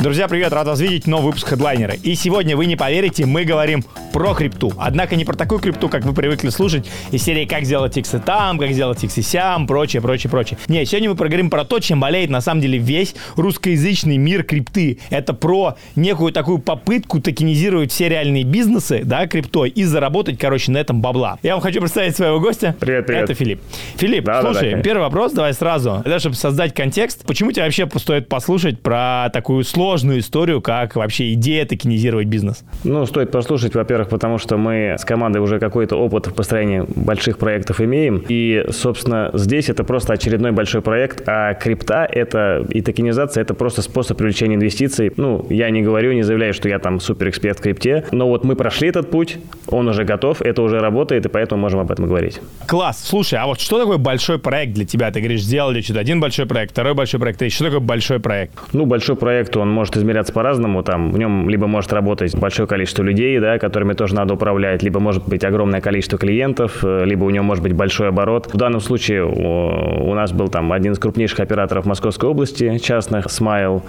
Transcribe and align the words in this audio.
Друзья, 0.00 0.28
привет, 0.28 0.52
рад 0.52 0.68
вас 0.68 0.78
видеть, 0.78 1.08
новый 1.08 1.26
выпуск 1.26 1.48
хедлайнера. 1.48 1.94
И 1.94 2.14
сегодня, 2.14 2.56
вы 2.56 2.66
не 2.66 2.76
поверите, 2.76 3.26
мы 3.26 3.44
говорим 3.44 3.84
про 4.12 4.34
крипту. 4.34 4.72
Однако 4.78 5.16
не 5.16 5.24
про 5.24 5.34
такую 5.36 5.60
крипту, 5.60 5.88
как 5.88 6.04
вы 6.04 6.12
привыкли 6.14 6.48
слушать 6.48 6.88
из 7.10 7.22
серии 7.22 7.44
«Как 7.44 7.64
сделать 7.64 7.96
иксы 7.96 8.18
там», 8.18 8.58
«Как 8.58 8.70
сделать 8.72 9.02
иксы 9.04 9.22
сям», 9.22 9.66
прочее, 9.66 10.02
прочее, 10.02 10.30
прочее. 10.30 10.58
Не, 10.68 10.84
сегодня 10.84 11.10
мы 11.10 11.16
поговорим 11.16 11.50
про 11.50 11.64
то, 11.64 11.78
чем 11.80 12.00
болеет 12.00 12.30
на 12.30 12.40
самом 12.40 12.60
деле 12.60 12.78
весь 12.78 13.14
русскоязычный 13.36 14.16
мир 14.16 14.44
крипты. 14.44 14.98
Это 15.10 15.34
про 15.34 15.76
некую 15.96 16.32
такую 16.32 16.58
попытку 16.58 17.20
токенизировать 17.20 17.92
все 17.92 18.08
реальные 18.08 18.44
бизнесы, 18.44 19.02
да, 19.04 19.26
криптой, 19.26 19.68
и 19.70 19.84
заработать, 19.84 20.38
короче, 20.38 20.72
на 20.72 20.78
этом 20.78 21.00
бабла. 21.00 21.38
Я 21.42 21.52
вам 21.54 21.60
хочу 21.60 21.80
представить 21.80 22.16
своего 22.16 22.40
гостя. 22.40 22.74
Привет, 22.78 23.06
привет. 23.06 23.24
Это 23.24 23.34
Филипп. 23.34 23.60
Филипп, 23.96 24.24
Да, 24.24 24.42
да, 24.42 24.52
слушай, 24.52 24.74
да, 24.74 24.82
первый 24.82 25.02
вопрос, 25.02 25.32
давай 25.32 25.52
сразу, 25.54 26.02
да, 26.04 26.18
чтобы 26.18 26.36
создать 26.36 26.74
контекст. 26.74 27.26
Почему 27.26 27.52
тебе 27.52 27.64
вообще 27.64 27.88
стоит 27.96 28.28
послушать 28.28 28.80
про 28.80 29.28
такую 29.32 29.64
сложную 29.64 30.20
историю, 30.20 30.62
как 30.62 30.96
вообще 30.96 31.32
идея 31.34 31.66
токенизировать 31.66 32.26
бизнес? 32.28 32.64
Ну, 32.84 33.04
стоит 33.06 33.30
послушать, 33.30 33.74
во-первых, 33.74 33.97
потому 34.06 34.38
что 34.38 34.56
мы 34.56 34.96
с 34.98 35.04
командой 35.04 35.38
уже 35.38 35.58
какой-то 35.58 35.96
опыт 35.96 36.26
в 36.28 36.34
построении 36.34 36.84
больших 36.94 37.38
проектов 37.38 37.80
имеем. 37.80 38.24
И, 38.28 38.64
собственно, 38.70 39.30
здесь 39.34 39.68
это 39.68 39.84
просто 39.84 40.12
очередной 40.12 40.52
большой 40.52 40.82
проект, 40.82 41.22
а 41.26 41.54
крипта 41.54 42.06
это 42.10 42.64
и 42.70 42.80
токенизация 42.80 43.42
это 43.42 43.54
просто 43.54 43.82
способ 43.82 44.18
привлечения 44.18 44.56
инвестиций. 44.56 45.12
Ну, 45.16 45.46
я 45.50 45.70
не 45.70 45.82
говорю, 45.82 46.12
не 46.12 46.22
заявляю, 46.22 46.54
что 46.54 46.68
я 46.68 46.78
там 46.78 47.00
суперэксперт 47.00 47.58
в 47.58 47.62
крипте, 47.62 48.04
но 48.12 48.28
вот 48.28 48.44
мы 48.44 48.56
прошли 48.56 48.88
этот 48.88 49.10
путь, 49.10 49.38
он 49.66 49.88
уже 49.88 50.04
готов, 50.04 50.42
это 50.42 50.62
уже 50.62 50.78
работает, 50.78 51.26
и 51.26 51.28
поэтому 51.28 51.60
можем 51.60 51.80
об 51.80 51.90
этом 51.90 52.06
говорить. 52.06 52.40
Класс. 52.66 53.02
Слушай, 53.04 53.38
а 53.38 53.46
вот 53.46 53.60
что 53.60 53.78
такое 53.78 53.98
большой 53.98 54.38
проект 54.38 54.74
для 54.74 54.84
тебя? 54.84 55.10
Ты 55.10 55.20
говоришь, 55.20 55.42
сделали 55.42 55.80
что-то 55.80 56.00
один 56.00 56.20
большой 56.20 56.46
проект, 56.46 56.72
второй 56.72 56.94
большой 56.94 57.20
проект, 57.20 57.38
третий. 57.38 57.54
Что 57.54 57.64
такое 57.64 57.80
большой 57.80 58.20
проект? 58.20 58.52
Ну, 58.72 58.86
большой 58.86 59.16
проект, 59.16 59.56
он 59.56 59.70
может 59.70 59.96
измеряться 59.96 60.32
по-разному. 60.32 60.82
Там 60.82 61.12
в 61.12 61.18
нем 61.18 61.48
либо 61.48 61.66
может 61.66 61.92
работать 61.92 62.34
большое 62.36 62.68
количество 62.68 63.02
людей, 63.02 63.38
да, 63.38 63.58
которыми 63.88 63.94
тоже 63.94 64.14
надо 64.14 64.34
управлять, 64.34 64.82
либо 64.82 65.00
может 65.00 65.26
быть 65.28 65.44
огромное 65.44 65.80
количество 65.80 66.18
клиентов, 66.18 66.84
э, 66.84 67.04
либо 67.04 67.24
у 67.24 67.30
него 67.30 67.44
может 67.44 67.62
быть 67.62 67.72
большой 67.72 68.08
оборот. 68.08 68.48
В 68.52 68.56
данном 68.56 68.80
случае 68.80 69.24
у, 69.24 70.14
нас 70.14 70.32
был 70.32 70.48
там 70.48 70.72
один 70.72 70.92
из 70.92 70.98
крупнейших 70.98 71.40
операторов 71.40 71.86
Московской 71.86 72.28
области, 72.28 72.78
частных, 72.78 73.26
Smile, 73.26 73.82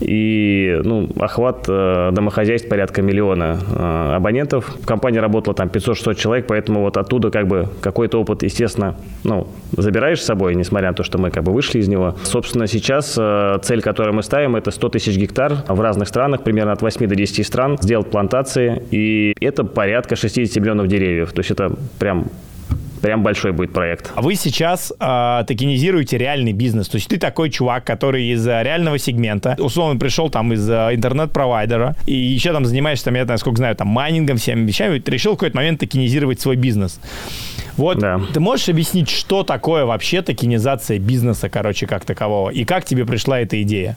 и 0.00 0.80
ну, 0.84 1.08
охват 1.18 1.66
э, 1.68 2.10
домохозяйств 2.12 2.68
порядка 2.68 3.02
миллиона 3.02 3.58
э, 3.76 4.14
абонентов. 4.16 4.76
В 4.82 4.86
компании 4.86 5.18
работало 5.18 5.54
там 5.54 5.68
500-600 5.68 6.14
человек, 6.14 6.46
поэтому 6.46 6.80
вот 6.80 6.96
оттуда 6.96 7.30
как 7.30 7.46
бы 7.46 7.68
какой-то 7.80 8.20
опыт, 8.20 8.42
естественно, 8.42 8.94
ну, 9.24 9.46
забираешь 9.76 10.20
с 10.20 10.24
собой, 10.24 10.54
несмотря 10.54 10.88
на 10.88 10.94
то, 10.94 11.02
что 11.02 11.18
мы 11.18 11.30
как 11.30 11.42
бы 11.42 11.52
вышли 11.52 11.78
из 11.78 11.88
него. 11.88 12.14
Собственно, 12.22 12.66
сейчас 12.66 13.18
цель, 13.62 13.82
которую 13.82 14.14
мы 14.14 14.22
ставим, 14.22 14.56
это 14.56 14.70
100 14.70 14.88
тысяч 14.88 15.16
гектар 15.16 15.52
в 15.68 15.80
разных 15.80 16.08
странах, 16.08 16.42
примерно 16.42 16.72
от 16.72 16.82
8 16.82 17.06
до 17.06 17.14
10 17.14 17.46
стран, 17.46 17.78
сделать 17.80 18.10
плантации, 18.10 18.82
и 18.90 19.34
это 19.42 19.64
порядка 19.64 20.16
60 20.16 20.56
миллионов 20.62 20.88
деревьев. 20.88 21.32
То 21.32 21.40
есть 21.40 21.50
это 21.50 21.74
прям 21.98 22.26
прям 23.02 23.22
большой 23.22 23.52
будет 23.52 23.72
проект. 23.72 24.12
А 24.14 24.22
вы 24.22 24.36
сейчас 24.36 24.92
э, 24.98 25.44
токенизируете 25.46 26.16
реальный 26.18 26.52
бизнес. 26.52 26.88
То 26.88 26.96
есть 26.96 27.08
ты 27.08 27.18
такой 27.18 27.50
чувак, 27.50 27.84
который 27.84 28.24
из 28.32 28.46
э, 28.46 28.62
реального 28.62 28.96
сегмента, 28.96 29.56
условно 29.58 29.98
пришел 29.98 30.30
там 30.30 30.52
из 30.52 30.70
э, 30.70 30.90
интернет-провайдера, 30.94 31.96
и 32.06 32.14
еще 32.14 32.52
там 32.52 32.64
занимаешься, 32.64 33.06
там, 33.06 33.16
я 33.16 33.24
насколько 33.24 33.56
знаю, 33.56 33.74
там 33.76 33.88
майнингом, 33.88 34.36
всеми 34.36 34.64
вещами, 34.66 35.00
ты 35.00 35.10
решил 35.10 35.32
в 35.32 35.36
какой-то 35.36 35.56
момент 35.56 35.80
токенизировать 35.80 36.40
свой 36.40 36.56
бизнес. 36.56 37.00
Вот 37.76 37.98
Да. 37.98 38.20
ты 38.32 38.38
можешь 38.38 38.68
объяснить, 38.68 39.10
что 39.10 39.42
такое 39.42 39.84
вообще 39.84 40.22
токенизация 40.22 40.98
бизнеса, 40.98 41.48
короче, 41.48 41.86
как 41.86 42.04
такового, 42.04 42.50
и 42.50 42.64
как 42.64 42.84
тебе 42.84 43.04
пришла 43.04 43.40
эта 43.40 43.60
идея? 43.62 43.96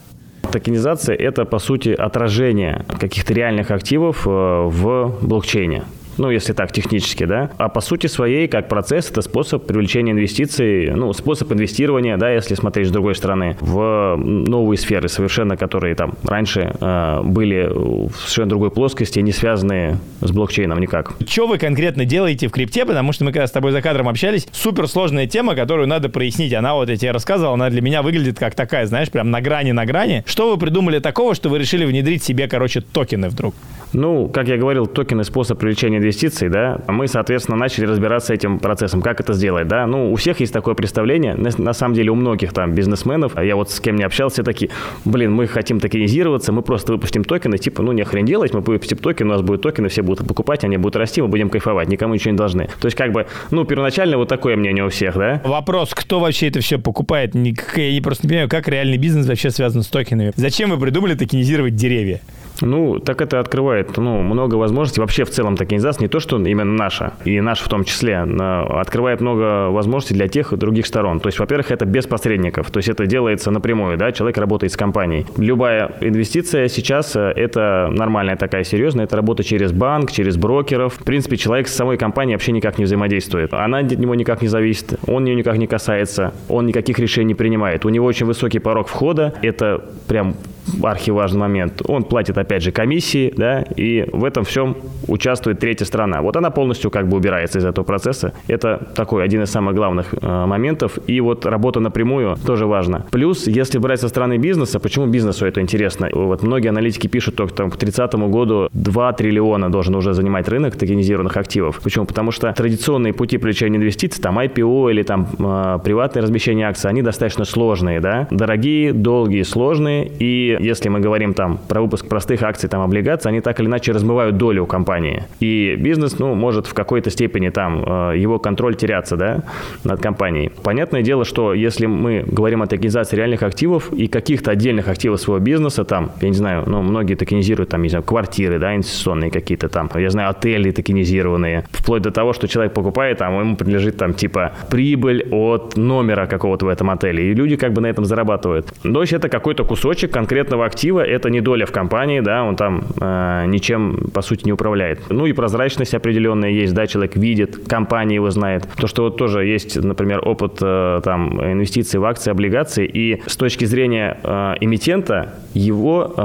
Токенизация– 0.51 1.15
это, 1.17 1.45
по 1.45 1.59
сути, 1.59 1.89
отражение 1.89 2.85
каких-то 2.99 3.33
реальных 3.33 3.71
активов 3.71 4.27
э, 4.27 4.29
в 4.29 5.17
блокчейне. 5.21 5.83
Ну, 6.17 6.29
если 6.29 6.53
так, 6.53 6.71
технически, 6.71 7.25
да. 7.25 7.49
А 7.57 7.69
по 7.69 7.81
сути 7.81 8.07
своей, 8.07 8.47
как 8.47 8.69
процесс, 8.69 9.09
это 9.09 9.21
способ 9.21 9.65
привлечения 9.65 10.11
инвестиций, 10.13 10.91
ну, 10.91 11.11
способ 11.13 11.51
инвестирования, 11.51 12.17
да, 12.17 12.31
если 12.31 12.55
смотреть 12.55 12.87
с 12.87 12.91
другой 12.91 13.15
стороны, 13.15 13.57
в 13.59 14.15
новые 14.17 14.77
сферы 14.77 15.09
совершенно, 15.09 15.57
которые 15.57 15.95
там 15.95 16.13
раньше 16.23 16.73
э, 16.79 17.21
были 17.23 17.67
в 17.67 18.15
совершенно 18.15 18.49
другой 18.49 18.71
плоскости, 18.71 19.19
не 19.19 19.31
связанные 19.31 19.99
с 20.21 20.31
блокчейном 20.31 20.79
никак. 20.79 21.13
Что 21.27 21.47
вы 21.47 21.57
конкретно 21.57 22.05
делаете 22.05 22.47
в 22.47 22.51
крипте? 22.51 22.85
Потому 22.85 23.11
что 23.11 23.25
мы 23.25 23.31
когда 23.31 23.47
с 23.47 23.51
тобой 23.51 23.71
за 23.71 23.81
кадром 23.81 24.07
общались, 24.07 24.47
суперсложная 24.51 25.27
тема, 25.27 25.55
которую 25.55 25.87
надо 25.87 26.09
прояснить. 26.09 26.53
Она 26.53 26.75
вот, 26.75 26.89
я 26.89 26.97
тебе 26.97 27.11
рассказывал, 27.11 27.53
она 27.53 27.69
для 27.69 27.81
меня 27.81 28.01
выглядит 28.01 28.39
как 28.39 28.55
такая, 28.55 28.85
знаешь, 28.85 29.09
прям 29.09 29.31
на 29.31 29.41
грани, 29.41 29.71
на 29.71 29.85
грани. 29.85 30.23
Что 30.25 30.51
вы 30.51 30.57
придумали 30.57 30.99
такого, 30.99 31.35
что 31.35 31.49
вы 31.49 31.59
решили 31.59 31.85
внедрить 31.85 32.23
себе, 32.23 32.47
короче, 32.47 32.81
токены 32.81 33.29
вдруг? 33.29 33.55
Ну, 33.93 34.27
как 34.27 34.47
я 34.47 34.57
говорил, 34.57 34.87
токены– 34.87 35.23
способ 35.25 35.59
привлечения 35.59 35.99
инвестиций, 36.05 36.49
да. 36.49 36.79
Мы, 36.87 37.07
соответственно, 37.07 37.57
начали 37.57 37.85
разбираться 37.85 38.33
этим 38.33 38.59
процессом, 38.59 39.01
как 39.01 39.19
это 39.19 39.33
сделать, 39.33 39.67
да. 39.67 39.85
Ну, 39.87 40.11
у 40.11 40.15
всех 40.15 40.39
есть 40.39 40.53
такое 40.53 40.75
представление, 40.75 41.33
на, 41.35 41.49
на 41.57 41.73
самом 41.73 41.95
деле 41.95 42.11
у 42.11 42.15
многих 42.15 42.53
там 42.53 42.73
бизнесменов, 42.73 43.33
а 43.35 43.43
я 43.43 43.55
вот 43.55 43.71
с 43.71 43.79
кем 43.79 43.95
не 43.95 44.03
общался, 44.03 44.43
такие, 44.43 44.69
блин, 45.03 45.33
мы 45.33 45.47
хотим 45.47 45.79
токенизироваться, 45.79 46.51
мы 46.51 46.61
просто 46.61 46.93
выпустим 46.93 47.23
токены, 47.23 47.57
типа, 47.57 47.81
ну, 47.81 47.91
не 47.91 48.03
хрен 48.03 48.25
делать, 48.25 48.53
мы 48.53 48.61
выпустим 48.61 48.97
токены, 48.97 49.29
у 49.29 49.33
нас 49.33 49.41
будут 49.41 49.61
токены, 49.61 49.89
все 49.89 50.01
будут 50.01 50.27
покупать, 50.27 50.63
они 50.63 50.77
будут 50.77 50.95
расти, 50.95 51.21
мы 51.21 51.27
будем 51.27 51.49
кайфовать, 51.49 51.89
никому 51.89 52.13
ничего 52.13 52.31
не 52.31 52.37
должны. 52.37 52.67
То 52.79 52.85
есть, 52.85 52.95
как 52.97 53.11
бы, 53.11 53.25
ну, 53.51 53.65
первоначально 53.65 54.17
вот 54.17 54.29
такое 54.29 54.55
мнение 54.55 54.85
у 54.85 54.89
всех, 54.89 55.15
да. 55.17 55.41
Вопрос, 55.43 55.93
кто 55.93 56.19
вообще 56.19 56.47
это 56.47 56.59
все 56.61 56.77
покупает? 56.77 57.33
Никак- 57.33 57.77
Я 57.77 58.01
просто 58.01 58.25
не 58.25 58.29
понимаю, 58.29 58.49
как 58.49 58.67
реальный 58.67 58.97
бизнес 58.97 59.27
вообще 59.27 59.49
связан 59.49 59.81
с 59.83 59.87
токенами. 59.87 60.31
Зачем 60.35 60.69
вы 60.69 60.77
придумали 60.77 61.15
токенизировать 61.15 61.75
деревья? 61.75 62.21
Ну, 62.61 62.99
так 62.99 63.21
это 63.21 63.39
открывает 63.39 63.97
ну, 63.97 64.21
много 64.21 64.55
возможностей. 64.55 65.01
Вообще, 65.01 65.25
в 65.25 65.29
целом, 65.29 65.57
токенизация 65.57 66.03
не 66.03 66.07
то, 66.07 66.19
что 66.19 66.39
именно 66.39 66.73
наша, 66.73 67.13
и 67.25 67.41
наша 67.41 67.63
в 67.63 67.67
том 67.67 67.83
числе, 67.83 68.17
открывает 68.19 69.21
много 69.21 69.69
возможностей 69.69 70.13
для 70.13 70.27
тех 70.27 70.53
и 70.53 70.57
других 70.57 70.85
сторон. 70.85 71.19
То 71.19 71.27
есть, 71.27 71.39
во-первых, 71.39 71.71
это 71.71 71.85
без 71.85 72.05
посредников. 72.07 72.71
То 72.71 72.79
есть, 72.79 72.89
это 72.89 73.05
делается 73.05 73.51
напрямую, 73.51 73.97
да, 73.97 74.11
человек 74.11 74.37
работает 74.37 74.73
с 74.73 74.77
компанией. 74.77 75.25
Любая 75.37 75.91
инвестиция 76.01 76.67
сейчас 76.67 77.15
э, 77.15 77.33
это 77.35 77.89
нормальная 77.91 78.35
такая 78.35 78.63
серьезная, 78.63 79.05
это 79.05 79.15
работа 79.15 79.43
через 79.43 79.71
банк, 79.71 80.11
через 80.11 80.37
брокеров. 80.37 80.93
В 80.93 81.03
принципе, 81.03 81.37
человек 81.37 81.67
с 81.67 81.75
самой 81.75 81.97
компанией 81.97 82.35
вообще 82.35 82.51
никак 82.51 82.77
не 82.77 82.85
взаимодействует. 82.85 83.53
Она 83.53 83.79
от 83.79 83.91
него 83.91 84.15
никак 84.15 84.41
не 84.41 84.47
зависит, 84.47 84.99
он 85.07 85.25
ее 85.25 85.35
никак 85.35 85.57
не 85.57 85.67
касается, 85.67 86.33
он 86.49 86.65
никаких 86.67 86.99
решений 86.99 87.25
не 87.25 87.35
принимает. 87.35 87.85
У 87.85 87.89
него 87.89 88.05
очень 88.05 88.25
высокий 88.25 88.59
порог 88.59 88.87
входа, 88.87 89.33
это 89.41 89.83
прям 90.07 90.35
архиважный 90.83 91.39
момент. 91.39 91.81
Он 91.87 92.03
платит, 92.03 92.37
опять 92.37 92.63
же, 92.63 92.71
комиссии, 92.71 93.33
да, 93.35 93.61
и 93.75 94.05
в 94.11 94.23
этом 94.23 94.43
всем 94.43 94.77
участвует 95.07 95.59
третья 95.59 95.85
страна. 95.85 96.21
Вот 96.21 96.35
она 96.37 96.49
полностью 96.49 96.91
как 96.91 97.07
бы 97.07 97.17
убирается 97.17 97.59
из 97.59 97.65
этого 97.65 97.85
процесса. 97.85 98.33
Это 98.47 98.87
такой 98.95 99.23
один 99.23 99.43
из 99.43 99.49
самых 99.49 99.75
главных 99.75 100.13
э, 100.13 100.45
моментов. 100.45 100.97
И 101.07 101.21
вот 101.21 101.45
работа 101.45 101.79
напрямую 101.79 102.37
тоже 102.45 102.65
важно. 102.65 103.05
Плюс, 103.11 103.47
если 103.47 103.77
брать 103.77 104.01
со 104.01 104.09
стороны 104.09 104.37
бизнеса, 104.37 104.79
почему 104.79 105.07
бизнесу 105.07 105.45
это 105.45 105.61
интересно? 105.61 106.09
Вот 106.11 106.43
многие 106.43 106.69
аналитики 106.69 107.07
пишут, 107.07 107.35
только 107.35 107.53
там, 107.53 107.71
к 107.71 107.77
30 107.77 108.13
году 108.15 108.69
2 108.73 109.13
триллиона 109.13 109.71
должен 109.71 109.95
уже 109.95 110.13
занимать 110.13 110.47
рынок 110.47 110.75
токенизированных 110.75 111.37
активов. 111.37 111.79
Почему? 111.83 112.05
Потому 112.05 112.31
что 112.31 112.51
традиционные 112.53 113.13
пути 113.13 113.37
привлечения 113.37 113.77
инвестиций, 113.77 114.21
там 114.21 114.39
IPO 114.39 114.91
или 114.91 115.03
там 115.03 115.27
э, 115.37 115.79
приватное 115.83 116.23
размещение 116.23 116.67
акций, 116.67 116.89
они 116.89 117.01
достаточно 117.01 117.45
сложные, 117.45 117.99
да, 117.99 118.27
дорогие, 118.31 118.93
долгие, 118.93 119.43
сложные. 119.43 120.11
И 120.19 120.54
если 120.59 120.89
мы 120.89 120.99
говорим 120.99 121.33
там 121.33 121.59
про 121.67 121.81
выпуск 121.81 122.07
простых 122.07 122.43
акций, 122.43 122.69
там 122.69 122.81
облигаций, 122.81 123.31
они 123.31 123.41
так 123.41 123.59
или 123.59 123.67
иначе 123.67 123.91
размывают 123.91 124.37
долю 124.37 124.63
у 124.63 124.65
компании. 124.65 125.23
И 125.39 125.75
бизнес, 125.77 126.19
ну, 126.19 126.35
может 126.35 126.67
в 126.67 126.73
какой-то 126.73 127.09
степени 127.09 127.49
там 127.49 127.83
э, 127.85 128.17
его 128.17 128.39
контроль 128.39 128.75
теряться, 128.75 129.17
да, 129.17 129.43
над 129.83 130.01
компанией. 130.01 130.51
Понятное 130.63 131.01
дело, 131.01 131.25
что 131.25 131.53
если 131.53 131.85
мы 131.85 132.23
говорим 132.25 132.61
о 132.61 132.67
токенизации 132.67 133.17
реальных 133.17 133.43
активов 133.43 133.91
и 133.93 134.07
каких-то 134.07 134.51
отдельных 134.51 134.87
активов 134.87 135.19
своего 135.19 135.43
бизнеса, 135.43 135.83
там, 135.83 136.11
я 136.21 136.29
не 136.29 136.35
знаю, 136.35 136.63
ну, 136.67 136.81
многие 136.81 137.15
токенизируют 137.15 137.69
там, 137.69 137.81
не 137.81 137.89
знаю, 137.89 138.03
квартиры, 138.03 138.59
да, 138.59 138.75
инвестиционные 138.75 139.31
какие-то 139.31 139.69
там, 139.69 139.89
я 139.95 140.09
знаю, 140.09 140.29
отели 140.29 140.71
токенизированные, 140.71 141.65
вплоть 141.71 142.01
до 142.01 142.11
того, 142.11 142.33
что 142.33 142.47
человек 142.47 142.73
покупает, 142.73 143.17
там, 143.17 143.39
ему 143.39 143.55
принадлежит 143.55 143.97
там, 143.97 144.13
типа, 144.13 144.53
прибыль 144.69 145.27
от 145.31 145.77
номера 145.77 146.25
какого-то 146.27 146.65
в 146.65 146.69
этом 146.69 146.89
отеле, 146.89 147.31
и 147.31 147.33
люди 147.33 147.55
как 147.55 147.73
бы 147.73 147.81
на 147.81 147.87
этом 147.87 148.05
зарабатывают. 148.05 148.73
То 148.83 149.01
есть 149.01 149.13
это 149.13 149.29
какой-то 149.29 149.63
кусочек 149.63 150.11
конкретного 150.45 150.65
актива, 150.65 150.99
это 150.99 151.29
не 151.29 151.41
доля 151.41 151.65
в 151.65 151.71
компании, 151.71 152.21
да, 152.21 152.43
он 152.43 152.55
там 152.55 152.83
э, 153.01 153.45
ничем, 153.47 154.09
по 154.13 154.21
сути, 154.21 154.45
не 154.45 154.53
управляет. 154.53 154.99
Ну 155.09 155.25
и 155.25 155.33
прозрачность 155.33 155.95
определенная 155.95 156.51
есть, 156.51 156.73
да, 156.73 156.87
человек 156.87 157.15
видит, 157.15 157.67
компания 157.67 158.15
его 158.15 158.29
знает. 158.29 158.67
То, 158.77 158.87
что 158.87 159.03
вот 159.03 159.17
тоже 159.17 159.45
есть, 159.45 159.75
например, 159.83 160.21
опыт 160.23 160.59
э, 160.61 161.01
там 161.03 161.41
инвестиций 161.41 161.99
в 161.99 162.05
акции, 162.05 162.31
облигации, 162.31 162.85
и 162.85 163.21
с 163.25 163.35
точки 163.37 163.65
зрения 163.65 164.17
э, 164.23 164.53
эмитента, 164.61 165.33
его 165.55 166.13
э, 166.15 166.21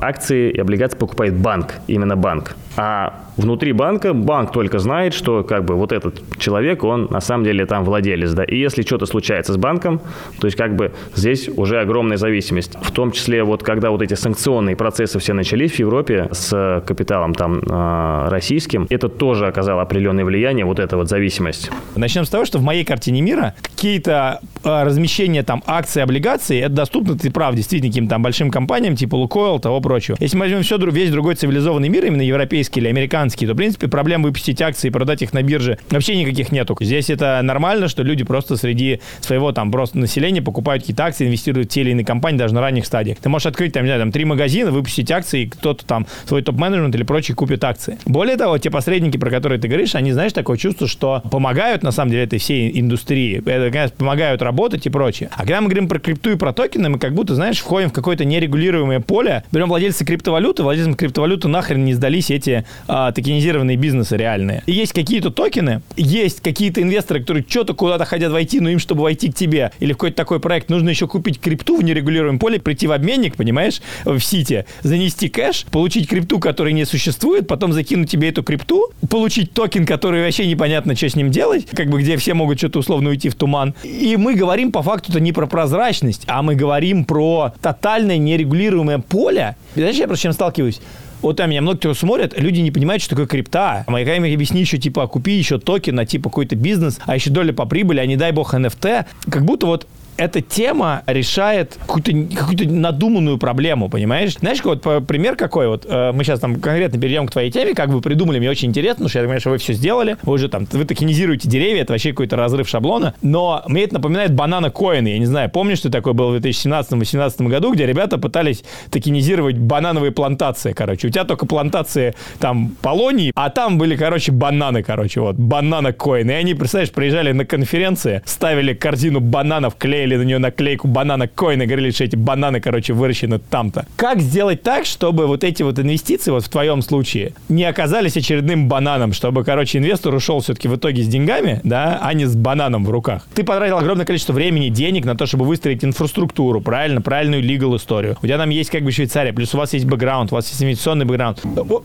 акции 0.00 0.50
и 0.50 0.60
облигации 0.60 0.98
покупает 0.98 1.34
банк, 1.34 1.74
именно 1.88 2.16
банк. 2.16 2.54
А 2.76 3.24
внутри 3.36 3.72
банка 3.72 4.12
банк 4.12 4.52
только 4.52 4.78
знает, 4.78 5.14
что 5.14 5.44
как 5.44 5.64
бы 5.64 5.74
вот 5.74 5.92
этот 5.92 6.22
человек, 6.38 6.84
он 6.84 7.08
на 7.10 7.20
самом 7.20 7.44
деле 7.44 7.66
там 7.66 7.84
владелец, 7.84 8.32
да. 8.32 8.44
И 8.44 8.56
если 8.56 8.82
что-то 8.82 9.06
случается 9.06 9.52
с 9.52 9.56
банком, 9.56 10.00
то 10.40 10.46
есть 10.46 10.56
как 10.56 10.74
бы 10.76 10.92
здесь 11.14 11.48
уже 11.48 11.80
огромная 11.80 12.16
зависимость. 12.16 12.76
В 12.80 12.90
том 12.90 13.12
числе 13.12 13.44
вот 13.44 13.62
когда 13.64 13.90
вот 13.90 14.02
эти 14.02 14.14
санкционные 14.14 14.76
процессы 14.76 15.18
все 15.18 15.32
начались 15.32 15.72
в 15.72 15.78
Европе 15.78 16.28
с 16.30 16.82
капиталом 16.86 17.34
там 17.34 17.62
а, 17.68 18.28
российским, 18.30 18.86
это 18.90 19.08
тоже 19.08 19.46
оказало 19.46 19.82
определенное 19.82 20.24
влияние, 20.24 20.64
вот 20.64 20.78
эта 20.78 20.96
вот 20.96 21.08
зависимость. 21.08 21.70
Начнем 21.96 22.24
с 22.24 22.28
того, 22.28 22.44
что 22.44 22.58
в 22.58 22.62
моей 22.62 22.84
картине 22.84 23.22
мира 23.22 23.54
какие-то 23.62 24.40
а, 24.62 24.84
размещения 24.84 25.42
там 25.42 25.62
акций, 25.66 26.02
облигаций, 26.02 26.58
это 26.58 26.74
доступно, 26.74 27.18
ты 27.18 27.30
прав, 27.30 27.54
действительно, 27.54 27.90
каким-то 27.90 28.10
там 28.10 28.22
большим 28.22 28.50
компаниям, 28.50 28.96
типа 28.96 29.16
Лукойл, 29.16 29.58
того 29.58 29.80
прочего. 29.80 30.16
Если 30.20 30.36
мы 30.36 30.44
возьмем 30.44 30.62
все, 30.62 30.78
весь 30.78 31.10
другой 31.10 31.34
цивилизованный 31.34 31.88
мир, 31.88 32.04
именно 32.04 32.22
европейский 32.22 32.80
или 32.80 32.88
американский, 32.88 33.46
то, 33.46 33.54
в 33.54 33.56
принципе, 33.56 33.88
проблем 33.88 34.22
выпустить 34.22 34.60
акции 34.60 34.88
и 34.88 34.90
продать 34.90 35.22
их 35.22 35.32
на 35.32 35.42
бирже 35.42 35.78
вообще 35.90 36.16
никаких 36.16 36.52
нету. 36.52 36.76
Здесь 36.80 37.10
это 37.10 37.40
нормально, 37.42 37.88
что 37.88 38.02
люди 38.02 38.24
просто 38.24 38.56
среди 38.56 39.00
своего 39.20 39.52
там 39.52 39.70
просто 39.70 39.98
населения 39.98 40.42
покупают 40.42 40.82
какие-то 40.82 41.04
акции, 41.04 41.26
инвестируют 41.26 41.68
в 41.68 41.72
те 41.72 41.80
или 41.80 41.90
иные 41.90 42.04
компании 42.04 42.38
даже 42.38 42.54
на 42.54 42.60
ранних 42.60 42.86
стадиях. 42.86 43.18
Ты 43.18 43.28
можешь 43.28 43.46
открыть 43.54 43.72
там, 43.72 43.84
не 43.84 43.88
знаю, 43.88 44.00
там 44.00 44.12
три 44.12 44.24
магазина, 44.24 44.72
выпустить 44.72 45.10
акции, 45.12 45.42
и 45.42 45.48
кто-то 45.48 45.86
там 45.86 46.06
свой 46.26 46.42
топ-менеджмент 46.42 46.94
или 46.96 47.04
прочий 47.04 47.34
купит 47.34 47.62
акции. 47.62 47.98
Более 48.04 48.36
того, 48.36 48.58
те 48.58 48.68
посредники, 48.68 49.16
про 49.16 49.30
которые 49.30 49.60
ты 49.60 49.68
говоришь, 49.68 49.94
они, 49.94 50.12
знаешь, 50.12 50.32
такое 50.32 50.56
чувство, 50.56 50.88
что 50.88 51.22
помогают, 51.30 51.84
на 51.84 51.92
самом 51.92 52.10
деле, 52.10 52.24
этой 52.24 52.40
всей 52.40 52.80
индустрии. 52.80 53.38
Это, 53.46 53.70
конечно, 53.70 53.96
помогают 53.96 54.42
работать 54.42 54.86
и 54.86 54.90
прочее. 54.90 55.30
А 55.32 55.42
когда 55.42 55.60
мы 55.60 55.68
говорим 55.68 55.88
про 55.88 56.00
крипту 56.00 56.32
и 56.32 56.36
про 56.36 56.52
токены, 56.52 56.88
мы 56.88 56.98
как 56.98 57.14
будто, 57.14 57.36
знаешь, 57.36 57.60
входим 57.60 57.90
в 57.90 57.92
какое-то 57.92 58.24
нерегулируемое 58.24 58.98
поле, 58.98 59.44
берем 59.52 59.68
владельцы 59.68 60.04
криптовалюты, 60.04 60.64
владельцам 60.64 60.94
криптовалюты 60.94 61.46
нахрен 61.46 61.84
не 61.84 61.94
сдались 61.94 62.30
эти 62.32 62.64
а, 62.88 63.12
токенизированные 63.12 63.76
бизнесы 63.76 64.16
реальные. 64.16 64.64
И 64.66 64.72
есть 64.72 64.92
какие-то 64.92 65.30
токены, 65.30 65.82
есть 65.96 66.40
какие-то 66.40 66.82
инвесторы, 66.82 67.20
которые 67.20 67.44
что-то 67.48 67.74
куда-то 67.74 68.04
хотят 68.04 68.32
войти, 68.32 68.58
но 68.58 68.68
им, 68.68 68.80
чтобы 68.80 69.02
войти 69.02 69.30
к 69.30 69.34
тебе 69.34 69.70
или 69.78 69.92
в 69.92 69.96
какой-то 69.96 70.16
такой 70.16 70.40
проект, 70.40 70.70
нужно 70.70 70.88
еще 70.88 71.06
купить 71.06 71.40
крипту 71.40 71.76
в 71.76 71.84
нерегулируемом 71.84 72.40
поле, 72.40 72.58
прийти 72.58 72.88
в 72.88 72.92
обменник, 72.92 73.36
понимаешь, 73.44 73.82
в 74.06 74.20
сити, 74.20 74.64
занести 74.82 75.28
кэш, 75.28 75.66
получить 75.70 76.08
крипту, 76.08 76.38
которая 76.38 76.72
не 76.72 76.86
существует, 76.86 77.46
потом 77.46 77.74
закинуть 77.74 78.10
тебе 78.10 78.30
эту 78.30 78.42
крипту, 78.42 78.90
получить 79.10 79.52
токен, 79.52 79.84
который 79.84 80.24
вообще 80.24 80.46
непонятно, 80.46 80.96
что 80.96 81.10
с 81.10 81.14
ним 81.14 81.30
делать, 81.30 81.66
как 81.70 81.90
бы 81.90 82.00
где 82.00 82.16
все 82.16 82.32
могут 82.32 82.56
что-то 82.56 82.78
условно 82.78 83.10
уйти 83.10 83.28
в 83.28 83.34
туман. 83.34 83.74
И 83.82 84.16
мы 84.16 84.34
говорим 84.34 84.72
по 84.72 84.82
факту-то 84.82 85.20
не 85.20 85.32
про 85.32 85.46
прозрачность, 85.46 86.22
а 86.26 86.42
мы 86.42 86.54
говорим 86.54 87.04
про 87.04 87.52
тотальное 87.60 88.16
нерегулируемое 88.16 89.00
поле. 89.00 89.56
Знаешь, 89.74 89.96
я 89.96 90.06
просто 90.06 90.22
чем 90.22 90.32
сталкиваюсь? 90.32 90.80
вот 91.20 91.38
там 91.38 91.48
меня 91.48 91.62
много 91.62 91.78
кто 91.78 91.94
смотрят, 91.94 92.38
люди 92.38 92.60
не 92.60 92.70
понимают, 92.70 93.02
что 93.02 93.10
такое 93.10 93.26
крипта. 93.26 93.84
А 93.86 94.00
я 94.00 94.16
им 94.16 94.24
объясни 94.24 94.60
еще, 94.60 94.76
типа, 94.76 95.06
купи 95.06 95.32
еще 95.32 95.58
токен 95.58 95.94
на, 95.94 96.04
типа, 96.04 96.28
какой-то 96.28 96.54
бизнес, 96.54 96.98
а 97.06 97.14
еще 97.14 97.30
доля 97.30 97.54
по 97.54 97.64
прибыли, 97.64 98.00
а 98.00 98.06
не 98.06 98.16
дай 98.16 98.30
бог 98.32 98.52
NFT. 98.52 99.06
Как 99.30 99.44
будто 99.44 99.64
вот 99.64 99.86
эта 100.16 100.40
тема 100.40 101.02
решает 101.06 101.76
какую-то 101.80 102.12
какую 102.36 102.72
надуманную 102.72 103.38
проблему, 103.38 103.88
понимаешь? 103.88 104.34
Знаешь, 104.34 104.62
вот 104.64 104.82
пример 105.06 105.36
какой? 105.36 105.68
Вот 105.68 105.86
э, 105.88 106.12
мы 106.12 106.24
сейчас 106.24 106.40
там 106.40 106.56
конкретно 106.60 107.00
перейдем 107.00 107.26
к 107.26 107.32
твоей 107.32 107.50
теме, 107.50 107.74
как 107.74 107.88
вы 107.88 108.00
придумали, 108.00 108.38
мне 108.38 108.50
очень 108.50 108.68
интересно, 108.68 108.94
потому 108.94 109.08
что 109.08 109.18
я 109.18 109.24
думаю, 109.24 109.40
что 109.40 109.50
вы 109.50 109.58
все 109.58 109.72
сделали, 109.72 110.16
вы 110.22 110.34
уже 110.34 110.48
там, 110.48 110.66
вы 110.70 110.84
токенизируете 110.84 111.48
деревья, 111.48 111.82
это 111.82 111.92
вообще 111.92 112.10
какой-то 112.10 112.36
разрыв 112.36 112.68
шаблона, 112.68 113.14
но 113.22 113.62
мне 113.66 113.84
это 113.84 113.94
напоминает 113.94 114.32
банана 114.34 114.70
коины, 114.70 115.08
я 115.08 115.18
не 115.18 115.26
знаю, 115.26 115.50
помнишь, 115.50 115.78
что 115.78 115.90
такое 115.90 116.12
было 116.12 116.36
в 116.36 116.40
2017-2018 116.40 117.48
году, 117.48 117.72
где 117.72 117.86
ребята 117.86 118.18
пытались 118.18 118.62
токенизировать 118.90 119.56
банановые 119.56 120.12
плантации, 120.12 120.72
короче, 120.72 121.08
у 121.08 121.10
тебя 121.10 121.24
только 121.24 121.46
плантации 121.46 122.14
там 122.38 122.76
полоний, 122.82 123.32
а 123.34 123.50
там 123.50 123.78
были, 123.78 123.96
короче, 123.96 124.32
бананы, 124.32 124.82
короче, 124.82 125.20
вот, 125.20 125.36
банана 125.36 125.92
коины, 125.92 126.30
и 126.32 126.34
они, 126.34 126.54
представляешь, 126.54 126.92
приезжали 126.92 127.32
на 127.32 127.44
конференции, 127.44 128.22
ставили 128.24 128.74
корзину 128.74 129.20
бананов, 129.20 129.76
клеили 129.76 130.03
наклеили 130.04 130.16
на 130.16 130.22
нее 130.22 130.38
наклейку 130.38 130.88
банана 130.88 131.26
коин 131.28 131.62
и 131.62 131.66
говорили, 131.66 131.90
что 131.90 132.04
эти 132.04 132.16
бананы, 132.16 132.60
короче, 132.60 132.92
выращены 132.92 133.38
там-то. 133.38 133.86
Как 133.96 134.20
сделать 134.20 134.62
так, 134.62 134.86
чтобы 134.86 135.26
вот 135.26 135.44
эти 135.44 135.62
вот 135.62 135.78
инвестиции, 135.78 136.30
вот 136.30 136.44
в 136.44 136.48
твоем 136.48 136.82
случае, 136.82 137.32
не 137.48 137.64
оказались 137.64 138.16
очередным 138.16 138.68
бананом, 138.68 139.12
чтобы, 139.12 139.44
короче, 139.44 139.78
инвестор 139.78 140.14
ушел 140.14 140.40
все-таки 140.40 140.68
в 140.68 140.76
итоге 140.76 141.02
с 141.02 141.08
деньгами, 141.08 141.60
да, 141.64 141.98
а 142.02 142.12
не 142.14 142.26
с 142.26 142.36
бананом 142.36 142.84
в 142.84 142.90
руках. 142.90 143.26
Ты 143.34 143.44
потратил 143.44 143.78
огромное 143.78 144.06
количество 144.06 144.32
времени, 144.32 144.68
денег 144.68 145.04
на 145.04 145.16
то, 145.16 145.26
чтобы 145.26 145.44
выстроить 145.44 145.84
инфраструктуру, 145.84 146.60
правильно, 146.60 147.00
правильную 147.00 147.42
legal 147.42 147.76
историю. 147.76 148.16
У 148.22 148.26
тебя 148.26 148.38
там 148.38 148.50
есть 148.50 148.70
как 148.70 148.82
бы 148.82 148.92
Швейцария, 148.92 149.32
плюс 149.32 149.54
у 149.54 149.58
вас 149.58 149.72
есть 149.72 149.86
бэкграунд, 149.86 150.32
у 150.32 150.34
вас 150.34 150.48
есть 150.48 150.62
инвестиционный 150.62 151.06
бэкграунд. 151.06 151.42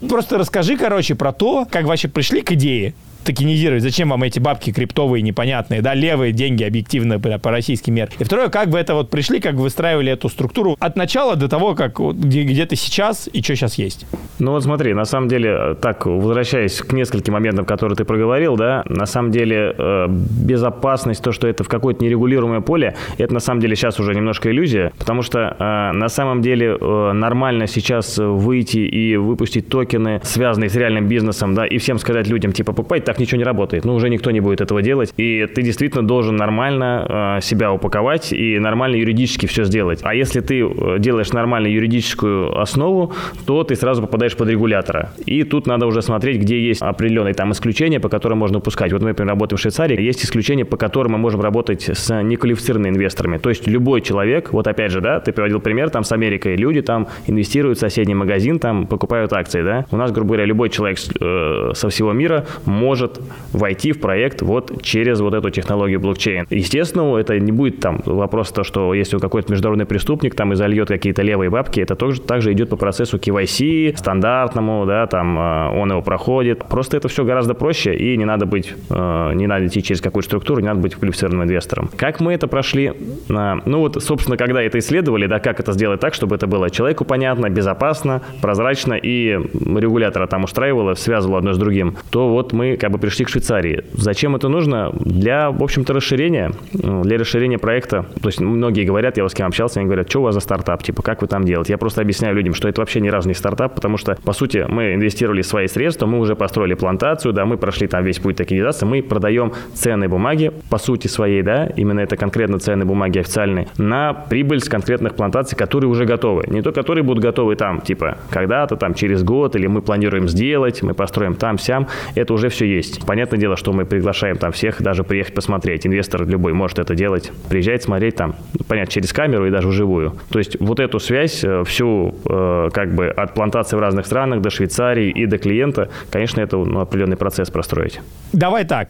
Просто 0.09 0.37
расскажи, 0.37 0.77
короче, 0.77 1.15
про 1.15 1.31
то, 1.31 1.65
как 1.69 1.85
вообще 1.85 2.07
пришли 2.07 2.41
к 2.41 2.51
идее, 2.51 2.93
токенизировать. 3.23 3.83
Зачем 3.83 4.09
вам 4.09 4.23
эти 4.23 4.39
бабки 4.39 4.71
криптовые 4.71 5.21
непонятные, 5.21 5.81
да, 5.81 5.93
левые 5.93 6.31
деньги 6.31 6.63
объективно 6.63 7.19
по, 7.19 7.37
по 7.37 7.51
российским 7.51 7.93
меркам. 7.93 8.17
И 8.19 8.23
второе, 8.23 8.49
как 8.49 8.69
вы 8.69 8.79
это 8.79 8.95
вот 8.95 9.09
пришли, 9.09 9.39
как 9.39 9.55
вы 9.55 9.63
выстраивали 9.63 10.11
эту 10.11 10.29
структуру 10.29 10.75
от 10.79 10.95
начала 10.95 11.35
до 11.35 11.47
того, 11.47 11.75
как 11.75 11.99
где, 11.99 12.43
где 12.43 12.65
ты 12.65 12.75
сейчас 12.75 13.29
и 13.31 13.41
что 13.41 13.55
сейчас 13.55 13.75
есть? 13.75 14.05
Ну 14.39 14.51
вот 14.51 14.63
смотри, 14.63 14.93
на 14.93 15.05
самом 15.05 15.27
деле, 15.27 15.75
так, 15.81 16.05
возвращаясь 16.05 16.81
к 16.81 16.93
нескольким 16.93 17.33
моментам, 17.33 17.65
которые 17.65 17.95
ты 17.95 18.05
проговорил, 18.05 18.55
да, 18.55 18.83
на 18.87 19.05
самом 19.05 19.31
деле 19.31 19.75
э, 19.77 20.05
безопасность, 20.09 21.21
то, 21.21 21.31
что 21.31 21.47
это 21.47 21.63
в 21.63 21.67
какое-то 21.67 22.03
нерегулируемое 22.03 22.61
поле, 22.61 22.95
это 23.17 23.33
на 23.33 23.39
самом 23.39 23.61
деле 23.61 23.75
сейчас 23.75 23.99
уже 23.99 24.13
немножко 24.13 24.49
иллюзия, 24.49 24.91
потому 24.97 25.21
что 25.21 25.55
э, 25.59 25.91
на 25.93 26.09
самом 26.09 26.41
деле 26.41 26.77
э, 26.79 27.11
нормально 27.13 27.67
сейчас 27.67 28.17
выйти 28.17 28.79
и 28.79 29.17
выпустить 29.17 29.67
токены, 29.67 30.21
связанные 30.23 30.69
с 30.69 30.75
реальным 30.75 31.07
бизнесом, 31.07 31.53
да, 31.53 31.65
и 31.65 31.77
всем 31.77 31.99
сказать 31.99 32.27
людям, 32.27 32.53
типа, 32.53 32.73
покупайте 32.73 33.08
так 33.09 33.19
ничего 33.19 33.39
не 33.39 33.43
работает. 33.43 33.85
Ну, 33.85 33.95
уже 33.95 34.07
никто 34.07 34.29
не 34.29 34.39
будет 34.39 34.61
этого 34.61 34.83
делать. 34.83 35.15
И 35.17 35.47
ты 35.47 35.63
действительно 35.63 36.05
должен 36.05 36.35
нормально 36.35 37.37
э, 37.39 37.41
себя 37.41 37.73
упаковать 37.73 38.31
и 38.31 38.59
нормально 38.59 38.97
юридически 38.97 39.47
все 39.47 39.63
сделать. 39.63 40.01
А 40.03 40.13
если 40.13 40.41
ты 40.41 40.61
э, 40.61 40.99
делаешь 40.99 41.31
нормальную 41.31 41.73
юридическую 41.73 42.61
основу, 42.61 43.13
то 43.47 43.63
ты 43.63 43.75
сразу 43.75 44.03
попадаешь 44.03 44.35
под 44.35 44.49
регулятора. 44.49 45.09
И 45.25 45.43
тут 45.43 45.65
надо 45.65 45.87
уже 45.87 46.03
смотреть, 46.03 46.41
где 46.41 46.59
есть 46.59 46.83
определенные 46.83 47.33
там 47.33 47.51
исключения, 47.51 47.99
по 47.99 48.09
которым 48.09 48.37
можно 48.37 48.59
пускать. 48.59 48.93
Вот 48.93 49.01
мы, 49.01 49.09
например, 49.09 49.29
работаем 49.29 49.57
в 49.57 49.61
Швейцарии, 49.61 49.99
есть 49.99 50.23
исключения, 50.23 50.65
по 50.65 50.77
которым 50.77 51.13
мы 51.13 51.17
можем 51.17 51.41
работать 51.41 51.89
с 51.91 52.21
неквалифицированными 52.21 52.95
инвесторами. 52.95 53.39
То 53.39 53.49
есть 53.49 53.65
любой 53.65 54.01
человек, 54.01 54.53
вот 54.53 54.67
опять 54.67 54.91
же, 54.91 55.01
да, 55.01 55.19
ты 55.19 55.31
приводил 55.31 55.59
пример 55.61 55.89
там 55.89 56.03
с 56.03 56.11
Америкой, 56.11 56.57
люди 56.57 56.83
там 56.83 57.07
инвестируют 57.25 57.79
в 57.79 57.81
соседний 57.81 58.13
магазин, 58.13 58.59
там 58.59 58.85
покупают 58.85 59.33
акции, 59.33 59.63
да. 59.63 59.85
У 59.89 59.97
нас, 59.97 60.11
грубо 60.11 60.27
говоря, 60.27 60.45
любой 60.45 60.69
человек 60.69 60.99
э, 61.19 61.71
со 61.73 61.89
всего 61.89 62.13
мира 62.13 62.45
может 62.65 62.98
может 62.99 63.21
войти 63.53 63.91
в 63.91 63.99
проект 63.99 64.41
вот 64.41 64.81
через 64.81 65.21
вот 65.21 65.33
эту 65.33 65.49
технологию 65.49 65.99
блокчейн. 65.99 66.45
Естественно, 66.49 67.17
это 67.17 67.39
не 67.39 67.51
будет 67.51 67.79
там 67.79 68.01
вопрос 68.05 68.51
то, 68.51 68.63
что 68.63 68.93
если 68.93 69.17
какой-то 69.17 69.51
международный 69.51 69.85
преступник 69.85 70.35
там 70.35 70.53
и 70.53 70.55
зальет 70.55 70.89
какие-то 70.89 71.21
левые 71.21 71.49
бабки, 71.49 71.79
это 71.79 71.95
тоже 71.95 72.21
также 72.21 72.51
идет 72.51 72.69
по 72.69 72.75
процессу 72.75 73.17
KYC, 73.17 73.95
стандартному, 73.97 74.85
да, 74.85 75.07
там 75.07 75.37
э, 75.39 75.79
он 75.79 75.91
его 75.91 76.01
проходит. 76.01 76.65
Просто 76.65 76.97
это 76.97 77.07
все 77.07 77.23
гораздо 77.23 77.53
проще, 77.53 77.95
и 77.95 78.17
не 78.17 78.25
надо 78.25 78.45
быть, 78.45 78.73
э, 78.89 79.31
не 79.33 79.47
надо 79.47 79.67
идти 79.67 79.81
через 79.81 80.01
какую-то 80.01 80.27
структуру, 80.27 80.61
не 80.61 80.67
надо 80.67 80.81
быть 80.81 80.95
квалифицированным 80.95 81.45
инвестором. 81.45 81.89
Как 81.95 82.19
мы 82.19 82.33
это 82.33 82.47
прошли? 82.47 82.93
Ну 83.29 83.79
вот, 83.79 84.03
собственно, 84.03 84.37
когда 84.37 84.61
это 84.61 84.79
исследовали, 84.79 85.27
да, 85.27 85.39
как 85.39 85.59
это 85.59 85.71
сделать 85.71 85.99
так, 85.99 86.13
чтобы 86.13 86.35
это 86.35 86.47
было 86.47 86.69
человеку 86.69 87.05
понятно, 87.05 87.49
безопасно, 87.49 88.21
прозрачно 88.41 88.93
и 88.93 89.31
регулятора 89.33 90.27
там 90.27 90.43
устраивало, 90.43 90.95
связывало 90.95 91.39
одно 91.39 91.53
с 91.53 91.57
другим, 91.57 91.95
то 92.09 92.29
вот 92.29 92.53
мы 92.53 92.77
бы 92.89 92.97
пришли 92.97 93.25
к 93.25 93.29
Швейцарии. 93.29 93.83
Зачем 93.93 94.35
это 94.35 94.49
нужно? 94.49 94.91
Для, 94.93 95.51
в 95.51 95.63
общем-то, 95.63 95.93
расширения, 95.93 96.51
ну, 96.73 97.03
для 97.03 97.17
расширения 97.17 97.57
проекта. 97.57 98.05
То 98.21 98.29
есть 98.29 98.39
многие 98.39 98.85
говорят, 98.85 99.17
я 99.17 99.23
вот 99.23 99.31
с 99.31 99.35
кем 99.35 99.47
общался, 99.47 99.79
они 99.79 99.87
говорят, 99.87 100.09
что 100.09 100.19
у 100.19 100.23
вас 100.23 100.33
за 100.33 100.41
стартап, 100.41 100.83
типа, 100.83 101.01
как 101.03 101.21
вы 101.21 101.27
там 101.27 101.43
делаете? 101.43 101.73
Я 101.73 101.77
просто 101.77 102.01
объясняю 102.01 102.35
людям, 102.35 102.53
что 102.53 102.67
это 102.67 102.81
вообще 102.81 102.99
ни 103.01 103.09
разу 103.09 103.27
не 103.27 103.33
стартап, 103.33 103.75
потому 103.75 103.97
что, 103.97 104.17
по 104.23 104.33
сути, 104.33 104.65
мы 104.67 104.93
инвестировали 104.93 105.41
свои 105.41 105.67
средства, 105.67 106.05
мы 106.05 106.19
уже 106.19 106.35
построили 106.35 106.73
плантацию, 106.73 107.33
да, 107.33 107.45
мы 107.45 107.57
прошли 107.57 107.87
там 107.87 108.03
весь 108.03 108.19
путь 108.19 108.37
токенизации, 108.37 108.85
мы 108.85 109.01
продаем 109.01 109.53
ценные 109.73 110.09
бумаги, 110.09 110.51
по 110.69 110.77
сути 110.77 111.07
своей, 111.07 111.41
да, 111.41 111.67
именно 111.75 111.99
это 111.99 112.17
конкретно 112.17 112.59
ценные 112.59 112.85
бумаги 112.85 113.19
официальные, 113.19 113.67
на 113.77 114.13
прибыль 114.13 114.61
с 114.61 114.69
конкретных 114.69 115.15
плантаций, 115.15 115.57
которые 115.57 115.89
уже 115.89 116.05
готовы. 116.05 116.43
Не 116.47 116.61
то, 116.61 116.71
которые 116.71 117.03
будут 117.03 117.23
готовы 117.23 117.55
там, 117.55 117.81
типа, 117.81 118.17
когда-то, 118.29 118.75
там, 118.75 118.93
через 118.93 119.23
год, 119.23 119.55
или 119.55 119.67
мы 119.67 119.81
планируем 119.81 120.27
сделать, 120.27 120.81
мы 120.81 120.93
построим 120.93 121.35
там-сям, 121.35 121.87
это 122.15 122.33
уже 122.33 122.49
все 122.49 122.65
есть. 122.65 122.78
Понятное 123.05 123.39
дело, 123.39 123.57
что 123.57 123.73
мы 123.73 123.85
приглашаем 123.85 124.37
там 124.37 124.51
всех 124.51 124.81
даже 124.81 125.03
приехать 125.03 125.33
посмотреть. 125.33 125.85
Инвестор 125.85 126.27
любой 126.27 126.53
может 126.53 126.79
это 126.79 126.95
делать. 126.95 127.31
Приезжать, 127.49 127.83
смотреть 127.83 128.15
там, 128.15 128.35
понятно, 128.67 128.91
через 128.91 129.13
камеру 129.13 129.47
и 129.47 129.51
даже 129.51 129.67
вживую. 129.67 130.15
То 130.29 130.39
есть 130.39 130.59
вот 130.59 130.79
эту 130.79 130.99
связь, 130.99 131.43
э, 131.43 131.63
всю 131.65 132.15
э, 132.25 132.69
как 132.73 132.93
бы 132.95 133.07
от 133.07 133.33
плантации 133.33 133.75
в 133.75 133.79
разных 133.79 134.05
странах 134.05 134.41
до 134.41 134.49
Швейцарии 134.49 135.09
и 135.09 135.25
до 135.25 135.37
клиента, 135.37 135.89
конечно, 136.09 136.41
это 136.41 136.57
ну, 136.57 136.79
определенный 136.79 137.17
процесс 137.17 137.49
простроить. 137.49 138.01
Давай 138.33 138.65
так, 138.65 138.89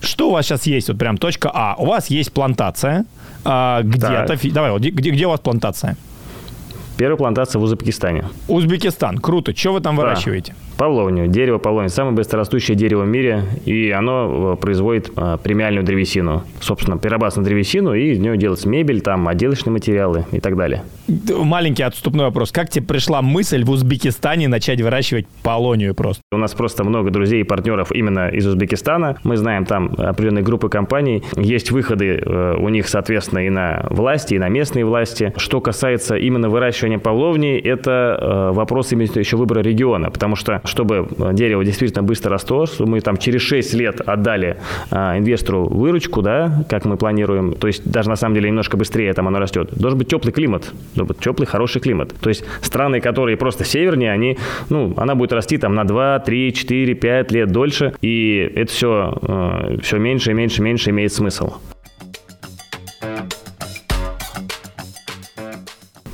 что 0.00 0.28
у 0.28 0.32
вас 0.32 0.46
сейчас 0.46 0.66
есть, 0.66 0.88
вот 0.88 0.98
прям 0.98 1.18
точка 1.18 1.50
А. 1.52 1.74
У 1.78 1.86
вас 1.86 2.08
есть 2.08 2.32
плантация, 2.32 3.04
а, 3.44 3.82
где-то, 3.82 4.38
давай, 4.52 4.70
вот, 4.70 4.82
где, 4.82 5.10
где 5.10 5.26
у 5.26 5.30
вас 5.30 5.40
плантация? 5.40 5.96
Первая 6.96 7.16
плантация 7.16 7.60
в 7.60 7.62
Узбекистане. 7.62 8.24
Узбекистан, 8.48 9.18
круто. 9.18 9.54
Что 9.54 9.74
вы 9.74 9.80
там 9.80 9.96
да. 9.96 10.02
выращиваете? 10.02 10.54
Павловню. 10.76 11.26
Дерево 11.26 11.58
павловня– 11.58 11.88
самое 11.90 12.14
быстрорастущее 12.14 12.76
дерево 12.76 13.02
в 13.02 13.06
мире, 13.06 13.44
и 13.64 13.90
оно 13.90 14.52
э, 14.52 14.56
производит 14.60 15.10
э, 15.16 15.38
премиальную 15.42 15.84
древесину. 15.84 16.44
Собственно, 16.60 16.98
перерабатывается 16.98 17.40
на 17.40 17.46
древесину, 17.46 17.94
и 17.94 18.10
из 18.10 18.18
нее 18.18 18.36
делается 18.36 18.68
мебель, 18.68 19.00
там, 19.00 19.26
отделочные 19.26 19.72
материалы 19.72 20.26
и 20.32 20.40
так 20.40 20.56
далее. 20.56 20.82
Маленький 21.08 21.82
отступной 21.82 22.26
вопрос. 22.26 22.52
Как 22.52 22.68
тебе 22.68 22.84
пришла 22.84 23.22
мысль 23.22 23.64
в 23.64 23.70
Узбекистане 23.70 24.48
начать 24.48 24.82
выращивать 24.82 25.26
полонию 25.42 25.94
просто? 25.94 26.22
У 26.30 26.36
нас 26.36 26.52
просто 26.52 26.84
много 26.84 27.10
друзей 27.10 27.40
и 27.40 27.44
партнеров 27.44 27.90
именно 27.92 28.28
из 28.28 28.46
Узбекистана. 28.46 29.16
Мы 29.24 29.38
знаем 29.38 29.64
там 29.64 29.94
определенные 29.96 30.44
группы 30.44 30.68
компаний. 30.68 31.22
Есть 31.36 31.70
выходы 31.70 32.20
э, 32.22 32.56
у 32.58 32.68
них, 32.68 32.88
соответственно, 32.88 33.46
и 33.46 33.50
на 33.50 33.86
власти, 33.88 34.34
и 34.34 34.38
на 34.38 34.48
местные 34.50 34.84
власти. 34.84 35.32
Что 35.38 35.62
касается 35.62 36.16
именно 36.16 36.50
выращивания 36.50 36.98
павловни, 36.98 37.58
это 37.58 38.50
вопрос 38.52 38.92
именно 38.92 39.06
еще 39.18 39.36
выбора 39.36 39.60
региона, 39.60 40.10
потому 40.10 40.36
что 40.36 40.60
чтобы 40.66 41.08
дерево 41.32 41.64
действительно 41.64 42.02
быстро 42.02 42.30
росло, 42.30 42.66
мы 42.80 43.00
там 43.00 43.16
через 43.16 43.42
6 43.42 43.74
лет 43.74 44.00
отдали 44.00 44.58
а, 44.90 45.18
инвестору 45.18 45.66
выручку, 45.68 46.22
да, 46.22 46.64
как 46.68 46.84
мы 46.84 46.96
планируем, 46.96 47.54
то 47.54 47.66
есть 47.66 47.88
даже 47.90 48.08
на 48.08 48.16
самом 48.16 48.34
деле 48.34 48.48
немножко 48.48 48.76
быстрее 48.76 49.12
там 49.12 49.28
оно 49.28 49.38
растет, 49.38 49.70
должен 49.72 49.98
быть 49.98 50.08
теплый 50.08 50.32
климат, 50.32 50.72
должен 50.94 51.08
быть 51.08 51.18
теплый, 51.18 51.46
хороший 51.46 51.80
климат. 51.80 52.14
То 52.20 52.28
есть 52.28 52.44
страны, 52.62 53.00
которые 53.00 53.36
просто 53.36 53.64
севернее, 53.64 54.12
они, 54.12 54.38
ну, 54.68 54.94
она 54.96 55.14
будет 55.14 55.32
расти 55.32 55.58
там 55.58 55.74
на 55.74 55.84
2, 55.84 56.20
3, 56.20 56.52
4, 56.52 56.94
5 56.94 57.32
лет 57.32 57.50
дольше, 57.50 57.94
и 58.00 58.52
это 58.54 58.72
все, 58.72 59.18
э, 59.22 59.76
все 59.82 59.98
меньше 59.98 60.30
и 60.30 60.34
меньше 60.34 60.60
и 60.60 60.64
меньше 60.64 60.90
имеет 60.90 61.12
смысл. 61.12 61.54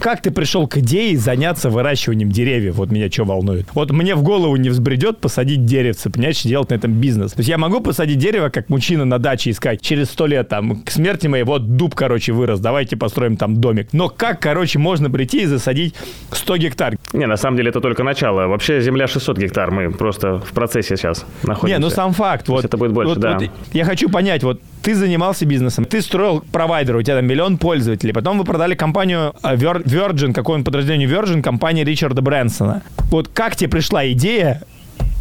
Как 0.03 0.21
ты 0.21 0.33
пришел 0.33 0.67
к 0.67 0.79
идее 0.79 1.17
заняться 1.17 1.71
выращиванием 1.71 2.29
деревьев? 2.29 2.75
Вот 2.75 2.91
меня 2.91 3.09
что 3.09 3.23
волнует. 3.23 3.69
Вот 3.73 3.93
мне 3.93 4.17
в 4.17 4.25
голову 4.25 4.57
не 4.57 4.69
взбредет 4.69 5.21
посадить 5.21 5.65
деревце, 5.65 6.11
понимаешь, 6.11 6.43
делать 6.43 6.71
на 6.71 6.75
этом 6.75 6.95
бизнес. 6.95 7.35
То 7.35 7.39
есть 7.39 7.49
я 7.49 7.57
могу 7.57 7.79
посадить 7.79 8.19
дерево, 8.19 8.49
как 8.49 8.69
мужчина 8.69 9.05
на 9.05 9.21
даче 9.21 9.51
искать 9.51 9.81
через 9.81 10.09
сто 10.09 10.27
лет, 10.27 10.49
там, 10.49 10.83
к 10.83 10.91
смерти 10.91 11.29
моей, 11.29 11.45
вот 11.45 11.77
дуб, 11.77 11.95
короче, 11.95 12.33
вырос, 12.33 12.59
давайте 12.59 12.97
построим 12.97 13.37
там 13.37 13.61
домик. 13.61 13.91
Но 13.93 14.09
как, 14.09 14.41
короче, 14.41 14.81
можно 14.81 15.09
прийти 15.09 15.43
и 15.43 15.47
засадить 15.47 15.95
100 16.33 16.57
гектар? 16.57 16.97
Не, 17.13 17.27
на 17.27 17.37
самом 17.37 17.57
деле 17.57 17.71
это 17.71 17.81
только 17.81 18.03
начало. 18.03 18.49
Вообще 18.49 18.81
земля 18.81 19.07
600 19.07 19.39
гектар, 19.39 19.71
мы 19.71 19.93
просто 19.93 20.41
в 20.41 20.51
процессе 20.51 20.97
сейчас 20.97 21.25
находимся. 21.45 21.79
Не, 21.79 21.85
ну 21.85 21.91
сам 21.91 22.13
факт. 22.13 22.49
Вот, 22.49 22.65
это 22.65 22.77
будет 22.77 22.91
больше, 22.91 23.11
вот, 23.11 23.21
да. 23.21 23.39
Вот, 23.39 23.49
я 23.73 23.85
хочу 23.85 24.09
понять, 24.09 24.43
вот 24.43 24.61
ты 24.83 24.97
занимался 24.97 25.47
бизнесом, 25.47 25.85
ты 25.85 26.03
строил 26.03 26.45
провайдер, 26.51 26.97
у 26.97 27.03
тебя 27.03 27.15
там 27.15 27.27
миллион 27.27 27.57
пользователей, 27.57 28.13
потом 28.13 28.37
вы 28.37 28.45
продали 28.45 28.75
компанию 28.75 29.33
э, 29.45 29.55
Virgin, 29.93 30.33
какое 30.33 30.57
он 30.57 30.65
подразделение 30.65 31.09
Virgin, 31.09 31.43
компания 31.43 31.85
Ричарда 31.85 32.23
Брэнсона. 32.23 32.83
Вот 33.11 33.29
как 33.29 33.57
тебе 33.57 33.69
пришла 33.69 34.11
идея 34.13 34.63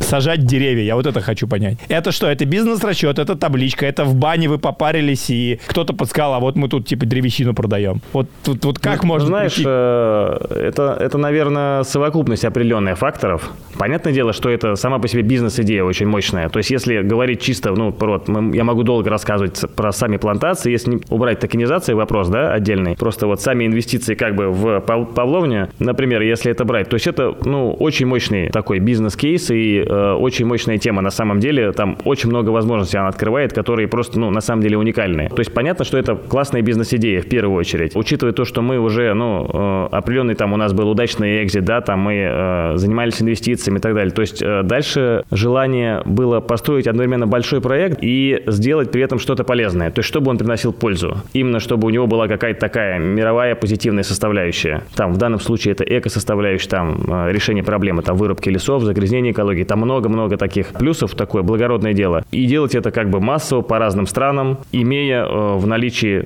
сажать 0.02 0.46
деревья. 0.46 0.84
Я 0.84 0.96
вот 0.96 1.06
это 1.06 1.22
хочу 1.22 1.48
понять. 1.48 1.78
Это 1.88 2.12
что? 2.12 2.28
Это 2.28 2.46
бизнес-расчет, 2.46 3.20
это 3.20 3.36
табличка, 3.36 3.86
это 3.86 4.04
в 4.04 4.16
бане 4.16 4.50
вы 4.50 4.58
попарились, 4.58 5.30
и 5.30 5.60
кто-то 5.68 5.94
подсказал, 5.94 6.36
а 6.36 6.40
вот 6.40 6.56
мы 6.56 6.68
тут 6.68 6.88
типа 6.88 7.06
древесину 7.06 7.54
продаем. 7.54 8.02
Вот, 8.14 8.28
тут, 8.44 8.64
вот 8.66 8.80
как 8.80 9.04
ну, 9.04 9.10
можно... 9.10 9.28
Знаешь, 9.28 9.62
э, 9.64 10.38
это, 10.50 10.98
это, 11.00 11.18
наверное, 11.18 11.84
совокупность 11.84 12.46
определенных 12.46 12.98
факторов. 12.98 13.52
Понятное 13.78 14.14
дело, 14.14 14.34
что 14.34 14.50
это 14.50 14.76
сама 14.76 15.00
по 15.00 15.08
себе 15.08 15.22
бизнес-идея 15.22 15.84
очень 15.84 16.08
мощная. 16.08 16.50
То 16.50 16.60
есть, 16.60 16.72
если 16.72 17.02
говорить 17.02 17.42
чисто, 17.42 17.72
ну, 17.72 17.96
вот, 17.98 18.28
мы, 18.28 18.56
я 18.56 18.64
могу 18.64 18.84
долго 18.84 19.10
рассказывать 19.10 19.60
про 19.76 19.92
сами 19.92 20.18
плантации, 20.18 20.72
если 20.72 21.00
убрать 21.10 21.40
токенизации 21.40 21.94
вопрос, 21.94 22.30
да, 22.30 22.54
отдельный, 22.54 22.96
просто 22.96 23.28
вот 23.28 23.42
сами 23.42 23.66
инвестиции 23.66 24.16
как 24.16 24.36
бы 24.36 24.50
в 24.50 24.80
Павловню, 24.82 25.70
например, 25.80 26.22
если 26.22 26.52
это 26.52 26.66
брать, 26.66 26.90
то 26.90 26.96
есть 26.96 27.08
это, 27.08 27.36
ну, 27.46 27.72
очень 27.72 28.06
мощный 28.06 28.50
такой 28.50 28.80
бизнес-кейс, 28.80 29.50
и 29.52 29.80
э, 29.92 30.14
очень 30.14 30.46
мощная 30.46 30.78
тема. 30.78 31.02
На 31.02 31.12
самом 31.12 31.40
деле 31.40 31.72
там 31.72 31.98
очень 32.06 32.30
много 32.30 32.50
возможностей 32.50 32.98
она 32.98 33.10
открывает, 33.10 33.54
которые 33.54 33.88
просто, 33.88 34.20
ну, 34.20 34.32
на 34.32 34.42
самом 34.42 34.62
деле 34.62 34.78
уникальные. 34.78 35.30
То 35.30 35.40
есть 35.40 35.54
понятно, 35.54 35.86
что 35.86 35.98
это 35.98 36.16
классная 36.16 36.62
бизнес-идея 36.62 37.22
в 37.22 37.28
первую 37.28 37.58
очередь. 37.58 37.96
Учитывая 37.96 38.34
то, 38.34 38.46
что 38.46 38.62
мы 38.62 38.80
уже, 38.80 39.14
ну, 39.14 39.50
э, 39.52 39.88
определенный 39.92 40.36
там 40.36 40.54
у 40.54 40.58
нас 40.58 40.74
был 40.74 40.90
удачный 40.90 41.44
экзит, 41.44 41.66
да, 41.66 41.82
там 41.82 42.00
мы 42.00 42.14
э, 42.14 42.78
занимались 42.78 43.22
инвестициями 43.22 43.78
и 43.78 43.82
так 43.82 43.94
далее. 43.94 44.14
То 44.14 44.22
есть 44.22 44.44
дальше 44.64 45.24
желание 45.32 46.02
было 46.06 46.40
построить 46.40 46.88
одновременно 46.88 47.28
большой 47.28 47.62
проект 47.62 48.00
и 48.02 48.44
сделать 48.48 48.92
при 48.92 49.02
этом 49.02 49.20
что-то 49.20 49.44
полезное. 49.44 49.92
То 49.92 50.00
есть 50.00 50.08
чтобы 50.08 50.32
он 50.32 50.38
приносил 50.38 50.74
пользу. 50.74 51.18
Именно 51.34 51.60
чтобы 51.60 51.88
у 51.88 51.90
него 51.90 52.08
была 52.08 52.28
какая-то 52.28 52.60
такая 52.60 53.00
мировая 53.00 53.56
позитивная 53.56 54.04
составляющая. 54.04 54.84
Там 54.96 55.14
в 55.14 55.18
данном 55.18 55.40
случае 55.40 55.74
это 55.74 55.84
эко-составляющая, 55.84 56.70
там 56.70 57.28
решение 57.30 57.64
проблемы, 57.64 58.02
там 58.02 58.18
вырубки 58.18 58.50
лесов, 58.50 58.84
загрязнение 58.84 59.32
экологии, 59.32 59.64
там 59.72 59.80
много-много 59.80 60.36
таких 60.36 60.74
плюсов, 60.74 61.16
такое 61.16 61.44
благородное 61.44 61.94
дело. 61.94 62.26
И 62.32 62.46
делать 62.46 62.76
это 62.76 62.92
как 62.92 63.10
бы 63.10 63.22
массово 63.22 63.62
по 63.62 63.80
разным 63.80 64.06
странам, 64.06 64.60
имея 64.74 65.24
э, 65.24 65.56
в 65.56 65.66
наличии 65.66 66.26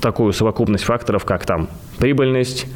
такую 0.00 0.32
совокупность 0.32 0.82
факторов, 0.82 1.24
как 1.24 1.46
там 1.46 1.68
прибыльность, 1.98 2.66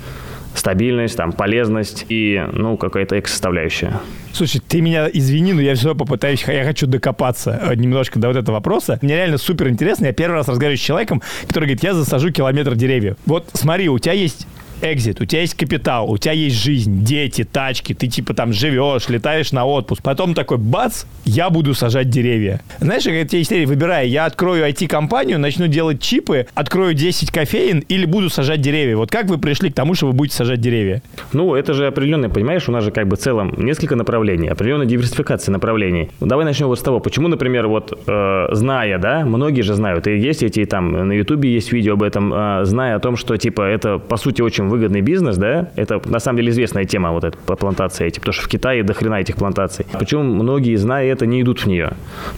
стабильность, 0.55 1.17
там, 1.17 1.33
полезность 1.33 2.07
и, 2.09 2.41
ну, 2.53 2.77
какая-то 2.77 3.19
эко-составляющая. 3.19 4.01
Слушай, 4.33 4.61
ты 4.65 4.81
меня 4.81 5.09
извини, 5.13 5.53
но 5.53 5.61
я 5.61 5.75
все 5.75 5.97
попытаюсь, 5.97 6.45
я 6.47 6.63
хочу 6.63 6.87
докопаться 6.87 7.61
э, 7.61 7.75
немножко 7.75 8.21
до 8.21 8.29
вот 8.29 8.37
этого 8.37 8.55
вопроса. 8.55 9.01
Мне 9.03 9.17
реально 9.17 9.39
супер 9.39 9.67
интересно. 9.67 10.07
Я 10.07 10.13
первый 10.13 10.35
раз 10.35 10.47
разговариваю 10.47 10.79
с 10.79 10.81
человеком, 10.81 11.23
который 11.49 11.65
говорит, 11.65 11.83
я 11.83 11.95
засажу 11.95 12.31
километр 12.31 12.77
деревьев. 12.77 13.17
Вот 13.27 13.49
смотри, 13.53 13.89
у 13.89 13.99
тебя 13.99 14.13
есть 14.13 14.47
экзит, 14.83 15.21
у 15.21 15.25
тебя 15.25 15.41
есть 15.43 15.55
капитал, 15.55 16.11
у 16.11 16.19
тебя 16.19 16.33
есть 16.33 16.57
жизнь, 16.57 17.05
дети, 17.05 17.45
тачки, 17.45 17.95
ты 17.95 18.07
типа 18.07 18.35
там 18.35 18.53
живешь, 18.53 19.09
летаешь 19.09 19.53
на 19.53 19.65
отпуск. 19.65 20.03
Потом 20.03 20.35
такой 20.35 20.59
бац, 20.59 21.05
я 21.25 21.51
буду 21.51 21.75
сажать 21.75 22.11
деревья. 22.11 22.61
Знаешь, 22.81 23.05
как 23.05 23.29
тебе 23.29 23.43
история, 23.43 23.67
выбирай, 23.67 24.09
я 24.09 24.25
открою 24.27 24.69
IT-компанию, 24.69 25.39
начну 25.39 25.67
делать 25.67 26.01
чипы, 26.01 26.47
открою 26.55 26.95
10 26.95 27.31
кофеин 27.31 27.81
или 27.89 28.05
буду 28.05 28.31
сажать 28.31 28.61
деревья. 28.61 28.97
Вот 28.97 29.11
как 29.11 29.27
вы 29.27 29.39
пришли 29.39 29.71
к 29.71 29.75
тому, 29.75 29.95
что 29.95 30.07
вы 30.07 30.13
будете 30.13 30.37
сажать 30.37 30.61
деревья? 30.61 31.03
Ну, 31.33 31.55
это 31.55 31.75
же 31.75 31.87
определенное, 31.87 32.29
понимаешь, 32.29 32.69
у 32.69 32.73
нас 32.73 32.85
же 32.85 32.91
как 32.91 33.09
бы 33.09 33.17
в 33.17 33.21
целом 33.21 33.55
несколько 33.59 33.97
направлений, 33.97 34.49
определенная 34.49 34.87
диверсификация 34.87 35.53
направлений. 35.53 36.11
Ну, 36.21 36.27
давай 36.27 36.45
начнем 36.45 36.69
вот 36.69 36.79
с 36.79 36.83
того, 36.83 37.01
почему, 37.01 37.29
например, 37.29 37.67
вот 37.67 37.99
э, 38.07 38.49
зная, 38.53 38.99
да, 38.99 39.25
многие 39.25 39.63
же 39.63 39.75
знают, 39.75 40.07
и 40.07 40.19
есть 40.19 40.43
эти 40.43 40.65
там, 40.65 41.09
на 41.09 41.13
Ютубе 41.13 41.53
есть 41.53 41.73
видео 41.73 41.95
об 41.95 42.03
этом, 42.03 42.33
э, 42.33 42.65
зная 42.65 42.97
о 42.97 43.01
том, 43.01 43.17
что 43.17 43.37
типа 43.37 43.63
это 43.63 43.99
по 43.99 44.17
сути 44.17 44.43
очень 44.43 44.68
выгодный 44.69 45.01
бизнес, 45.01 45.37
да, 45.37 45.71
это 45.77 46.01
на 46.05 46.19
самом 46.19 46.39
деле 46.39 46.51
известная 46.51 46.85
тема 46.85 47.13
вот 47.13 47.25
эта 47.25 47.37
по 47.39 47.57
плантации 47.57 48.07
эти, 48.07 48.19
потому 48.19 48.33
что 48.33 48.45
в 48.45 48.49
Китае 48.49 48.83
до 48.83 48.95
хрена 48.95 49.21
этих 49.21 49.37
плантаций. 49.37 49.87
Почему 49.99 50.23
многие, 50.23 50.77
зная 50.77 51.07
это, 51.07 51.27
не 51.27 51.43
идут 51.43 51.61
в 51.61 51.67
нее? 51.67 51.93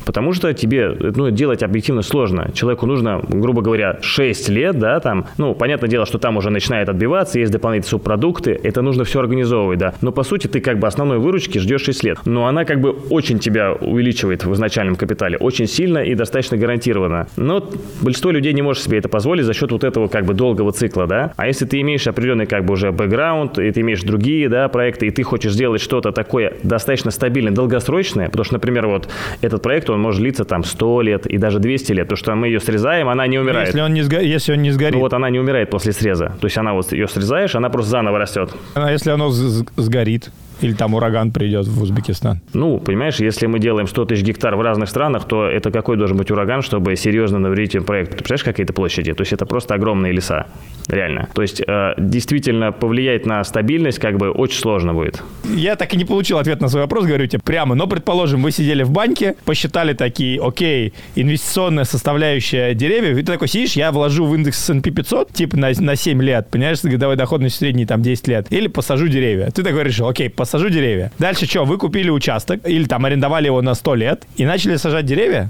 Потому 0.05 0.33
что 0.33 0.53
тебе, 0.53 0.89
ну, 0.89 1.31
делать 1.31 1.63
объективно 1.63 2.03
сложно. 2.03 2.51
Человеку 2.53 2.87
нужно, 2.87 3.21
грубо 3.29 3.63
говоря, 3.63 3.99
6 4.01 4.49
лет, 4.49 4.79
да, 4.79 5.01
там, 5.01 5.27
ну, 5.39 5.55
понятное 5.55 5.89
дело, 5.89 6.07
что 6.07 6.19
там 6.19 6.37
уже 6.37 6.51
начинает 6.51 6.89
отбиваться, 6.89 7.39
есть 7.39 7.53
дополнительные 7.53 7.91
субпродукты, 7.91 8.59
это 8.63 8.83
нужно 8.83 9.05
все 9.05 9.21
организовывать, 9.21 9.79
да. 9.79 9.95
Но 10.01 10.13
по 10.13 10.23
сути 10.23 10.47
ты 10.47 10.61
как 10.61 10.79
бы 10.79 10.87
основной 10.87 11.19
выручки 11.19 11.59
ждешь 11.59 11.83
6 11.83 12.05
лет. 12.05 12.19
Но 12.25 12.47
она 12.47 12.65
как 12.65 12.81
бы 12.81 12.91
очень 13.11 13.39
тебя 13.39 13.73
увеличивает 13.73 14.45
в 14.45 14.53
изначальном 14.53 14.97
капитале, 14.97 15.37
очень 15.39 15.67
сильно 15.67 15.99
и 15.99 16.15
достаточно 16.15 16.57
гарантированно. 16.57 17.27
Но 17.37 17.69
большинство 18.01 18.31
людей 18.31 18.53
не 18.53 18.63
может 18.63 18.83
себе 18.83 18.99
это 18.99 19.09
позволить 19.09 19.45
за 19.45 19.55
счет 19.55 19.73
вот 19.73 19.85
этого 19.85 20.09
как 20.09 20.25
бы 20.25 20.35
долгого 20.35 20.73
цикла, 20.73 21.07
да. 21.07 21.33
А 21.37 21.47
если 21.47 21.65
ты 21.65 21.81
имеешь 21.81 22.07
определенный 22.21 22.47
как 22.47 22.65
бы 22.65 22.75
уже 22.75 22.93
бэкграунд, 22.93 23.59
и 23.59 23.71
ты 23.71 23.81
имеешь 23.81 24.03
другие, 24.03 24.49
да, 24.49 24.69
проекты, 24.69 25.07
и 25.07 25.11
ты 25.11 25.23
хочешь 25.23 25.53
сделать 25.53 25.81
что-то 25.81 26.13
такое 26.13 26.53
достаточно 26.63 27.11
стабильное, 27.11 27.53
долгосрочное, 27.53 28.27
потому 28.27 28.45
что, 28.45 28.55
например, 28.55 28.87
вот 28.87 29.09
этот 29.41 29.63
проект, 29.63 29.89
он 29.89 30.01
может 30.01 30.21
длиться 30.21 30.45
там 30.45 30.63
100 30.63 31.01
лет 31.03 31.27
и 31.27 31.39
даже 31.39 31.59
200 31.59 31.93
лет, 31.93 32.07
потому 32.07 32.17
что 32.19 32.35
мы 32.35 32.49
ее 32.49 32.61
срезаем, 32.61 33.09
она 33.09 33.27
не 33.27 33.39
умирает. 33.39 33.69
Если 33.69 33.81
он 33.81 33.95
не, 33.95 34.03
сго... 34.03 34.21
если 34.21 34.53
он 34.53 34.63
не 34.63 34.71
сгорит. 34.71 34.95
Ну 34.95 35.01
вот 35.01 35.15
она 35.15 35.31
не 35.31 35.39
умирает 35.39 35.71
после 35.71 35.93
среза. 35.93 36.37
То 36.41 36.47
есть 36.47 36.59
она 36.59 36.75
вот 36.75 36.93
ее 36.93 37.09
срезаешь, 37.09 37.55
она 37.55 37.71
просто 37.71 37.91
заново 37.91 38.19
растет. 38.19 38.55
А 38.75 38.93
если 38.93 39.11
оно 39.11 39.31
сгорит? 39.31 40.31
Или 40.61 40.73
там 40.73 40.95
ураган 40.95 41.33
придет 41.33 41.67
в 41.67 41.83
Узбекистан? 41.83 42.41
Ну, 42.53 42.79
понимаешь, 42.79 43.17
если 43.17 43.47
мы 43.47 43.59
делаем 43.59 43.87
100 43.87 44.05
тысяч 44.07 44.23
гектар 44.23 44.57
в 44.57 44.61
разных 44.61 44.89
странах, 44.89 45.25
то 45.27 45.47
это 45.47 45.71
какой 45.71 45.97
должен 45.97 46.17
быть 46.17 46.31
ураган, 46.31 46.63
чтобы 46.63 46.97
серьезно 46.97 47.39
навредить 47.39 47.85
проекту? 47.85 48.13
Ты 48.13 48.19
представляешь, 48.19 48.45
какие 48.45 48.65
это 48.65 48.73
площади? 48.73 49.13
То 49.13 49.23
есть 49.23 49.33
это 49.33 49.47
просто 49.47 49.75
огромные 49.75 50.13
леса, 50.13 50.47
реально. 50.89 51.29
То 51.35 51.43
есть 51.43 51.63
э, 51.67 51.95
действительно 51.99 52.73
повлиять 52.73 53.27
на 53.27 53.43
стабильность 53.45 53.99
как 53.99 54.19
бы 54.19 54.31
очень 54.31 54.59
сложно 54.59 54.95
будет. 54.95 55.23
Я 55.45 55.77
так 55.77 55.93
и 55.95 55.97
не 55.97 56.05
получил 56.05 56.39
ответ 56.39 56.61
на 56.61 56.69
свой 56.69 56.83
вопрос, 56.83 57.05
говорю 57.07 57.27
тебе 57.27 57.41
прямо. 57.43 57.75
Но, 57.75 57.87
предположим, 57.87 58.43
вы 58.43 58.51
сидели 58.51 58.83
в 58.83 58.91
банке, 58.91 59.37
посчитали 59.45 59.95
такие, 59.95 60.41
окей, 60.41 60.93
инвестиционная 61.15 61.85
составляющая 61.85 62.75
деревьев, 62.75 63.17
и 63.17 63.21
ты 63.21 63.33
такой 63.33 63.49
сидишь, 63.49 63.73
я 63.73 63.93
вложу 63.93 64.27
в 64.27 64.35
индекс 64.35 64.69
S&P 64.69 64.91
500, 64.91 65.33
типа 65.33 65.57
на, 65.57 65.71
на 65.79 65.97
7 65.97 66.23
лет, 66.23 66.49
понимаешь, 66.51 66.83
годовой 66.83 67.17
доходность 67.17 67.57
средний 67.57 67.87
там 67.87 68.03
10 68.03 68.29
лет, 68.29 68.47
или 68.51 68.69
посажу 68.69 69.09
деревья. 69.09 69.51
Ты 69.51 69.63
такой 69.63 69.85
решил, 69.85 70.09
окей, 70.09 70.29
посажу 70.29 70.50
посажу 70.51 70.69
деревья. 70.69 71.13
Дальше 71.19 71.47
что, 71.47 71.65
вы 71.65 71.79
купили 71.79 72.11
участок 72.11 72.69
или 72.69 72.85
там 72.85 73.05
арендовали 73.05 73.47
его 73.47 73.63
на 73.63 73.75
100 73.75 73.95
лет 73.95 74.25
и 74.37 74.45
начали 74.45 74.77
сажать 74.77 75.07
деревья? 75.07 75.49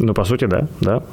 Ну, 0.00 0.12
по 0.12 0.24
сути, 0.24 0.46
да, 0.46 0.66
да. 0.80 1.04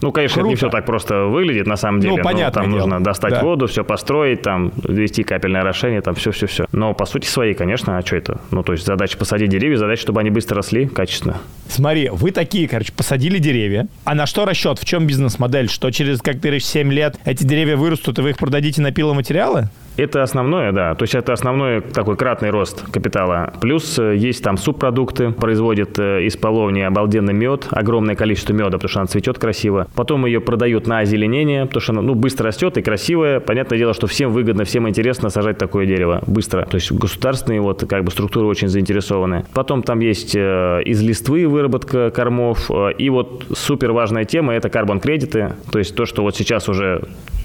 Ну, 0.00 0.12
конечно, 0.12 0.40
Круто. 0.40 0.48
не 0.48 0.56
все 0.56 0.70
так 0.70 0.86
просто 0.86 1.24
выглядит 1.24 1.66
на 1.66 1.76
самом 1.76 1.98
ну, 1.98 2.02
деле. 2.02 2.16
Ну, 2.16 2.22
понятно. 2.22 2.62
Там 2.62 2.70
дело. 2.70 2.80
нужно 2.80 3.04
достать 3.04 3.32
да. 3.32 3.42
воду, 3.42 3.66
все 3.66 3.84
построить, 3.84 4.40
там 4.40 4.72
ввести 4.82 5.24
капельное 5.24 5.60
орошение, 5.60 6.00
там 6.00 6.14
все-все-все. 6.14 6.64
Но 6.72 6.94
по 6.94 7.04
сути 7.04 7.26
своей, 7.26 7.52
конечно, 7.52 7.98
а 7.98 8.02
что 8.02 8.16
это? 8.16 8.40
Ну, 8.50 8.62
то 8.62 8.72
есть 8.72 8.86
задача 8.86 9.18
посадить 9.18 9.50
деревья, 9.50 9.76
задача, 9.76 10.00
чтобы 10.00 10.20
они 10.20 10.30
быстро 10.30 10.56
росли 10.56 10.86
качественно. 10.86 11.36
Смотри, 11.68 12.08
вы 12.10 12.30
такие, 12.30 12.66
короче, 12.66 12.92
посадили 12.92 13.38
деревья. 13.38 13.88
А 14.04 14.14
на 14.14 14.24
что 14.24 14.46
расчет? 14.46 14.78
В 14.78 14.86
чем 14.86 15.06
бизнес-модель? 15.06 15.68
Что 15.68 15.90
через, 15.90 16.22
как 16.22 16.36
ты 16.36 16.40
говоришь, 16.40 16.64
7 16.64 16.90
лет 16.92 17.18
эти 17.26 17.44
деревья 17.44 17.76
вырастут, 17.76 18.18
и 18.18 18.22
вы 18.22 18.30
их 18.30 18.38
продадите 18.38 18.80
на 18.80 18.90
пиломатериалы? 18.90 19.68
Это 19.96 20.22
основное, 20.22 20.72
да. 20.72 20.94
То 20.94 21.04
есть 21.04 21.14
это 21.14 21.32
основной 21.32 21.80
такой 21.80 22.16
кратный 22.16 22.50
рост 22.50 22.84
капитала. 22.90 23.52
Плюс 23.60 23.98
э, 23.98 24.16
есть 24.16 24.42
там 24.44 24.58
субпродукты, 24.58 25.30
производят 25.30 25.98
э, 25.98 26.24
из 26.24 26.36
половни 26.36 26.80
обалденный 26.80 27.32
мед, 27.32 27.66
огромное 27.70 28.14
количество 28.14 28.52
меда, 28.52 28.72
потому 28.72 28.88
что 28.88 29.00
она 29.00 29.06
цветет 29.06 29.38
красиво. 29.38 29.88
Потом 29.94 30.26
ее 30.26 30.40
продают 30.40 30.86
на 30.86 30.98
озеленение, 30.98 31.64
потому 31.66 31.80
что 31.80 31.92
она 31.92 32.02
ну, 32.02 32.14
быстро 32.14 32.46
растет 32.46 32.76
и 32.76 32.82
красивая. 32.82 33.40
Понятное 33.40 33.78
дело, 33.78 33.94
что 33.94 34.06
всем 34.06 34.32
выгодно, 34.32 34.64
всем 34.64 34.88
интересно 34.88 35.30
сажать 35.30 35.56
такое 35.58 35.86
дерево 35.86 36.22
быстро. 36.26 36.66
То 36.66 36.74
есть 36.76 36.92
государственные 36.92 37.60
вот 37.60 37.84
как 37.88 38.04
бы 38.04 38.10
структуры 38.10 38.46
очень 38.46 38.68
заинтересованы. 38.68 39.46
Потом 39.54 39.82
там 39.82 40.00
есть 40.00 40.36
э, 40.36 40.82
из 40.84 41.00
листвы 41.02 41.46
выработка 41.46 42.10
кормов. 42.10 42.70
И 42.98 43.08
вот 43.08 43.46
супер 43.54 43.92
важная 43.92 44.24
тема– 44.24 44.52
это 44.54 44.68
карбон-кредиты. 44.68 45.54
То 45.72 45.78
есть 45.78 45.94
то, 45.96 46.04
что 46.04 46.22
вот 46.22 46.36
сейчас 46.36 46.68
уже 46.68 47.02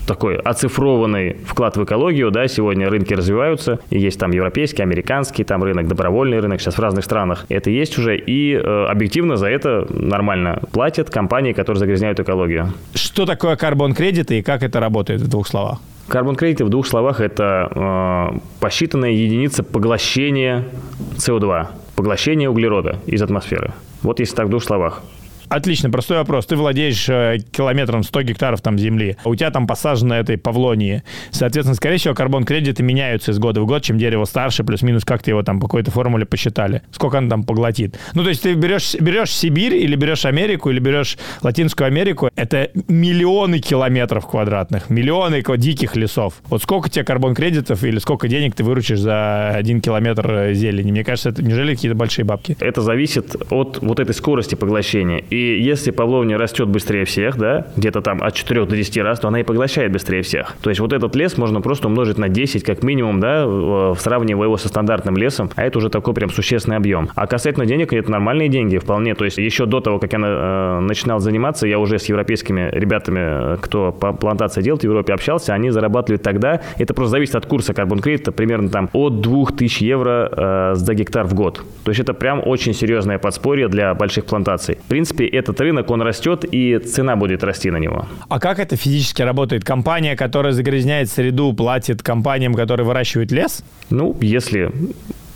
такой 0.08 0.36
оцифрованный 0.36 1.38
вклад 1.46 1.78
в 1.78 1.84
экологию, 1.84 2.32
да, 2.32 2.48
сегодня 2.48 2.90
рынки 2.90 3.14
развиваются, 3.14 3.80
и 3.90 4.00
есть 4.00 4.20
там 4.20 4.32
европейский, 4.32 4.84
американский, 4.84 5.44
там 5.44 5.64
рынок, 5.64 5.88
добровольный 5.88 6.40
рынок, 6.40 6.62
сейчас 6.62 6.76
в 6.76 6.80
разных 6.80 7.06
странах 7.06 7.46
это 7.50 7.70
есть 7.70 7.98
уже, 7.98 8.18
и 8.18 8.54
э, 8.54 8.86
объективно 8.90 9.38
за 9.38 9.48
это 9.48 9.88
нормально 9.90 10.62
платят 10.72 11.10
компании, 11.10 11.54
которые 11.54 11.80
загрязняют 11.80 12.20
экологию. 12.20 12.74
Что 12.94 13.26
такое 13.26 13.56
карбон-кредиты 13.56 14.40
и 14.40 14.42
как 14.42 14.64
это 14.64 14.80
работает 14.80 15.22
в 15.22 15.28
двух 15.28 15.48
словах? 15.48 15.80
Карбон-кредиты 16.08 16.66
в 16.66 16.70
двух 16.70 16.88
словах 16.88 17.22
это 17.22 17.70
э, 17.74 18.40
посчитанная 18.60 19.12
единица 19.12 19.64
поглощения 19.64 20.66
СО2, 21.18 21.68
поглощения 21.96 22.50
углерода 22.50 23.00
из 23.06 23.22
атмосферы. 23.22 23.74
Вот 24.02 24.20
если 24.20 24.36
так 24.36 24.48
в 24.48 24.50
двух 24.50 24.64
словах. 24.64 25.02
Отлично, 25.52 25.90
простой 25.90 26.16
вопрос. 26.16 26.46
Ты 26.46 26.56
владеешь 26.56 27.10
э, 27.10 27.40
километром 27.52 28.04
100 28.04 28.22
гектаров 28.22 28.62
там 28.62 28.80
земли, 28.80 29.18
а 29.22 29.28
у 29.28 29.36
тебя 29.36 29.52
там 29.52 29.68
посажено 29.68 30.16
этой 30.16 30.38
павлонии. 30.38 31.04
Соответственно, 31.32 31.76
скорее 31.76 31.98
всего, 31.98 32.14
карбон-кредиты 32.14 32.84
меняются 32.84 33.32
из 33.32 33.40
года 33.40 33.60
в 33.60 33.66
год, 33.66 33.84
чем 33.84 33.98
дерево 33.98 34.24
старше, 34.24 34.64
плюс-минус 34.64 35.04
как 35.04 35.24
ты 35.24 35.32
его 35.32 35.44
там 35.44 35.60
по 35.60 35.68
какой-то 35.68 35.92
формуле 35.92 36.26
посчитали. 36.26 36.84
Сколько 36.92 37.18
оно 37.18 37.30
там 37.30 37.44
поглотит. 37.44 38.00
Ну, 38.14 38.24
то 38.24 38.30
есть 38.30 38.44
ты 38.44 38.54
берешь, 38.54 38.96
берешь 38.96 39.32
Сибирь 39.32 39.76
или 39.76 39.98
берешь 39.98 40.24
Америку, 40.24 40.70
или 40.70 40.80
берешь 40.80 41.18
Латинскую 41.42 41.88
Америку, 41.88 42.30
это 42.38 42.70
миллионы 42.88 43.60
километров 43.60 44.28
квадратных, 44.28 44.90
миллионы 44.90 45.44
диких 45.58 45.98
лесов. 45.98 46.36
Вот 46.46 46.64
сколько 46.64 46.90
тебе 46.90 47.04
карбон-кредитов 47.04 47.84
или 47.84 48.00
сколько 48.00 48.30
денег 48.30 48.56
ты 48.56 48.64
выручишь 48.64 49.00
за 49.00 49.50
один 49.50 49.82
километр 49.82 50.32
э, 50.32 50.54
зелени? 50.54 50.92
Мне 50.92 51.04
кажется, 51.04 51.28
это 51.28 51.44
неужели 51.44 51.76
какие-то 51.76 51.98
большие 51.98 52.24
бабки? 52.24 52.56
Это 52.62 52.80
зависит 52.82 53.36
от 53.50 53.80
вот 53.82 54.00
этой 54.00 54.16
скорости 54.16 54.56
поглощения. 54.56 55.22
И 55.30 55.41
и 55.42 55.62
если 55.62 55.92
павловня 55.92 56.38
растет 56.38 56.68
быстрее 56.68 57.06
всех, 57.06 57.38
да, 57.38 57.66
где-то 57.76 58.02
там 58.02 58.22
от 58.22 58.34
4 58.34 58.66
до 58.66 58.76
10 58.76 58.98
раз, 58.98 59.20
то 59.20 59.28
она 59.28 59.40
и 59.40 59.44
поглощает 59.44 59.92
быстрее 59.92 60.22
всех. 60.22 60.56
То 60.62 60.70
есть 60.70 60.80
вот 60.80 60.94
этот 60.94 61.16
лес 61.16 61.38
можно 61.38 61.62
просто 61.62 61.88
умножить 61.88 62.18
на 62.18 62.30
10 62.30 62.64
как 62.64 62.84
минимум, 62.84 63.20
да, 63.20 63.94
сравнивая 63.96 64.48
его 64.48 64.58
со 64.58 64.68
стандартным 64.68 65.18
лесом, 65.18 65.50
а 65.56 65.64
это 65.64 65.78
уже 65.80 65.90
такой 65.90 66.14
прям 66.14 66.30
существенный 66.30 66.78
объем. 66.78 67.10
А 67.16 67.28
касательно 67.28 67.66
денег, 67.66 67.94
это 67.94 68.12
нормальные 68.12 68.50
деньги 68.50 68.78
вполне. 68.78 69.16
То 69.16 69.26
есть 69.26 69.38
еще 69.38 69.66
до 69.66 69.80
того, 69.80 70.00
как 70.00 70.14
я 70.14 70.20
э, 70.22 70.80
начинал 70.82 71.20
заниматься, 71.20 71.68
я 71.68 71.80
уже 71.80 72.00
с 72.00 72.06
европейскими 72.06 72.70
ребятами, 72.72 73.58
кто 73.62 73.92
по 73.92 74.14
плантации 74.14 74.62
делает 74.62 74.82
в 74.82 74.86
Европе, 74.86 75.14
общался, 75.14 75.54
они 75.54 75.70
зарабатывали 75.70 76.18
тогда, 76.18 76.62
это 76.78 76.94
просто 76.94 77.12
зависит 77.12 77.36
от 77.36 77.46
курса 77.46 77.74
карбон-кредита, 77.74 78.32
примерно 78.32 78.70
там 78.70 78.90
от 78.94 79.22
2000 79.22 79.84
евро 79.84 80.30
э, 80.32 80.76
за 80.76 80.94
гектар 80.94 81.26
в 81.26 81.34
год. 81.34 81.64
То 81.84 81.92
есть 81.92 82.00
это 82.00 82.14
прям 82.14 82.42
очень 82.46 82.74
серьезное 82.74 83.18
подспорье 83.18 83.68
для 83.68 83.94
больших 83.94 84.26
плантаций. 84.26 84.76
В 84.86 84.90
принципе, 84.90 85.26
этот 85.32 85.60
рынок, 85.60 85.90
он 85.90 86.02
растет, 86.02 86.46
и 86.52 86.78
цена 86.80 87.16
будет 87.16 87.44
расти 87.44 87.72
на 87.72 87.78
него. 87.78 88.06
А 88.30 88.40
как 88.40 88.60
это 88.60 88.76
физически 88.76 89.22
работает? 89.22 89.64
Компания, 89.64 90.16
которая 90.16 90.54
загрязняет 90.54 91.10
среду, 91.10 91.54
платит 91.54 92.02
компаниям, 92.02 92.54
которые 92.54 92.86
выращивают 92.86 93.32
лес? 93.32 93.64
Ну, 93.90 94.16
если 94.22 94.72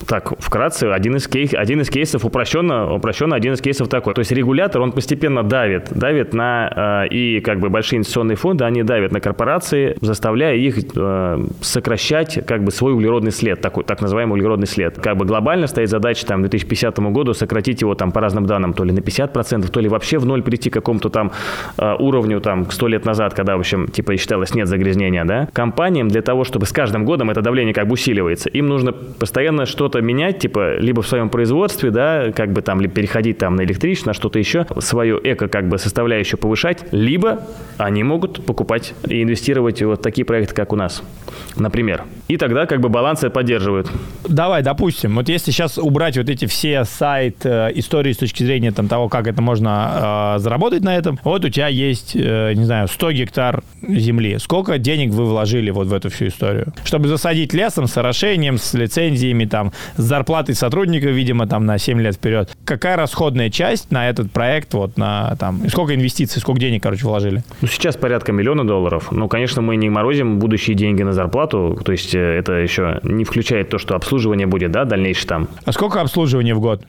так, 0.08 0.34
вкратце, 0.40 0.92
один 0.92 1.16
из, 1.16 1.28
кейс, 1.28 1.54
один 1.54 1.82
из 1.82 1.90
кейсов, 1.90 2.26
упрощенно, 2.26 2.94
упрощенно 2.94 3.36
один 3.36 3.54
из 3.54 3.62
кейсов 3.62 3.88
такой. 3.88 4.14
То 4.14 4.20
есть 4.20 4.32
регулятор, 4.32 4.82
он 4.82 4.92
постепенно 4.92 5.44
давит, 5.44 5.90
давит 5.92 6.34
на, 6.34 7.06
э, 7.06 7.14
и 7.14 7.40
как 7.40 7.60
бы 7.60 7.70
большие 7.70 7.98
инвестиционные 7.98 8.36
фонды, 8.36 8.66
они 8.66 8.84
давят 8.84 9.12
на 9.12 9.20
корпорации, 9.20 9.98
заставляя 10.02 10.56
их 10.56 10.78
э, 10.96 11.46
сокращать 11.62 12.46
как 12.46 12.64
бы 12.64 12.72
свой 12.72 12.94
углеродный 12.94 13.32
след, 13.32 13.62
такой, 13.62 13.84
так 13.84 14.02
называемый 14.02 14.38
углеродный 14.38 14.68
след. 14.68 15.00
Как 15.00 15.18
бы 15.18 15.26
глобально 15.26 15.68
стоит 15.68 15.90
задача 15.90 16.26
там 16.26 16.40
к 16.40 16.50
2050 16.50 17.00
году 17.00 17.34
сократить 17.34 17.82
его 17.82 17.96
там 17.96 18.12
по 18.12 18.22
разным 18.22 18.46
данным, 18.46 18.74
то 18.74 18.84
ли 18.84 18.92
на 18.92 19.00
50%, 19.00 19.70
то 19.70 19.80
ли 19.80 19.90
вообще 19.90 20.18
в 20.18 20.26
ноль 20.26 20.44
прийти 20.44 20.70
к 20.70 20.74
какому-то 20.74 21.10
там 21.10 21.32
э, 21.78 21.96
уровню 22.00 22.42
там 22.42 22.70
100 22.70 22.88
лет 22.88 23.06
назад, 23.06 23.34
когда, 23.34 23.58
в 23.58 23.60
общем, 23.60 23.88
типа 23.88 24.16
считалось 24.18 24.54
нет 24.54 24.68
загрязнения, 24.68 25.26
да. 25.26 25.48
Компаниям 25.54 26.08
для 26.08 26.22
того, 26.22 26.44
чтобы 26.44 26.66
с 26.66 26.72
каждым 26.72 27.06
годом 27.06 27.30
это 27.30 27.42
давление 27.42 27.74
как 27.74 27.88
бы 27.88 27.94
усиливается, 27.94 28.50
им 28.50 28.68
нужно 28.68 28.92
постоянно 28.94 29.66
что-то 29.66 29.95
что-то 29.96 30.06
менять, 30.06 30.40
типа, 30.40 30.78
либо 30.78 31.02
в 31.02 31.08
своем 31.08 31.30
производстве, 31.30 31.90
да, 31.90 32.32
как 32.36 32.52
бы 32.52 32.62
там, 32.62 32.82
либо 32.82 32.94
переходить 32.94 33.38
там 33.38 33.56
на 33.56 33.64
электричество, 33.64 34.10
на 34.10 34.14
что-то 34.14 34.40
еще, 34.40 34.66
свою 34.80 35.20
эко 35.24 35.48
как 35.48 35.70
бы 35.70 35.78
составляющую 35.78 36.38
повышать, 36.38 36.84
либо 36.92 37.44
они 37.78 38.04
могут 38.04 38.46
покупать 38.46 38.94
и 39.08 39.24
инвестировать 39.24 39.82
вот 39.82 40.02
такие 40.02 40.26
проекты, 40.26 40.54
как 40.54 40.74
у 40.74 40.76
нас, 40.76 41.02
например. 41.56 42.04
И 42.28 42.38
тогда 42.38 42.66
как 42.66 42.82
бы 42.82 42.90
балансы 42.90 43.30
поддерживают. 43.30 43.90
Давай, 44.28 44.64
допустим, 44.64 45.16
вот 45.16 45.30
если 45.30 45.52
сейчас 45.52 45.78
убрать 45.78 46.18
вот 46.18 46.30
эти 46.30 46.46
все 46.46 46.84
сайт 46.84 47.46
э, 47.46 47.72
истории 47.76 48.12
с 48.12 48.18
точки 48.18 48.44
зрения 48.44 48.72
там 48.72 48.88
того, 48.88 49.08
как 49.08 49.28
это 49.28 49.42
можно 49.42 50.36
э, 50.36 50.40
заработать 50.40 50.84
на 50.84 50.96
этом, 50.96 51.20
вот 51.24 51.46
у 51.46 51.50
тебя 51.50 51.68
есть, 51.68 52.16
э, 52.16 52.54
не 52.54 52.66
знаю, 52.66 52.88
100 52.88 53.12
гектар 53.12 53.64
земли. 53.88 54.38
Сколько 54.40 54.78
денег 54.78 55.12
вы 55.12 55.26
вложили 55.26 55.70
вот 55.70 55.88
в 55.88 55.94
эту 55.94 56.10
всю 56.10 56.28
историю? 56.28 56.74
Чтобы 56.84 57.08
засадить 57.08 57.54
лесом, 57.54 57.88
с 57.88 57.98
орошением, 57.98 58.58
с 58.58 58.74
лицензиями, 58.74 59.46
там, 59.46 59.72
с 59.98 60.02
зарплатой 60.02 60.56
сотрудников, 60.56 61.12
видимо, 61.12 61.48
там 61.48 61.66
на 61.66 61.78
7 61.78 62.00
лет 62.02 62.16
вперед. 62.16 62.56
Какая 62.66 62.96
расходная 62.96 63.50
часть 63.50 63.92
на 63.92 64.10
этот 64.10 64.32
проект, 64.32 64.74
вот 64.74 64.98
на 64.98 65.36
там, 65.40 65.68
сколько 65.70 65.96
инвестиций, 65.96 66.42
сколько 66.42 66.60
денег, 66.60 66.84
короче, 66.84 67.06
вложили? 67.06 67.44
Ну, 67.62 67.68
сейчас 67.68 67.96
порядка 67.98 68.32
миллиона 68.32 68.66
долларов. 68.66 69.12
Ну, 69.12 69.28
конечно, 69.28 69.62
мы 69.62 69.76
не 69.76 69.90
морозим 69.90 70.40
будущие 70.40 70.76
деньги 70.76 71.04
на 71.04 71.14
зарплату, 71.14 71.80
то 71.84 71.92
есть 71.92 72.14
э, 72.16 72.20
это 72.20 72.54
еще 72.54 73.00
не 73.04 73.24
включает 73.24 73.70
то, 73.70 73.78
что 73.78 73.96
обслуживание 73.96 74.48
будет, 74.48 74.72
да, 74.72 74.86
дальнейшее 74.86 75.28
там. 75.28 75.48
А 75.64 75.72
сколько 75.72 76.02
обслуживания 76.02 76.56
в 76.56 76.60
год? 76.60 76.84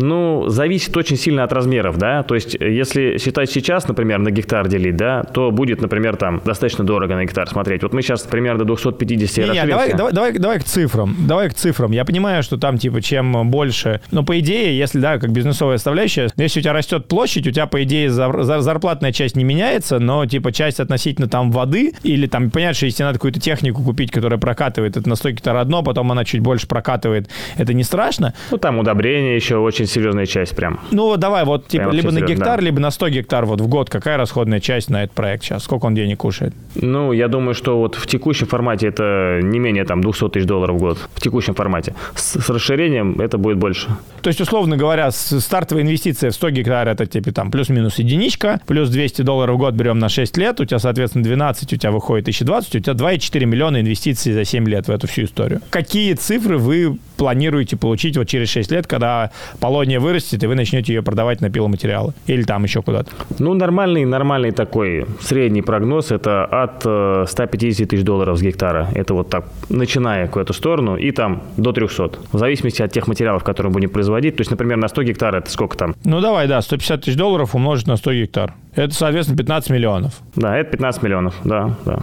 Ну, 0.00 0.48
зависит 0.48 0.96
очень 0.96 1.16
сильно 1.16 1.42
от 1.42 1.52
размеров, 1.52 1.98
да. 1.98 2.22
То 2.22 2.36
есть, 2.36 2.54
если 2.54 3.18
считать 3.18 3.50
сейчас, 3.50 3.88
например, 3.88 4.20
на 4.20 4.30
гектар 4.30 4.68
делить, 4.68 4.96
да, 4.96 5.24
то 5.24 5.50
будет, 5.50 5.80
например, 5.80 6.16
там 6.16 6.40
достаточно 6.44 6.84
дорого 6.84 7.16
на 7.16 7.24
гектар 7.24 7.48
смотреть. 7.48 7.82
Вот 7.82 7.92
мы 7.92 8.02
сейчас 8.02 8.22
примерно 8.22 8.60
до 8.60 8.64
250 8.64 9.46
не, 9.48 9.52
не, 9.52 9.66
давай, 9.66 9.92
давай, 9.94 10.12
давай, 10.12 10.32
давай 10.32 10.58
к 10.60 10.64
цифрам. 10.64 11.16
Давай 11.26 11.50
к 11.50 11.54
цифрам. 11.54 11.90
Я 11.90 12.04
понимаю, 12.04 12.44
что 12.44 12.58
там, 12.58 12.78
типа, 12.78 13.02
чем 13.02 13.50
больше... 13.50 14.00
Но, 14.12 14.22
по 14.22 14.38
идее, 14.38 14.78
если, 14.78 15.00
да, 15.00 15.18
как 15.18 15.32
бизнесовая 15.32 15.78
составляющая, 15.78 16.28
если 16.36 16.60
у 16.60 16.62
тебя 16.62 16.72
растет 16.72 17.08
площадь, 17.08 17.48
у 17.48 17.50
тебя, 17.50 17.66
по 17.66 17.82
идее, 17.82 18.08
зар, 18.10 18.42
зар, 18.42 18.60
зарплатная 18.60 19.10
часть 19.10 19.34
не 19.34 19.42
меняется, 19.42 19.98
но, 19.98 20.24
типа, 20.26 20.52
часть 20.52 20.78
относительно 20.78 21.28
там 21.28 21.50
воды 21.50 21.92
или 22.04 22.28
там, 22.28 22.50
понятно, 22.50 22.74
что 22.74 22.86
если 22.86 23.02
надо 23.02 23.14
какую-то 23.14 23.40
технику 23.40 23.82
купить, 23.82 24.12
которая 24.12 24.38
прокатывает, 24.38 24.96
это 24.96 25.08
на 25.08 25.16
100 25.16 25.30
гектар 25.30 25.56
одно, 25.56 25.82
потом 25.82 26.12
она 26.12 26.24
чуть 26.24 26.40
больше 26.40 26.68
прокатывает, 26.68 27.28
это 27.56 27.74
не 27.74 27.82
страшно. 27.82 28.34
Ну, 28.52 28.58
там 28.58 28.78
удобрения 28.78 29.34
еще 29.34 29.56
очень 29.56 29.87
серьезная 29.88 30.26
часть 30.26 30.54
прям. 30.54 30.80
Ну, 30.90 31.16
давай, 31.16 31.44
вот 31.44 31.68
типа 31.68 31.84
прям 31.84 31.96
либо 31.96 32.12
на 32.12 32.20
гектар, 32.20 32.58
да. 32.58 32.64
либо 32.64 32.80
на 32.80 32.90
100 32.90 33.08
гектар 33.08 33.44
вот 33.44 33.60
в 33.60 33.68
год. 33.68 33.90
Какая 33.90 34.16
расходная 34.16 34.60
часть 34.60 34.90
на 34.90 35.04
этот 35.04 35.14
проект 35.14 35.44
сейчас? 35.44 35.64
Сколько 35.64 35.86
он 35.86 35.94
денег 35.94 36.18
кушает? 36.18 36.54
Ну, 36.74 37.12
я 37.12 37.28
думаю, 37.28 37.54
что 37.54 37.78
вот 37.78 37.94
в 37.94 38.06
текущем 38.06 38.46
формате 38.46 38.88
это 38.88 39.40
не 39.42 39.58
менее 39.58 39.84
там 39.84 40.00
200 40.00 40.30
тысяч 40.30 40.46
долларов 40.46 40.76
в 40.76 40.78
год. 40.78 40.98
В 41.14 41.20
текущем 41.20 41.54
формате. 41.54 41.94
С, 42.14 42.40
с 42.40 42.50
расширением 42.50 43.20
это 43.20 43.38
будет 43.38 43.58
больше. 43.58 43.88
То 44.22 44.28
есть, 44.28 44.40
условно 44.40 44.76
говоря, 44.76 45.10
стартовая 45.10 45.82
инвестиция 45.84 46.30
в 46.30 46.34
100 46.34 46.50
гектар 46.50 46.88
это 46.88 47.06
типа 47.06 47.32
там 47.32 47.50
плюс-минус 47.50 47.98
единичка, 47.98 48.60
плюс 48.66 48.88
200 48.90 49.22
долларов 49.22 49.56
в 49.56 49.58
год 49.58 49.74
берем 49.74 49.98
на 49.98 50.08
6 50.08 50.36
лет, 50.36 50.60
у 50.60 50.64
тебя, 50.64 50.78
соответственно, 50.78 51.24
12, 51.24 51.72
у 51.72 51.76
тебя 51.76 51.90
выходит 51.90 52.24
1020, 52.24 52.76
у 52.76 52.78
тебя 52.80 52.92
2,4 52.92 53.44
миллиона 53.46 53.80
инвестиций 53.80 54.32
за 54.32 54.44
7 54.44 54.68
лет 54.68 54.88
в 54.88 54.90
эту 54.90 55.06
всю 55.06 55.24
историю. 55.24 55.60
Какие 55.70 56.14
цифры 56.14 56.58
вы 56.58 56.98
планируете 57.18 57.76
получить 57.76 58.16
вот 58.16 58.28
через 58.28 58.48
6 58.48 58.70
лет, 58.70 58.86
когда 58.86 59.30
Полония 59.60 60.00
вырастет, 60.00 60.42
и 60.42 60.46
вы 60.46 60.54
начнете 60.54 60.94
ее 60.94 61.02
продавать 61.02 61.40
на 61.40 61.50
пиломатериалы. 61.50 62.14
Или 62.26 62.44
там 62.44 62.64
еще 62.64 62.80
куда-то. 62.80 63.10
Ну, 63.38 63.52
нормальный, 63.54 64.04
нормальный 64.06 64.52
такой 64.52 65.06
средний 65.20 65.60
прогноз– 65.60 66.10
это 66.10 66.44
от 66.44 66.80
150 67.28 67.80
э, 67.80 67.86
тысяч 67.86 68.04
долларов 68.04 68.38
с 68.38 68.42
гектара. 68.42 68.88
Это 68.94 69.14
вот 69.14 69.28
так, 69.28 69.44
начиная 69.68 70.28
в 70.28 70.36
эту 70.36 70.52
сторону, 70.52 70.96
и 70.96 71.10
там 71.10 71.42
до 71.56 71.72
300. 71.72 72.10
В 72.32 72.38
зависимости 72.38 72.80
от 72.80 72.92
тех 72.92 73.08
материалов, 73.08 73.42
которые 73.42 73.72
будем 73.72 73.90
производить. 73.90 74.36
То 74.36 74.42
есть, 74.42 74.50
например, 74.50 74.76
на 74.76 74.88
100 74.88 75.02
гектар 75.02 75.34
это 75.34 75.50
сколько 75.50 75.76
там? 75.76 75.94
Ну, 76.04 76.20
давай, 76.20 76.46
да, 76.46 76.62
150 76.62 77.02
тысяч 77.02 77.16
долларов 77.16 77.54
умножить 77.54 77.88
на 77.88 77.96
100 77.96 78.12
гектар. 78.12 78.54
Это, 78.74 78.94
соответственно, 78.94 79.36
15 79.36 79.70
миллионов. 79.70 80.20
Да, 80.36 80.56
это 80.56 80.70
15 80.70 81.02
миллионов, 81.02 81.34
да, 81.44 81.74
да. 81.84 81.98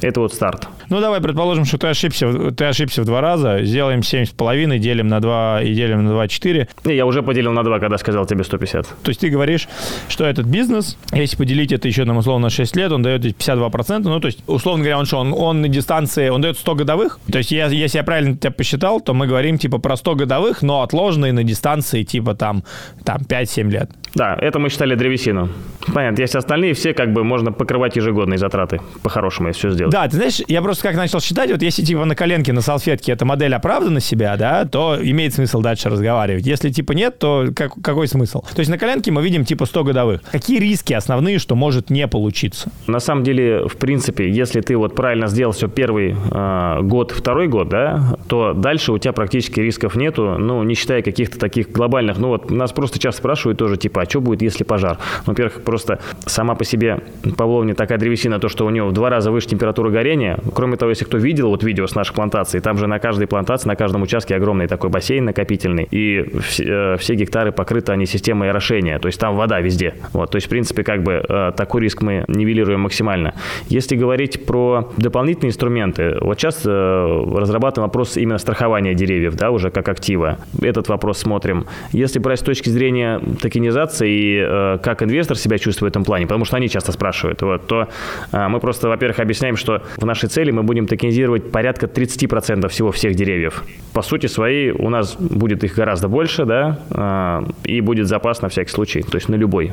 Это 0.00 0.20
вот 0.20 0.32
старт. 0.32 0.68
Ну, 0.88 1.00
давай 1.00 1.20
предположим, 1.20 1.64
что 1.64 1.78
ты 1.78 1.88
ошибся, 1.88 2.50
ты 2.52 2.64
ошибся 2.64 3.02
в 3.02 3.04
два 3.04 3.20
раза. 3.20 3.62
Сделаем 3.62 4.00
7,5, 4.00 4.78
делим 4.78 5.08
на 5.08 5.20
2 5.20 5.62
и 5.62 5.74
делим 5.74 6.04
на 6.04 6.10
2,4. 6.10 6.68
Не, 6.84 6.94
я 6.94 7.06
уже 7.06 7.22
поделил 7.22 7.52
на 7.52 7.62
2, 7.62 7.78
когда 7.80 7.98
сказал 7.98 8.26
тебе 8.26 8.44
150. 8.44 8.86
То 9.02 9.08
есть 9.08 9.20
ты 9.20 9.28
говоришь, 9.28 9.68
что 10.08 10.24
этот 10.24 10.46
бизнес, 10.46 10.96
если 11.12 11.36
поделить 11.36 11.72
это 11.72 11.88
еще, 11.88 12.04
там, 12.04 12.16
условно, 12.16 12.50
6 12.50 12.76
лет, 12.76 12.92
он 12.92 13.02
дает 13.02 13.24
52%. 13.24 14.00
Ну, 14.04 14.20
то 14.20 14.26
есть, 14.26 14.42
условно 14.46 14.84
говоря, 14.84 14.98
он 14.98 15.06
что, 15.06 15.18
он, 15.18 15.32
он 15.32 15.60
на 15.60 15.68
дистанции, 15.68 16.28
он 16.28 16.40
дает 16.40 16.58
100 16.58 16.74
годовых? 16.74 17.18
То 17.30 17.38
есть, 17.38 17.50
я, 17.50 17.66
если 17.66 17.98
я 17.98 18.04
правильно 18.04 18.36
тебя 18.36 18.50
посчитал, 18.50 19.00
то 19.00 19.14
мы 19.14 19.26
говорим, 19.26 19.58
типа, 19.58 19.78
про 19.78 19.96
100 19.96 20.14
годовых, 20.14 20.62
но 20.62 20.82
отложенные 20.82 21.32
на 21.32 21.44
дистанции, 21.44 22.02
типа, 22.02 22.34
там, 22.34 22.62
там 23.04 23.22
5-7 23.28 23.70
лет. 23.70 23.90
Да, 24.14 24.36
это 24.40 24.58
мы 24.58 24.70
считали 24.70 24.94
древесину. 24.94 25.50
Понятно, 25.92 26.22
есть 26.22 26.34
остальные 26.34 26.72
все, 26.72 26.94
как 26.94 27.12
бы, 27.12 27.22
можно 27.24 27.52
покрывать 27.52 27.96
ежегодные 27.96 28.38
затраты. 28.38 28.80
По-хорошему, 29.02 29.48
если 29.48 29.58
все 29.58 29.70
сделать. 29.70 29.92
Да, 29.92 30.08
ты 30.08 30.16
знаешь, 30.16 30.40
я 30.48 30.62
просто 30.62 30.75
как 30.82 30.96
начал 30.96 31.20
считать, 31.20 31.50
вот 31.50 31.62
если 31.62 31.82
типа 31.82 32.04
на 32.04 32.14
коленке, 32.14 32.52
на 32.52 32.60
салфетке 32.60 33.12
эта 33.12 33.24
модель 33.24 33.54
оправдана 33.54 34.00
себя, 34.00 34.36
да, 34.36 34.64
то 34.64 34.98
имеет 35.00 35.34
смысл 35.34 35.60
дальше 35.60 35.88
разговаривать. 35.88 36.46
Если 36.46 36.70
типа 36.70 36.92
нет, 36.92 37.18
то 37.18 37.48
как, 37.54 37.72
какой 37.82 38.08
смысл? 38.08 38.42
То 38.54 38.60
есть 38.60 38.70
на 38.70 38.78
коленке 38.78 39.10
мы 39.10 39.22
видим 39.22 39.44
типа 39.44 39.66
100 39.66 39.84
годовых. 39.84 40.22
Какие 40.30 40.58
риски 40.58 40.92
основные, 40.92 41.38
что 41.38 41.54
может 41.54 41.90
не 41.90 42.06
получиться? 42.08 42.70
На 42.86 43.00
самом 43.00 43.24
деле, 43.24 43.66
в 43.68 43.76
принципе, 43.76 44.30
если 44.30 44.60
ты 44.60 44.76
вот 44.76 44.94
правильно 44.94 45.28
сделал 45.28 45.52
все 45.52 45.68
первый 45.68 46.16
э, 46.30 46.78
год, 46.82 47.12
второй 47.12 47.48
год, 47.48 47.68
да, 47.68 48.16
то 48.28 48.52
дальше 48.52 48.92
у 48.92 48.98
тебя 48.98 49.12
практически 49.12 49.60
рисков 49.60 49.96
нету, 49.96 50.36
ну, 50.38 50.62
не 50.62 50.74
считая 50.74 51.02
каких-то 51.02 51.38
таких 51.38 51.70
глобальных. 51.70 52.18
Ну 52.18 52.28
вот 52.28 52.50
нас 52.50 52.72
просто 52.72 52.98
часто 52.98 53.18
спрашивают 53.18 53.58
тоже, 53.58 53.76
типа, 53.76 54.02
а 54.02 54.08
что 54.08 54.20
будет, 54.20 54.42
если 54.42 54.64
пожар? 54.64 54.98
Во-первых, 55.24 55.62
просто 55.62 56.00
сама 56.26 56.54
по 56.54 56.64
себе 56.64 57.00
Павловне 57.36 57.74
такая 57.74 57.98
древесина, 57.98 58.38
то, 58.40 58.48
что 58.48 58.66
у 58.66 58.70
нее 58.70 58.84
в 58.84 58.92
два 58.92 59.10
раза 59.10 59.30
выше 59.30 59.48
температура 59.48 59.90
горения. 59.90 60.38
Кроме 60.54 60.65
того, 60.74 60.90
если 60.90 61.04
кто 61.04 61.18
видел 61.18 61.50
вот 61.50 61.62
видео 61.62 61.86
с 61.86 61.94
нашей 61.94 62.14
плантации, 62.14 62.58
там 62.58 62.78
же 62.78 62.86
на 62.88 62.98
каждой 62.98 63.28
плантации, 63.28 63.68
на 63.68 63.76
каждом 63.76 64.02
участке 64.02 64.34
огромный 64.34 64.66
такой 64.66 64.90
бассейн 64.90 65.24
накопительный, 65.24 65.86
и 65.90 66.24
все, 66.40 66.64
э, 66.64 66.96
все 66.98 67.14
гектары 67.14 67.52
покрыты 67.52 67.92
они 67.92 68.06
системой 68.06 68.50
орошения, 68.50 68.98
то 68.98 69.06
есть 69.06 69.20
там 69.20 69.36
вода 69.36 69.60
везде. 69.60 69.94
Вот, 70.12 70.30
то 70.30 70.36
есть, 70.36 70.46
в 70.46 70.50
принципе, 70.50 70.82
как 70.82 71.02
бы 71.02 71.22
э, 71.28 71.52
такой 71.56 71.82
риск 71.82 72.02
мы 72.02 72.24
нивелируем 72.26 72.80
максимально. 72.80 73.34
Если 73.68 73.96
говорить 73.96 74.46
про 74.46 74.92
дополнительные 74.96 75.50
инструменты, 75.50 76.16
вот 76.20 76.40
сейчас 76.40 76.62
э, 76.64 77.24
разрабатываем 77.36 77.88
вопрос 77.88 78.16
именно 78.16 78.38
страхования 78.38 78.94
деревьев, 78.94 79.34
да, 79.34 79.50
уже 79.50 79.70
как 79.70 79.88
актива. 79.88 80.38
Этот 80.60 80.88
вопрос 80.88 81.18
смотрим. 81.18 81.66
Если 81.92 82.18
брать 82.18 82.40
с 82.40 82.42
точки 82.42 82.68
зрения 82.70 83.20
токенизации 83.40 84.10
и 84.10 84.78
как 84.82 85.02
инвестор 85.02 85.36
себя 85.36 85.58
чувствует 85.58 85.92
в 85.92 85.94
этом 85.94 86.04
плане, 86.04 86.26
потому 86.26 86.44
что 86.44 86.56
они 86.56 86.68
часто 86.68 86.92
спрашивают, 86.92 87.42
вот, 87.42 87.66
то 87.66 87.88
мы 88.32 88.58
просто, 88.60 88.88
во-первых, 88.88 89.20
объясняем, 89.20 89.56
что 89.56 89.82
в 89.96 90.06
нашей 90.06 90.28
цели 90.28 90.50
мы 90.56 90.62
будем 90.62 90.86
токенизировать 90.86 91.52
порядка 91.52 91.86
30% 91.86 92.68
всего 92.68 92.90
всех 92.90 93.14
деревьев. 93.14 93.64
По 93.92 94.02
сути 94.02 94.26
своей 94.26 94.70
у 94.70 94.88
нас 94.88 95.16
будет 95.16 95.62
их 95.64 95.74
гораздо 95.74 96.08
больше, 96.08 96.44
да, 96.44 96.80
а, 96.90 97.44
и 97.64 97.80
будет 97.80 98.08
запас 98.08 98.42
на 98.42 98.48
всякий 98.48 98.70
случай, 98.70 99.02
то 99.02 99.16
есть 99.16 99.28
на 99.28 99.34
любой. 99.34 99.72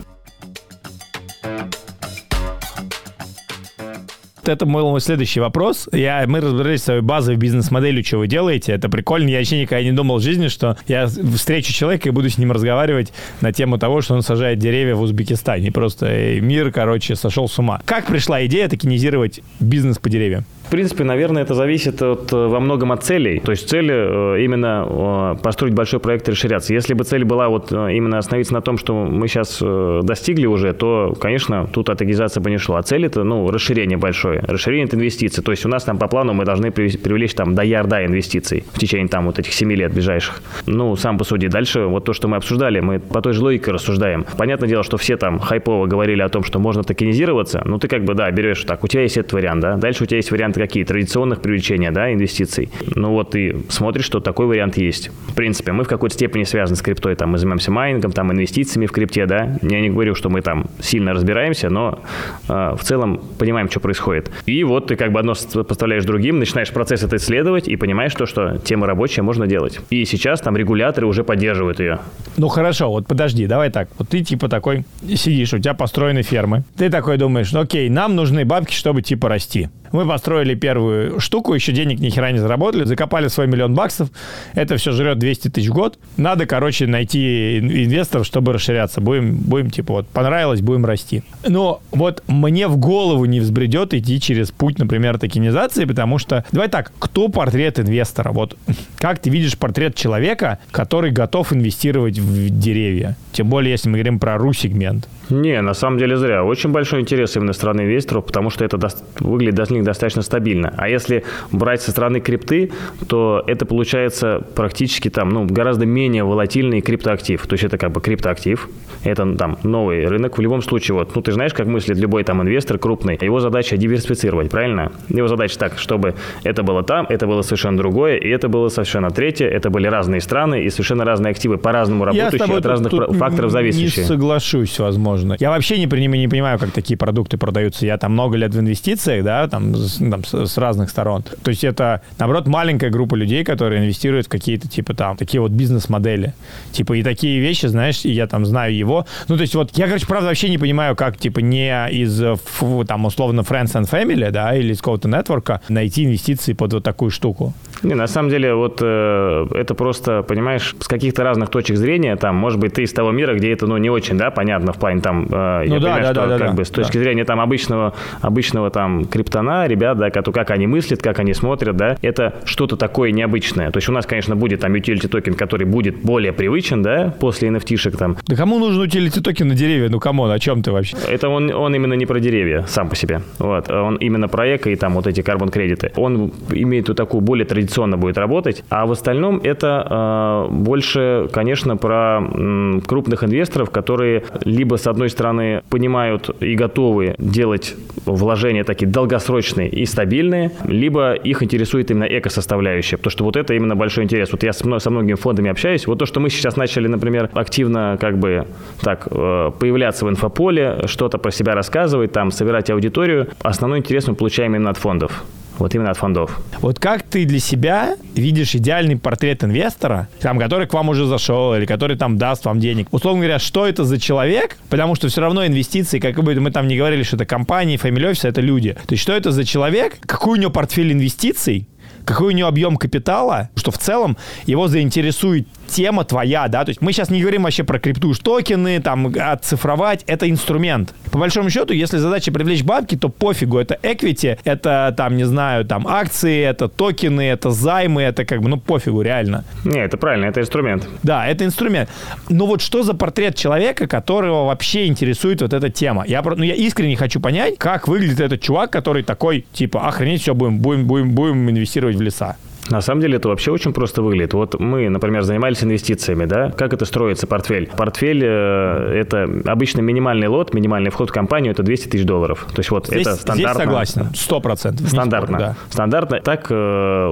это 4.48 4.66
мой 4.66 5.00
следующий 5.02 5.40
вопрос. 5.40 5.88
Я, 5.92 6.26
мы 6.28 6.42
разбирались 6.42 6.82
с 6.82 6.86
своей 6.86 7.02
базовой 7.02 7.38
бизнес-моделью, 7.38 8.04
что 8.04 8.18
вы 8.18 8.28
делаете. 8.28 8.74
Это 8.74 8.90
прикольно. 8.90 9.30
Я 9.30 9.38
вообще 9.40 9.62
никогда 9.62 9.84
не 9.84 9.92
думал 9.92 10.18
в 10.18 10.22
жизни, 10.22 10.48
что 10.48 10.78
я 10.88 11.08
встречу 11.08 11.74
человека 11.74 12.10
и 12.10 12.12
буду 12.12 12.30
с 12.30 12.38
ним 12.38 12.52
разговаривать 12.52 13.14
на 13.42 13.52
тему 13.52 13.78
того, 13.78 14.02
что 14.02 14.16
он 14.16 14.22
сажает 14.22 14.60
деревья 14.60 14.96
в 14.96 15.02
Узбекистане. 15.02 15.72
Просто 15.72 16.08
э, 16.08 16.40
мир, 16.40 16.72
короче, 16.72 17.16
сошел 17.16 17.48
с 17.48 17.58
ума. 17.60 17.82
Как 17.86 18.08
пришла 18.08 18.46
идея 18.46 18.68
токенизировать 18.70 19.42
бизнес 19.60 19.98
по 19.98 20.10
деревьям? 20.10 20.46
Принципе, 20.74 21.04
наверное, 21.04 21.44
это 21.44 21.54
зависит 21.54 22.02
от, 22.02 22.34
э, 22.34 22.48
во 22.48 22.60
многом 22.60 22.92
от 22.92 23.04
целей. 23.04 23.40
То 23.40 23.52
есть 23.52 23.70
цели 23.70 23.94
э, 23.94 24.44
именно 24.44 25.38
построить 25.44 25.76
большой 25.76 26.00
проект 26.00 26.28
и 26.28 26.32
расширяться. 26.32 26.74
Если 26.74 26.96
бы 26.96 27.04
цель 27.04 27.24
была 27.24 27.48
вот 27.48 27.72
именно 27.72 28.18
остановиться 28.18 28.56
на 28.56 28.62
том, 28.62 28.80
что 28.80 28.96
мы 28.96 29.28
сейчас 29.28 29.62
достигли 30.04 30.48
уже, 30.48 30.74
то, 30.74 31.16
конечно, 31.22 31.68
тут 31.72 31.90
атогизация 31.90 32.42
бы 32.42 32.50
не 32.50 32.58
шла. 32.58 32.80
А 32.80 32.82
цель 32.82 33.06
это, 33.06 33.24
ну, 33.24 33.52
расширение 33.52 34.00
большое. 34.00 34.40
Расширение 34.48 34.88
это 34.88 34.96
инвестиции. 34.96 35.44
То 35.44 35.52
есть 35.52 35.64
у 35.64 35.70
нас 35.70 35.84
там 35.84 36.00
по 36.00 36.08
плану 36.08 36.34
мы 36.34 36.44
должны 36.44 36.72
привлечь 36.72 37.36
там 37.36 37.54
до 37.54 37.62
ярда 37.62 38.04
инвестиций 38.04 38.64
в 38.74 38.80
течение 38.80 39.08
там 39.08 39.28
вот 39.28 39.38
этих 39.38 39.54
7 39.54 39.72
лет 39.74 39.94
ближайших. 39.94 40.42
Ну, 40.66 40.96
сам 40.96 41.20
посуди. 41.20 41.50
Дальше 41.50 41.82
вот 41.82 42.06
то, 42.06 42.14
что 42.14 42.28
мы 42.28 42.38
обсуждали, 42.38 42.80
мы 42.80 43.00
по 43.00 43.22
той 43.22 43.34
же 43.34 43.44
логике 43.44 43.70
рассуждаем. 43.70 44.26
Понятное 44.40 44.68
дело, 44.68 44.82
что 44.82 44.98
все 44.98 45.18
там 45.18 45.38
хайпово 45.38 45.86
говорили 45.86 46.24
о 46.24 46.30
том, 46.30 46.44
что 46.44 46.58
можно 46.58 46.84
токенизироваться. 46.84 47.62
Ну, 47.64 47.78
ты 47.78 47.88
как 47.88 48.06
бы, 48.06 48.16
да, 48.16 48.32
берешь 48.32 48.64
так, 48.64 48.84
у 48.84 48.88
тебя 48.88 49.04
есть 49.04 49.18
этот 49.18 49.34
вариант, 49.34 49.62
да. 49.62 49.78
Дальше 49.78 50.04
у 50.04 50.08
тебя 50.08 50.18
есть 50.18 50.32
варианты 50.32 50.63
какие? 50.68 50.84
Традиционных 50.84 51.42
привлечения, 51.42 51.92
да, 51.92 52.14
инвестиций. 52.14 52.70
Ну, 52.96 53.12
вот 53.12 53.32
ты 53.32 53.58
смотришь, 53.70 54.06
что 54.06 54.20
такой 54.20 54.46
вариант 54.46 54.78
есть. 54.78 55.12
В 55.28 55.34
принципе, 55.34 55.72
мы 55.72 55.84
в 55.84 55.88
какой-то 55.88 56.16
степени 56.16 56.44
связаны 56.44 56.76
с 56.76 56.82
криптой. 56.82 57.16
Там 57.16 57.32
мы 57.32 57.38
занимаемся 57.38 57.72
майнингом, 57.72 58.12
там 58.12 58.32
инвестициями 58.32 58.86
в 58.86 58.92
крипте, 58.92 59.26
да. 59.26 59.58
Я 59.62 59.82
не 59.82 59.90
говорю, 59.90 60.16
что 60.16 60.30
мы 60.30 60.42
там 60.42 60.68
сильно 60.80 61.14
разбираемся, 61.14 61.70
но 61.70 62.00
э, 62.48 62.76
в 62.80 62.84
целом 62.84 63.22
понимаем, 63.38 63.70
что 63.70 63.80
происходит. 63.80 64.32
И 64.46 64.64
вот 64.64 64.88
ты 64.88 64.96
как 64.96 65.12
бы 65.12 65.20
одно 65.20 65.34
поставляешь 65.68 66.06
другим, 66.06 66.40
начинаешь 66.40 66.72
процесс 66.72 67.04
это 67.04 67.18
исследовать 67.18 67.68
и 67.68 67.76
понимаешь 67.76 68.14
то, 68.14 68.26
что 68.26 68.58
тема 68.58 68.88
рабочая 68.88 69.22
можно 69.22 69.48
делать. 69.48 69.80
И 69.90 70.06
сейчас 70.06 70.42
там 70.42 70.56
регуляторы 70.56 71.08
уже 71.08 71.24
поддерживают 71.24 71.80
ее. 71.80 72.00
Ну 72.38 72.48
хорошо, 72.48 72.90
вот 72.90 73.08
подожди, 73.08 73.48
давай 73.48 73.70
так. 73.70 73.90
Вот 73.98 74.10
ты 74.10 74.24
типа 74.24 74.50
такой 74.50 74.86
сидишь, 75.08 75.54
у 75.54 75.60
тебя 75.60 75.74
построены 75.74 76.22
фермы. 76.22 76.64
Ты 76.78 76.90
такой 76.90 77.18
думаешь, 77.18 77.52
ну 77.52 77.62
окей, 77.62 77.90
нам 77.90 78.16
нужны 78.16 78.46
бабки, 78.46 78.74
чтобы 78.74 79.02
типа 79.02 79.30
расти. 79.30 79.70
Мы 79.94 80.08
построили 80.08 80.56
первую 80.56 81.20
штуку, 81.20 81.54
еще 81.54 81.72
денег 81.72 82.00
ни 82.00 82.10
хера 82.10 82.32
не 82.32 82.40
заработали, 82.40 82.84
закопали 82.84 83.28
свой 83.28 83.46
миллион 83.46 83.76
баксов. 83.76 84.10
Это 84.56 84.76
все 84.78 84.92
жрет 84.92 85.20
200 85.20 85.50
тысяч 85.50 85.70
в 85.70 85.74
год. 85.74 86.00
Надо, 86.18 86.48
короче, 86.48 86.88
найти 86.88 87.60
инвесторов, 87.60 88.26
чтобы 88.26 88.54
расширяться. 88.54 89.02
Будем, 89.02 89.36
будем 89.36 89.70
типа, 89.70 89.94
вот, 89.94 90.08
понравилось, 90.08 90.62
будем 90.62 90.86
расти. 90.86 91.22
Но 91.48 91.82
вот 91.92 92.24
мне 92.28 92.68
в 92.68 92.78
голову 92.78 93.26
не 93.26 93.40
взбредет 93.40 93.94
идти 93.94 94.20
через 94.20 94.50
путь, 94.50 94.80
например, 94.80 95.20
токенизации, 95.20 95.86
потому 95.86 96.18
что, 96.18 96.44
давай 96.52 96.70
так, 96.70 96.92
кто 96.98 97.28
портрет 97.28 97.80
инвестора? 97.80 98.32
Вот 98.32 98.58
как 98.98 99.20
ты 99.20 99.30
видишь 99.30 99.58
портрет 99.60 99.94
человека, 99.94 100.58
который 100.72 101.12
готов 101.12 101.54
инвестировать 101.54 102.18
в 102.18 102.50
деревья? 102.50 103.16
Тем 103.32 103.48
более, 103.48 103.72
если 103.72 103.90
мы 103.90 104.00
говорим 104.00 104.18
про 104.18 104.38
ру-сегмент. 104.38 105.08
Не, 105.30 105.62
на 105.62 105.74
самом 105.74 105.98
деле 105.98 106.18
зря. 106.18 106.44
Очень 106.44 106.72
большой 106.72 107.02
интерес 107.02 107.36
именно 107.36 107.54
стороны 107.54 107.82
инвесторов, 107.82 108.26
потому 108.26 108.50
что 108.50 108.66
это 108.66 108.78
до... 108.78 108.90
выглядит 109.20 109.56
для 109.56 109.66
них 109.78 109.84
достаточно 109.84 110.22
стабильно. 110.22 110.74
А 110.78 110.90
если 110.90 111.24
брать 111.52 111.82
со 111.82 111.92
стороны 111.92 112.20
крипты, 112.20 112.72
то 113.08 113.44
это 113.48 113.66
получается 113.66 114.46
практически 114.56 115.10
там, 115.10 115.30
ну, 115.30 115.46
гораздо 115.46 115.86
менее 115.86 116.24
волатильный 116.24 116.82
криптоактив. 116.82 117.46
То 117.48 117.54
есть 117.54 117.64
это 117.64 117.78
как 117.78 117.92
бы 117.92 118.02
криптоактив, 118.02 118.70
это 119.04 119.36
там 119.36 119.58
новый 119.64 120.06
рынок. 120.06 120.38
В 120.38 120.42
любом 120.42 120.62
случае, 120.62 120.96
вот, 120.96 121.16
ну, 121.16 121.22
ты 121.22 121.32
знаешь, 121.32 121.54
как 121.54 121.68
мыслит 121.68 121.98
любой 121.98 122.24
там 122.24 122.42
инвестор 122.42 122.78
крупный. 122.78 123.18
Его 123.22 123.40
задача 123.40 123.78
диверсифицировать, 123.78 124.50
правильно? 124.50 124.92
Его 125.10 125.28
задача 125.28 125.58
так, 125.58 125.78
чтобы 125.78 126.16
это 126.44 126.64
было 126.64 126.84
там, 126.84 127.06
это 127.10 127.28
было 127.28 127.42
совершенно 127.44 127.78
другое, 127.78 128.18
и 128.18 128.28
это 128.28 128.50
было 128.50 128.68
совершенно 128.68 129.10
третье. 129.10 129.48
Это 129.48 129.70
были 129.70 129.88
разные 129.88 130.22
страны 130.22 130.64
и 130.64 130.70
совершенно 130.70 131.06
разные 131.06 131.32
активы, 131.32 131.58
по-разному 131.58 132.06
работающие 132.06 132.58
от 132.58 132.66
разных 132.66 132.92
факторов 133.18 133.52
зависящие. 133.52 134.04
Не 134.04 134.08
соглашусь, 134.08 134.80
возможно. 134.80 135.13
Я 135.40 135.50
вообще 135.50 135.78
не, 135.78 135.86
не, 135.86 136.08
не 136.08 136.28
понимаю, 136.28 136.60
как 136.60 136.72
такие 136.72 136.98
продукты 136.98 137.38
продаются. 137.38 137.86
Я 137.86 137.98
там 137.98 138.14
много 138.14 138.38
лет 138.38 138.54
в 138.54 138.60
инвестициях, 138.60 139.24
да, 139.24 139.48
там, 139.48 139.74
там 139.74 140.24
с, 140.24 140.48
с 140.48 140.58
разных 140.58 140.90
сторон. 140.90 141.24
То 141.24 141.50
есть 141.50 141.64
это, 141.64 142.02
наоборот, 142.20 142.48
маленькая 142.48 142.90
группа 142.90 143.16
людей, 143.16 143.44
которые 143.44 143.82
инвестируют 143.82 144.28
в 144.28 144.30
какие-то, 144.30 144.68
типа, 144.68 144.94
там, 144.94 145.18
такие 145.18 145.42
вот 145.42 145.52
бизнес-модели. 145.52 146.34
Типа, 146.72 146.94
и 146.94 147.04
такие 147.04 147.40
вещи, 147.40 147.68
знаешь, 147.68 148.06
и 148.06 148.12
я 148.12 148.28
там 148.28 148.46
знаю 148.46 148.76
его. 148.76 149.06
Ну, 149.28 149.36
то 149.36 149.42
есть 149.42 149.56
вот 149.56 149.72
я, 149.78 149.88
короче, 149.88 150.06
правда, 150.08 150.28
вообще 150.28 150.50
не 150.50 150.58
понимаю, 150.58 150.96
как, 150.96 151.18
типа, 151.18 151.40
не 151.40 151.90
из, 151.92 152.22
фу, 152.46 152.84
там, 152.86 153.06
условно, 153.06 153.42
Friends 153.42 153.74
and 153.74 153.90
Family, 153.90 154.32
да, 154.32 154.56
или 154.56 154.74
из 154.74 154.80
какого-то 154.80 155.08
нетворка 155.08 155.62
найти 155.70 156.06
инвестиции 156.06 156.54
под 156.54 156.74
вот 156.74 156.84
такую 156.84 157.12
штуку. 157.12 157.54
Не, 157.84 157.96
на 157.96 158.08
самом 158.08 158.30
деле, 158.30 158.54
вот 158.54 158.80
э, 158.82 159.48
это 159.56 159.74
просто, 159.76 160.24
понимаешь, 160.24 160.76
с 160.80 160.88
каких-то 160.88 161.24
разных 161.24 161.50
точек 161.50 161.78
зрения, 161.78 162.16
там, 162.16 162.36
может 162.36 162.60
быть, 162.60 162.74
ты 162.74 162.84
из 162.84 162.94
того 162.94 163.12
мира, 163.12 163.36
где 163.36 163.52
это, 163.52 163.68
ну, 163.68 163.78
не 163.78 163.90
очень, 163.90 164.18
да, 164.18 164.32
понятно, 164.32 164.74
в 164.74 164.78
плане 164.78 165.02
там, 165.04 165.28
э, 165.32 165.66
ну, 165.68 165.76
я 165.76 165.80
да, 165.80 165.86
понимаю, 165.86 166.04
да, 166.04 166.12
что, 166.12 166.28
да, 166.28 166.38
как 166.40 166.48
да, 166.50 166.54
бы, 166.54 166.66
с 166.66 166.70
точки 166.70 166.98
зрения 166.98 167.26
там 167.26 167.40
обычного, 167.40 167.94
обычного 168.22 168.70
там 168.70 169.06
криптона, 169.06 169.68
ребят, 169.68 169.98
да, 169.98 170.10
как, 170.10 170.26
как 170.26 170.52
они 170.52 170.66
мыслят, 170.68 171.02
как 171.02 171.20
они 171.20 171.34
смотрят, 171.34 171.78
да, 171.78 171.98
это 172.02 172.36
что-то 172.46 172.76
такое 172.78 173.12
необычное. 173.12 173.70
То 173.72 173.78
есть 173.78 173.90
у 173.90 173.92
нас, 173.92 174.06
конечно, 174.06 174.36
будет 174.36 174.62
там 174.62 174.74
utility 174.74 175.08
токен, 175.08 175.36
который 175.36 175.68
будет 175.68 176.02
более 176.02 176.34
привычен, 176.34 176.82
да, 176.82 177.14
после 177.20 177.50
NFT-шек 177.50 177.98
там. 177.98 178.18
Да 178.28 178.36
кому 178.36 178.58
нужен 178.60 178.84
utility 178.84 179.22
токен 179.22 179.48
на 179.50 179.56
деревья? 179.56 179.90
Ну, 179.90 180.00
come 180.00 180.18
on, 180.18 180.32
о 180.32 180.40
чем 180.40 180.64
ты 180.64 180.72
вообще? 180.72 180.98
Это 181.08 181.30
он, 181.30 181.52
он 181.52 181.76
именно 181.76 181.94
не 181.94 182.06
про 182.06 182.20
деревья 182.20 182.66
сам 182.68 182.90
по 182.90 182.96
себе. 182.96 183.22
Вот. 183.40 183.70
Он 183.70 183.98
именно 183.98 184.28
про 184.28 184.56
эко 184.56 184.70
и 184.70 184.76
там 184.76 184.94
вот 184.94 185.08
эти 185.08 185.22
carbon-кредиты. 185.22 185.92
Он 185.96 186.32
имеет 186.50 186.88
вот 186.88 186.98
такую 186.98 187.22
более 187.22 187.46
традиционно 187.46 187.98
будет 187.98 188.18
работать, 188.18 188.64
а 188.70 188.86
в 188.86 188.92
остальном 188.92 189.40
это 189.44 190.48
э, 190.50 190.54
больше, 190.54 191.30
конечно, 191.32 191.78
про 191.78 192.18
м, 192.18 192.82
крупных 192.86 193.24
инвесторов, 193.24 193.70
которые 193.70 194.24
либо, 194.46 194.78
с 194.78 194.88
одной 194.94 195.10
стороны, 195.10 195.62
понимают 195.70 196.30
и 196.40 196.56
готовы 196.56 197.16
делать 197.18 197.76
вложения 198.06 198.64
такие 198.64 198.88
долгосрочные 198.88 199.70
и 199.70 199.86
стабильные, 199.86 200.52
либо 200.66 201.14
их 201.14 201.44
интересует 201.44 201.92
именно 201.92 202.06
эко-составляющая, 202.06 202.98
потому 202.98 203.12
что 203.12 203.24
вот 203.24 203.36
это 203.36 203.54
именно 203.54 203.76
большой 203.76 204.04
интерес. 204.04 204.32
Вот 204.32 204.44
я 204.44 204.54
со 204.54 204.90
многими 204.90 205.16
фондами 205.16 205.50
общаюсь, 205.50 205.88
вот 205.88 206.00
то, 206.00 206.06
что 206.06 206.20
мы 206.20 206.30
сейчас 206.30 206.56
начали, 206.56 206.88
например, 206.88 207.30
активно 207.34 207.98
как 208.00 208.18
бы 208.18 208.46
так 208.82 209.08
э, 209.10 209.52
появляться 209.60 210.06
в 210.06 210.10
инфополе, 210.10 210.84
что-то 210.86 211.18
про 211.18 211.32
себя 211.32 211.56
рассказывать, 211.56 212.12
там, 212.12 212.32
собирать 212.32 212.70
аудиторию, 212.70 213.30
основной 213.42 213.80
интерес 213.80 214.08
мы 214.08 214.16
получаем 214.16 214.56
именно 214.56 214.70
от 214.70 214.78
фондов. 214.78 215.24
Вот 215.58 215.76
именно 215.76 215.92
от 215.92 215.98
фондов. 215.98 216.42
Вот 216.60 216.80
как 216.80 217.04
ты 217.04 217.26
для 217.26 217.40
себя 217.40 217.96
видишь 218.16 218.56
идеальный 218.56 218.98
портрет 218.98 219.44
инвестора, 219.44 220.08
там, 220.20 220.40
который 220.40 220.68
к 220.68 220.74
вам 220.74 220.90
уже 220.90 221.06
зашел, 221.06 221.56
или 221.56 221.66
который 221.66 221.98
там 221.98 222.18
даст 222.18 222.46
вам 222.46 222.60
денег? 222.60 222.88
Условно 222.92 223.22
говоря, 223.22 223.40
что 223.40 223.68
это 223.68 223.84
за 223.84 224.00
человек? 224.00 224.58
Потому 224.70 224.96
что 224.96 225.08
все 225.08 225.22
равно 225.22 225.46
инвестиции, 225.46 226.00
как 226.00 226.16
бы 226.16 226.36
мы 226.36 226.52
там 226.52 226.68
не 226.68 226.78
говорили, 226.78 227.04
что 227.04 227.16
это 227.16 227.26
компании, 227.26 227.78
family 227.78 228.12
office, 228.12 228.28
это 228.28 228.42
люди. 228.42 228.74
То 228.74 228.94
есть 228.94 229.04
что 229.04 229.14
это 229.14 229.32
за 229.32 229.46
человек? 229.46 229.98
Какой 230.06 230.38
у 230.38 230.42
него 230.42 230.52
портфель 230.52 230.92
инвестиций? 230.92 231.68
какой 232.06 232.28
у 232.28 232.32
него 232.32 232.48
объем 232.48 232.78
капитала, 232.78 233.50
что 233.56 233.72
в 233.72 233.78
целом 233.78 234.18
его 234.46 234.68
заинтересует 234.68 235.48
тема 235.74 236.04
твоя, 236.04 236.48
да, 236.48 236.64
то 236.64 236.70
есть 236.70 236.82
мы 236.82 236.94
сейчас 236.94 237.10
не 237.10 237.20
говорим 237.20 237.44
вообще 237.44 237.64
про 237.64 237.80
крипту, 237.80 238.14
токены, 238.14 238.80
там, 238.80 239.08
оцифровать, 239.08 240.04
это 240.06 240.30
инструмент. 240.30 240.94
По 241.12 241.18
большому 241.18 241.50
счету, 241.50 241.74
если 241.74 241.98
задача 241.98 242.32
привлечь 242.32 242.64
бабки, 242.64 242.96
то 242.96 243.10
пофигу, 243.10 243.58
это 243.58 243.78
equity, 243.82 244.38
это, 244.44 244.94
там, 244.96 245.18
не 245.18 245.24
знаю, 245.24 245.66
там, 245.66 245.88
акции, 245.88 246.44
это 246.44 246.68
токены, 246.68 247.22
это 247.22 247.50
займы, 247.50 248.04
это 248.04 248.24
как 248.24 248.42
бы, 248.42 248.50
ну, 248.50 248.58
пофигу, 248.58 249.02
реально. 249.02 249.44
Не, 249.66 249.80
это 249.80 249.98
правильно, 249.98 250.26
это 250.26 250.42
инструмент. 250.42 250.88
Да, 251.02 251.28
это 251.28 251.44
инструмент. 251.44 251.90
Но 252.30 252.46
вот 252.46 252.62
что 252.62 252.84
за 252.84 252.94
портрет 252.94 253.36
человека, 253.36 253.88
которого 253.88 254.46
вообще 254.46 254.86
интересует 254.86 255.42
вот 255.42 255.54
эта 255.54 255.70
тема? 255.70 256.06
Я, 256.08 256.22
ну, 256.22 256.44
я 256.44 256.54
искренне 256.54 256.96
хочу 256.96 257.20
понять, 257.20 257.58
как 257.58 257.88
выглядит 257.88 258.20
этот 258.20 258.42
чувак, 258.42 258.72
который 258.72 259.04
такой, 259.04 259.46
типа, 259.54 259.88
охренеть, 259.88 260.22
все, 260.22 260.36
будем, 260.36 260.60
будем, 260.60 260.86
будем, 260.86 261.12
будем 261.12 261.50
инвестировать 261.50 261.96
в 261.96 262.02
леса. 262.02 262.36
На 262.70 262.82
самом 262.82 263.02
деле 263.02 263.18
это 263.18 263.30
вообще 263.30 263.52
очень 263.52 263.74
просто 263.74 264.02
выглядит. 264.02 264.34
Вот 264.34 264.60
мы, 264.60 264.90
например, 264.90 265.24
занимались 265.24 265.64
инвестициями, 265.64 266.26
да? 266.26 266.52
Как 266.52 266.74
это 266.74 266.86
строится 266.86 267.28
портфель? 267.28 267.70
Портфель 267.76 268.24
э, 268.24 269.00
это 269.02 269.28
обычно 269.46 269.82
минимальный 269.82 270.28
лот, 270.28 270.54
минимальный 270.54 270.90
вход 270.90 271.10
в 271.10 271.14
компанию 271.14 271.52
это 271.52 271.64
200 271.64 271.88
тысяч 271.90 272.06
долларов. 272.06 272.48
То 272.54 272.60
есть 272.60 272.72
вот 272.72 272.88
здесь, 272.88 273.02
это 273.02 273.16
стандартно. 273.16 273.54
Здесь 273.54 273.64
согласен, 273.64 274.16
сто 274.16 274.40
процентов. 274.40 274.88
Стандартно. 274.88 275.38
Спорю, 275.38 275.50
да. 275.52 275.56
Стандартно. 275.70 276.22
Так, 276.22 276.48
э, 276.50 276.54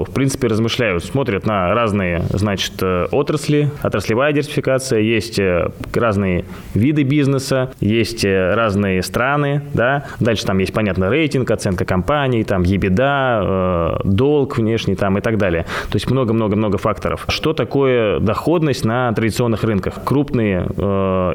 в 0.08 0.12
принципе, 0.14 0.48
размышляют, 0.48 1.04
смотрят 1.04 1.46
на 1.46 1.74
разные, 1.74 2.24
значит, 2.32 2.74
э, 2.82 3.08
отрасли, 3.12 3.70
отраслевая 3.84 4.32
диверсификация, 4.32 5.00
есть 5.00 5.38
э, 5.38 5.70
разные 5.94 6.46
виды 6.74 7.04
бизнеса, 7.04 7.72
есть 7.80 8.24
э, 8.24 8.54
разные 8.54 9.04
страны, 9.04 9.64
да? 9.74 10.06
Дальше 10.20 10.46
там 10.46 10.60
есть, 10.60 10.74
понятно, 10.74 11.10
рейтинг, 11.10 11.52
оценка 11.52 11.84
компаний, 11.86 12.44
там, 12.44 12.64
ебеда, 12.64 13.42
э, 13.44 14.08
долг 14.08 14.58
внешний 14.58 14.96
там 14.96 15.18
и 15.18 15.22
так 15.22 15.38
далее 15.38 15.41
далее. 15.42 15.66
То 15.90 15.96
есть 15.96 16.10
много-много-много 16.10 16.78
факторов. 16.78 17.26
Что 17.28 17.54
такое 17.54 18.20
доходность 18.20 18.86
на 18.86 19.12
традиционных 19.14 19.64
рынках? 19.64 20.04
Крупные 20.06 20.68
э, 20.78 20.84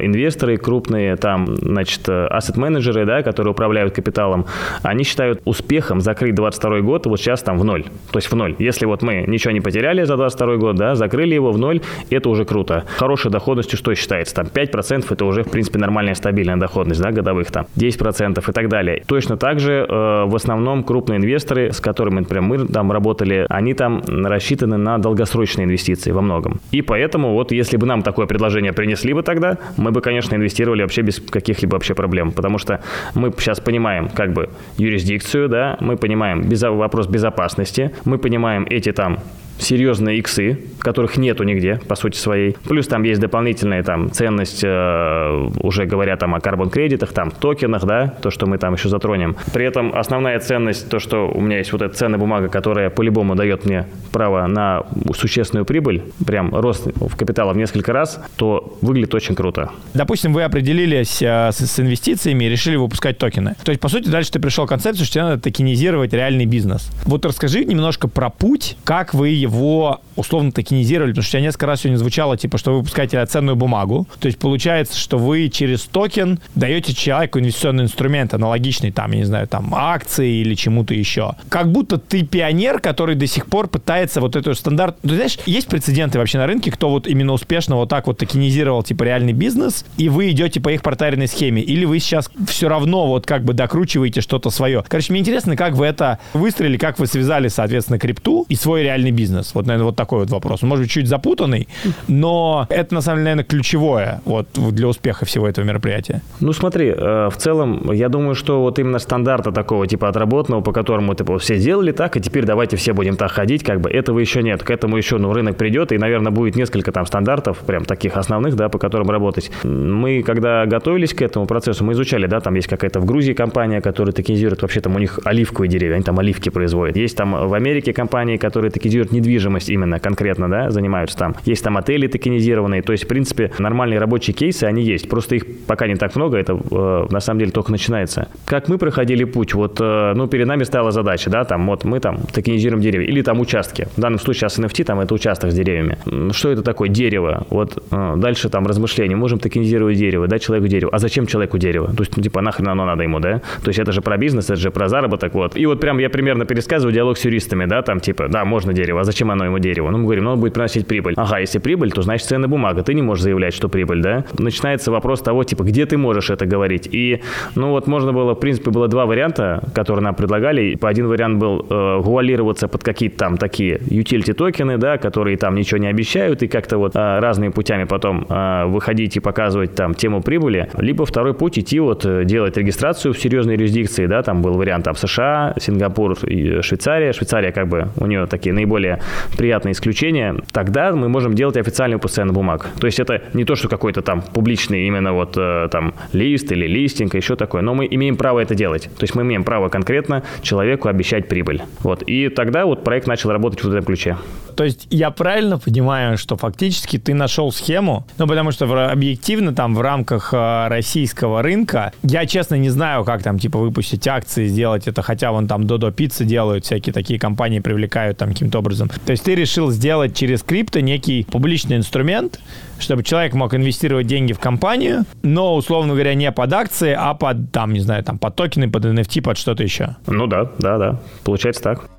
инвесторы, 0.01 0.57
крупные 0.57 1.15
там, 1.17 1.55
значит, 1.57 2.09
ассет-менеджеры, 2.09 3.05
да, 3.05 3.21
которые 3.21 3.51
управляют 3.51 3.93
капиталом, 3.93 4.45
они 4.83 5.03
считают 5.03 5.41
успехом 5.45 6.01
закрыть 6.01 6.35
22 6.35 6.81
год 6.81 7.05
вот 7.05 7.19
сейчас 7.19 7.43
там 7.43 7.59
в 7.59 7.63
ноль. 7.63 7.83
То 8.11 8.17
есть 8.17 8.31
в 8.31 8.35
ноль. 8.35 8.55
Если 8.59 8.85
вот 8.85 9.01
мы 9.01 9.25
ничего 9.27 9.51
не 9.51 9.61
потеряли 9.61 10.03
за 10.03 10.15
22 10.17 10.55
год, 10.55 10.75
да, 10.75 10.95
закрыли 10.95 11.35
его 11.35 11.51
в 11.51 11.57
ноль, 11.57 11.81
это 12.09 12.29
уже 12.29 12.45
круто. 12.45 12.85
Хорошей 12.97 13.31
доходностью 13.31 13.77
что 13.77 13.93
считается? 13.95 14.35
Там 14.35 14.47
5% 14.47 15.05
это 15.09 15.25
уже, 15.25 15.43
в 15.43 15.51
принципе, 15.51 15.79
нормальная 15.79 16.15
стабильная 16.15 16.57
доходность, 16.57 17.01
да, 17.01 17.11
годовых 17.11 17.51
там, 17.51 17.67
10% 17.75 18.49
и 18.49 18.53
так 18.53 18.69
далее. 18.69 19.03
Точно 19.07 19.37
так 19.37 19.59
же 19.59 19.85
э, 19.87 20.23
в 20.25 20.35
основном 20.35 20.83
крупные 20.83 21.17
инвесторы, 21.17 21.71
с 21.71 21.79
которыми, 21.79 22.19
например, 22.19 22.43
мы 22.43 22.67
там 22.67 22.91
работали, 22.91 23.45
они 23.49 23.73
там 23.73 23.96
рассчитаны 24.05 24.77
на 24.77 24.97
долгосрочные 24.97 25.65
инвестиции 25.65 26.11
во 26.11 26.21
многом. 26.21 26.59
И 26.71 26.81
поэтому 26.81 27.33
вот 27.33 27.51
если 27.51 27.77
бы 27.77 27.85
нам 27.85 28.01
такое 28.01 28.25
предложение 28.25 28.73
принесли 28.73 29.13
бы 29.13 29.23
тогда, 29.23 29.57
мы 29.77 29.91
бы, 29.91 30.01
конечно, 30.01 30.35
инвестировали 30.35 30.81
вообще 30.81 31.01
без 31.01 31.19
каких-либо 31.19 31.75
вообще 31.75 31.93
проблем, 31.93 32.31
потому 32.31 32.57
что 32.57 32.81
мы 33.15 33.31
сейчас 33.37 33.59
понимаем 33.59 34.09
как 34.09 34.33
бы 34.33 34.49
юрисдикцию, 34.77 35.49
да, 35.49 35.77
мы 35.79 35.97
понимаем 35.97 36.41
безо- 36.41 36.75
вопрос 36.75 37.07
безопасности, 37.07 37.91
мы 38.05 38.17
понимаем 38.17 38.65
эти 38.69 38.91
там 38.91 39.19
серьезные 39.59 40.19
иксы, 40.19 40.59
которых 40.79 41.17
нету 41.17 41.43
нигде, 41.43 41.79
по 41.87 41.95
сути 41.95 42.17
своей. 42.17 42.55
Плюс 42.67 42.87
там 42.87 43.03
есть 43.03 43.19
дополнительная 43.19 43.83
там 43.83 44.11
ценность, 44.11 44.61
э, 44.63 45.49
уже 45.61 45.85
говоря 45.85 46.17
там 46.17 46.35
о 46.35 46.39
карбон-кредитах, 46.39 47.11
там 47.13 47.31
токенах, 47.31 47.85
да, 47.85 48.07
то, 48.21 48.31
что 48.31 48.45
мы 48.45 48.57
там 48.57 48.73
еще 48.73 48.89
затронем. 48.89 49.35
При 49.53 49.65
этом 49.65 49.93
основная 49.95 50.39
ценность, 50.39 50.89
то, 50.89 50.99
что 50.99 51.27
у 51.27 51.41
меня 51.41 51.57
есть 51.57 51.71
вот 51.71 51.81
эта 51.81 51.95
ценная 51.95 52.19
бумага, 52.19 52.49
которая 52.49 52.89
по-любому 52.89 53.35
дает 53.35 53.65
мне 53.65 53.85
право 54.11 54.45
на 54.47 54.83
существенную 55.15 55.65
прибыль, 55.65 56.03
прям 56.25 56.53
рост 56.55 56.87
в 56.95 57.15
капитала 57.15 57.53
в 57.53 57.57
несколько 57.57 57.93
раз, 57.93 58.21
то 58.35 58.77
выглядит 58.81 59.13
очень 59.13 59.35
круто. 59.35 59.71
Допустим, 59.93 60.33
вы 60.33 60.43
определились 60.43 61.21
э, 61.21 61.51
с, 61.51 61.57
с 61.57 61.79
инвестициями 61.79 62.45
и 62.45 62.49
решили 62.49 62.75
выпускать 62.75 63.17
токены. 63.17 63.55
То 63.63 63.71
есть, 63.71 63.81
по 63.81 63.89
сути, 63.89 64.09
дальше 64.09 64.31
ты 64.31 64.39
пришел 64.39 64.65
к 64.65 64.69
концепции, 64.69 65.03
что 65.03 65.13
тебе 65.13 65.23
надо 65.23 65.41
токенизировать 65.41 66.13
реальный 66.13 66.45
бизнес. 66.45 66.89
Вот 67.05 67.25
расскажи 67.25 67.65
немножко 67.65 68.07
про 68.07 68.29
путь, 68.29 68.77
как 68.83 69.13
вы 69.13 69.29
его 69.47 70.01
условно 70.15 70.51
токенизировали, 70.51 71.11
потому 71.11 71.23
что 71.23 71.31
тебя 71.33 71.41
несколько 71.41 71.65
раз 71.67 71.81
сегодня 71.81 71.97
звучало, 71.97 72.37
типа, 72.37 72.57
что 72.57 72.71
вы 72.71 72.77
выпускаете 72.79 73.23
ценную 73.25 73.55
бумагу. 73.55 74.07
То 74.19 74.27
есть 74.27 74.39
получается, 74.39 74.97
что 74.97 75.17
вы 75.17 75.49
через 75.49 75.83
токен 75.83 76.39
даете 76.55 76.93
человеку 76.93 77.39
инвестиционный 77.39 77.83
инструмент, 77.83 78.33
аналогичный 78.33 78.91
там, 78.91 79.11
я 79.11 79.19
не 79.19 79.25
знаю, 79.25 79.47
там, 79.47 79.73
акции 79.75 80.41
или 80.41 80.55
чему-то 80.55 80.93
еще. 80.93 81.33
Как 81.49 81.71
будто 81.71 81.97
ты 81.97 82.23
пионер, 82.23 82.79
который 82.79 83.15
до 83.15 83.27
сих 83.27 83.45
пор 83.45 83.67
пытается 83.67 84.21
вот 84.21 84.35
эту 84.35 84.55
стандарт... 84.55 84.97
Ну, 85.03 85.09
ты 85.09 85.15
знаешь, 85.15 85.37
есть 85.45 85.67
прецеденты 85.67 86.17
вообще 86.17 86.37
на 86.37 86.47
рынке, 86.47 86.71
кто 86.71 86.89
вот 86.89 87.07
именно 87.07 87.33
успешно 87.33 87.75
вот 87.75 87.89
так 87.89 88.07
вот 88.07 88.17
токенизировал, 88.17 88.83
типа, 88.83 89.03
реальный 89.03 89.33
бизнес, 89.33 89.85
и 89.97 90.09
вы 90.09 90.31
идете 90.31 90.59
по 90.59 90.69
их 90.69 90.81
проторенной 90.81 91.27
схеме, 91.27 91.61
или 91.61 91.85
вы 91.85 91.99
сейчас 91.99 92.29
все 92.47 92.67
равно 92.67 93.07
вот 93.07 93.25
как 93.25 93.43
бы 93.43 93.53
докручиваете 93.53 94.21
что-то 94.21 94.49
свое. 94.49 94.83
Короче, 94.87 95.11
мне 95.11 95.21
интересно, 95.21 95.55
как 95.55 95.73
вы 95.73 95.85
это 95.85 96.19
выстроили, 96.33 96.77
как 96.77 96.99
вы 96.99 97.07
связали, 97.07 97.47
соответственно, 97.47 97.99
крипту 97.99 98.45
и 98.49 98.55
свой 98.55 98.83
реальный 98.83 99.11
бизнес. 99.11 99.36
Вот, 99.53 99.65
наверное, 99.65 99.85
вот 99.85 99.95
такой 99.95 100.19
вот 100.19 100.29
вопрос. 100.29 100.61
Может 100.61 100.85
быть 100.85 100.91
чуть 100.91 101.07
запутанный, 101.07 101.67
но 102.07 102.67
это, 102.69 102.93
на 102.93 103.01
самом 103.01 103.17
деле, 103.17 103.23
наверное, 103.25 103.45
ключевое 103.45 104.21
вот 104.25 104.47
для 104.53 104.87
успеха 104.87 105.25
всего 105.25 105.47
этого 105.47 105.65
мероприятия. 105.65 106.21
Ну, 106.39 106.53
смотри, 106.53 106.93
э, 106.95 107.29
в 107.29 107.37
целом, 107.37 107.91
я 107.91 108.09
думаю, 108.09 108.35
что 108.35 108.61
вот 108.61 108.79
именно 108.79 108.99
стандарта 108.99 109.51
такого 109.51 109.87
типа 109.87 110.09
отработанного, 110.09 110.61
по 110.61 110.71
которому 110.71 111.13
типа 111.15 111.37
все 111.39 111.57
делали 111.59 111.91
так, 111.91 112.17
и 112.17 112.21
теперь 112.21 112.45
давайте 112.45 112.77
все 112.77 112.93
будем 112.93 113.17
так 113.17 113.31
ходить, 113.31 113.63
как 113.63 113.81
бы 113.81 113.89
этого 113.89 114.19
еще 114.19 114.43
нет. 114.43 114.63
К 114.63 114.71
этому 114.71 114.97
еще, 114.97 115.17
ну, 115.17 115.33
рынок 115.33 115.57
придет, 115.57 115.91
и, 115.91 115.97
наверное, 115.97 116.31
будет 116.31 116.55
несколько 116.55 116.91
там 116.91 117.05
стандартов, 117.05 117.59
прям 117.59 117.85
таких 117.85 118.17
основных, 118.17 118.55
да, 118.55 118.69
по 118.69 118.79
которым 118.79 119.09
работать. 119.09 119.51
Мы, 119.63 120.23
когда 120.23 120.65
готовились 120.65 121.13
к 121.13 121.21
этому 121.21 121.45
процессу, 121.45 121.83
мы 121.83 121.93
изучали, 121.93 122.27
да, 122.27 122.39
там 122.39 122.55
есть 122.55 122.67
какая-то 122.67 122.99
в 122.99 123.05
Грузии 123.05 123.33
компания, 123.33 123.81
которая 123.81 124.13
токенизирует, 124.13 124.61
вообще 124.61 124.81
там 124.81 124.95
у 124.95 124.99
них 124.99 125.19
оливковые 125.23 125.69
деревья, 125.69 125.95
они 125.95 126.03
там 126.03 126.19
оливки 126.19 126.49
производят. 126.49 126.97
Есть 126.97 127.17
там 127.17 127.47
в 127.47 127.53
Америке 127.53 127.93
компании, 127.93 128.37
которые 128.37 128.71
токенизируют 128.71 129.11
недвижимость 129.11 129.26
именно 129.27 129.99
конкретно, 129.99 130.49
да, 130.49 130.69
занимаются 130.69 131.17
там. 131.17 131.35
Есть 131.45 131.63
там 131.63 131.77
отели 131.77 132.07
токенизированные, 132.07 132.81
то 132.81 132.91
есть, 132.91 133.05
в 133.05 133.07
принципе, 133.07 133.51
нормальные 133.59 133.99
рабочие 133.99 134.33
кейсы, 134.33 134.63
они 134.63 134.83
есть. 134.83 135.09
Просто 135.09 135.35
их 135.35 135.43
пока 135.65 135.87
не 135.87 135.95
так 135.95 136.15
много, 136.15 136.37
это 136.37 136.53
э, 136.53 137.07
на 137.09 137.19
самом 137.19 137.39
деле 137.39 137.51
только 137.51 137.71
начинается. 137.71 138.27
Как 138.45 138.67
мы 138.67 138.77
проходили 138.77 139.23
путь? 139.23 139.53
Вот, 139.53 139.79
э, 139.79 140.13
ну, 140.15 140.27
перед 140.27 140.47
нами 140.47 140.63
стала 140.63 140.91
задача, 140.91 141.29
да, 141.29 141.43
там, 141.43 141.65
вот 141.67 141.83
мы 141.83 141.99
там 141.99 142.19
токенизируем 142.33 142.81
деревья, 142.81 143.07
или 143.07 143.21
там 143.21 143.39
участки. 143.39 143.87
В 143.95 144.01
данном 144.01 144.19
случае 144.19 144.49
сейчас 144.49 144.59
NFT, 144.59 144.83
там, 144.83 144.99
это 144.99 145.13
участок 145.13 145.51
с 145.51 145.53
деревьями. 145.53 145.97
Что 146.31 146.49
это 146.51 146.63
такое? 146.63 146.89
Дерево. 146.89 147.45
Вот 147.49 147.83
э, 147.91 148.13
дальше 148.17 148.49
там 148.49 148.65
размышления. 148.67 149.15
Можем 149.15 149.39
токенизировать 149.39 149.97
дерево, 149.97 150.27
дать 150.27 150.43
человеку 150.43 150.67
дерево. 150.67 150.91
А 150.93 150.99
зачем 150.99 151.27
человеку 151.27 151.57
дерево? 151.57 151.87
То 151.87 152.03
есть, 152.03 152.15
ну, 152.17 152.23
типа, 152.23 152.41
нахрен 152.41 152.69
оно 152.69 152.85
надо 152.85 153.03
ему, 153.03 153.19
да? 153.19 153.41
То 153.63 153.69
есть, 153.69 153.79
это 153.79 153.91
же 153.91 154.01
про 154.01 154.17
бизнес, 154.17 154.45
это 154.45 154.55
же 154.55 154.71
про 154.71 154.87
заработок, 154.87 155.33
вот. 155.33 155.57
И 155.57 155.65
вот 155.65 155.79
прям 155.79 155.97
я 155.99 156.09
примерно 156.09 156.45
пересказываю 156.45 156.93
диалог 156.93 157.17
с 157.17 157.25
юристами, 157.25 157.65
да, 157.65 157.81
там, 157.81 157.99
типа, 157.99 158.27
да, 158.29 158.45
можно 158.45 158.73
дерево, 158.73 159.01
а 159.01 159.03
зачем 159.03 159.16
зачем 159.17 159.31
оно 159.31 159.45
ему 159.45 159.59
дерево? 159.59 159.89
Ну, 159.89 159.97
мы 159.97 160.03
говорим, 160.03 160.25
ну, 160.25 160.31
он 160.33 160.39
будет 160.39 160.53
приносить 160.53 160.85
прибыль. 160.87 161.13
Ага, 161.17 161.39
если 161.39 161.57
прибыль, 161.59 161.91
то 161.91 162.03
значит 162.03 162.27
ценная 162.27 162.47
бумага. 162.47 162.83
Ты 162.83 162.93
не 162.93 163.01
можешь 163.01 163.23
заявлять, 163.23 163.53
что 163.53 163.67
прибыль, 163.67 164.01
да? 164.01 164.23
Начинается 164.37 164.91
вопрос 164.91 165.21
того, 165.21 165.43
типа, 165.43 165.63
где 165.63 165.85
ты 165.85 165.97
можешь 165.97 166.29
это 166.29 166.45
говорить? 166.45 166.87
И, 166.91 167.21
ну, 167.55 167.69
вот 167.69 167.87
можно 167.87 168.13
было, 168.13 168.33
в 168.35 168.39
принципе, 168.39 168.69
было 168.69 168.87
два 168.87 169.05
варианта, 169.05 169.63
которые 169.73 170.03
нам 170.03 170.13
предлагали. 170.13 170.77
Один 170.81 171.07
вариант 171.07 171.39
был 171.39 171.65
э, 171.67 171.97
вуалироваться 171.97 172.67
под 172.67 172.83
какие-то 172.83 173.17
там 173.17 173.37
такие 173.37 173.77
utility 173.77 174.33
токены, 174.33 174.77
да, 174.77 174.97
которые 174.97 175.37
там 175.37 175.55
ничего 175.55 175.79
не 175.79 175.87
обещают, 175.87 176.43
и 176.43 176.47
как-то 176.47 176.77
вот 176.77 176.95
э, 176.95 177.19
разными 177.19 177.49
путями 177.49 177.85
потом 177.85 178.25
э, 178.29 178.65
выходить 178.67 179.17
и 179.17 179.19
показывать 179.19 179.73
там 179.73 179.95
тему 179.95 180.21
прибыли. 180.21 180.69
Либо 180.77 181.05
второй 181.05 181.33
путь 181.33 181.57
идти 181.57 181.79
вот 181.79 182.05
э, 182.05 182.23
делать 182.25 182.57
регистрацию 182.57 183.13
в 183.13 183.17
серьезной 183.17 183.55
юрисдикции, 183.55 184.05
да, 184.05 184.21
там 184.21 184.43
был 184.43 184.53
вариант 184.53 184.85
там 184.85 184.95
США, 184.95 185.55
Сингапур, 185.59 186.15
Швейцария. 186.17 187.13
Швейцария 187.13 187.51
как 187.51 187.67
бы 187.67 187.87
у 187.97 188.05
нее 188.05 188.27
такие 188.27 188.53
наиболее 188.53 188.99
приятные 189.37 189.73
исключения. 189.73 190.35
Тогда 190.51 190.91
мы 190.91 191.09
можем 191.09 191.33
делать 191.33 191.57
официальную 191.57 191.99
постоянную 191.99 192.35
бумаг. 192.35 192.67
То 192.79 192.87
есть 192.87 192.99
это 192.99 193.21
не 193.33 193.45
то, 193.45 193.55
что 193.55 193.67
какой-то 193.69 194.01
там 194.01 194.21
публичный 194.21 194.87
именно 194.87 195.13
вот 195.13 195.37
э, 195.37 195.67
там 195.71 195.93
лист 196.13 196.51
или 196.51 196.67
листинг, 196.67 197.15
еще 197.15 197.35
такое, 197.35 197.61
но 197.61 197.73
мы 197.73 197.87
имеем 197.89 198.17
право 198.17 198.39
это 198.39 198.55
делать. 198.55 198.83
То 198.83 199.03
есть 199.03 199.15
мы 199.15 199.23
имеем 199.23 199.43
право 199.43 199.69
конкретно 199.69 200.23
человеку 200.41 200.89
обещать 200.89 201.27
прибыль. 201.27 201.61
Вот. 201.79 202.03
И 202.03 202.29
тогда 202.29 202.65
вот 202.65 202.83
проект 202.83 203.07
начал 203.07 203.31
работать 203.31 203.63
в 203.63 203.69
этом 203.69 203.83
ключе. 203.83 204.17
То 204.57 204.63
есть 204.63 204.87
я 204.89 205.11
правильно 205.11 205.59
понимаю, 205.59 206.17
что 206.17 206.35
фактически 206.35 206.97
ты 206.97 207.13
нашел 207.13 207.51
схему, 207.51 208.07
ну 208.17 208.25
потому 208.25 208.51
что 208.51 208.91
объективно 208.91 209.53
там 209.53 209.75
в 209.75 209.81
рамках 209.81 210.33
э, 210.33 210.67
российского 210.67 211.43
рынка, 211.43 211.93
я 212.01 212.25
честно 212.25 212.55
не 212.55 212.69
знаю, 212.69 213.03
как 213.05 213.21
там 213.21 213.37
типа 213.37 213.59
выпустить 213.59 214.07
акции, 214.07 214.47
сделать 214.47 214.87
это, 214.87 215.03
хотя 215.03 215.31
вон 215.31 215.47
там 215.47 215.67
Додо 215.67 215.91
Пицца 215.91 216.25
делают, 216.25 216.65
всякие 216.65 216.91
такие 216.91 217.19
компании 217.19 217.59
привлекают 217.59 218.17
там 218.17 218.29
каким-то 218.29 218.57
образом. 218.57 218.86
То 219.05 219.11
есть 219.11 219.23
ты 219.23 219.35
решил 219.35 219.71
сделать 219.71 220.15
через 220.15 220.43
крипто 220.43 220.81
некий 220.81 221.25
публичный 221.29 221.77
инструмент, 221.77 222.39
чтобы 222.79 223.03
человек 223.03 223.33
мог 223.33 223.53
инвестировать 223.53 224.07
деньги 224.07 224.33
в 224.33 224.39
компанию, 224.39 225.05
но, 225.23 225.55
условно 225.55 225.93
говоря, 225.93 226.13
не 226.13 226.31
под 226.31 226.53
акции, 226.53 226.95
а 226.97 227.13
под, 227.13 227.51
там, 227.51 227.73
не 227.73 227.79
знаю, 227.79 228.03
там, 228.03 228.17
под 228.17 228.35
токены, 228.35 228.69
под 228.69 228.85
NFT, 228.85 229.21
под 229.21 229.37
что-то 229.37 229.63
еще. 229.63 229.95
Ну 230.07 230.27
да, 230.27 230.51
да, 230.59 230.77
да. 230.77 230.99
Получается 231.23 231.63
так. 231.63 231.89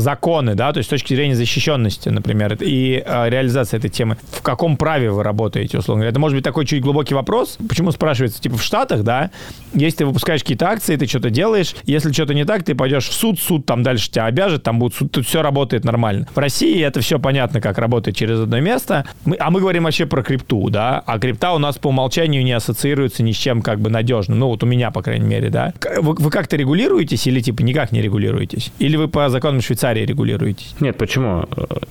Законы, 0.00 0.54
да, 0.54 0.72
то 0.72 0.78
есть 0.78 0.88
с 0.88 0.90
точки 0.90 1.14
зрения 1.14 1.34
защищенности, 1.34 2.08
например, 2.08 2.56
и 2.60 3.02
э, 3.04 3.28
реализации 3.28 3.76
этой 3.76 3.90
темы. 3.90 4.16
В 4.30 4.42
каком 4.42 4.76
праве 4.76 5.10
вы 5.10 5.22
работаете, 5.22 5.78
условно 5.78 6.00
говоря? 6.00 6.10
Это 6.10 6.20
может 6.20 6.36
быть 6.36 6.44
такой 6.44 6.66
чуть 6.66 6.82
глубокий 6.82 7.14
вопрос. 7.14 7.58
Почему 7.68 7.90
спрашивается, 7.90 8.40
типа 8.40 8.56
в 8.56 8.62
Штатах, 8.62 9.02
да, 9.02 9.30
если 9.74 9.98
ты 9.98 10.06
выпускаешь 10.06 10.42
какие-то 10.42 10.68
акции, 10.68 10.96
ты 10.96 11.06
что-то 11.06 11.30
делаешь, 11.30 11.74
если 11.84 12.12
что-то 12.12 12.34
не 12.34 12.44
так, 12.44 12.64
ты 12.64 12.74
пойдешь 12.74 13.08
в 13.08 13.12
суд, 13.12 13.38
суд 13.40 13.66
там 13.66 13.82
дальше 13.82 14.10
тебя 14.10 14.26
обяжет, 14.26 14.62
там 14.62 14.78
будет 14.78 14.94
суд, 14.94 15.12
тут 15.12 15.26
все 15.26 15.42
работает 15.42 15.84
нормально. 15.84 16.26
В 16.34 16.38
России 16.38 16.82
это 16.82 17.00
все 17.00 17.18
понятно, 17.18 17.60
как 17.60 17.78
работает 17.78 18.16
через 18.16 18.40
одно 18.40 18.60
место, 18.60 19.04
мы, 19.24 19.36
а 19.38 19.50
мы 19.50 19.60
говорим 19.60 19.84
вообще 19.84 20.06
про 20.06 20.22
крипту, 20.22 20.70
да, 20.70 21.02
а 21.06 21.18
крипта 21.18 21.52
у 21.52 21.58
нас 21.58 21.78
по 21.78 21.88
умолчанию 21.88 22.44
не 22.44 22.52
ассоциируется 22.52 23.22
ни 23.22 23.32
с 23.32 23.36
чем 23.36 23.62
как 23.62 23.80
бы 23.80 23.90
надежным, 23.90 24.38
ну 24.38 24.48
вот 24.48 24.62
у 24.62 24.66
меня, 24.66 24.90
по 24.90 25.02
крайней 25.02 25.26
мере, 25.26 25.50
да. 25.50 25.72
Вы, 26.00 26.14
вы 26.14 26.30
как-то 26.30 26.56
регулируетесь 26.56 27.26
или 27.26 27.40
типа 27.40 27.62
никак 27.62 27.92
не 27.92 28.02
регулируетесь? 28.02 28.72
Или 28.78 28.96
вы 28.96 29.08
по 29.08 29.28
законам 29.28 29.60
Швейцарии 29.60 29.87
Швейцарии 29.88 30.06
регулируетесь? 30.06 30.74
Нет, 30.80 30.96
почему? 30.98 31.44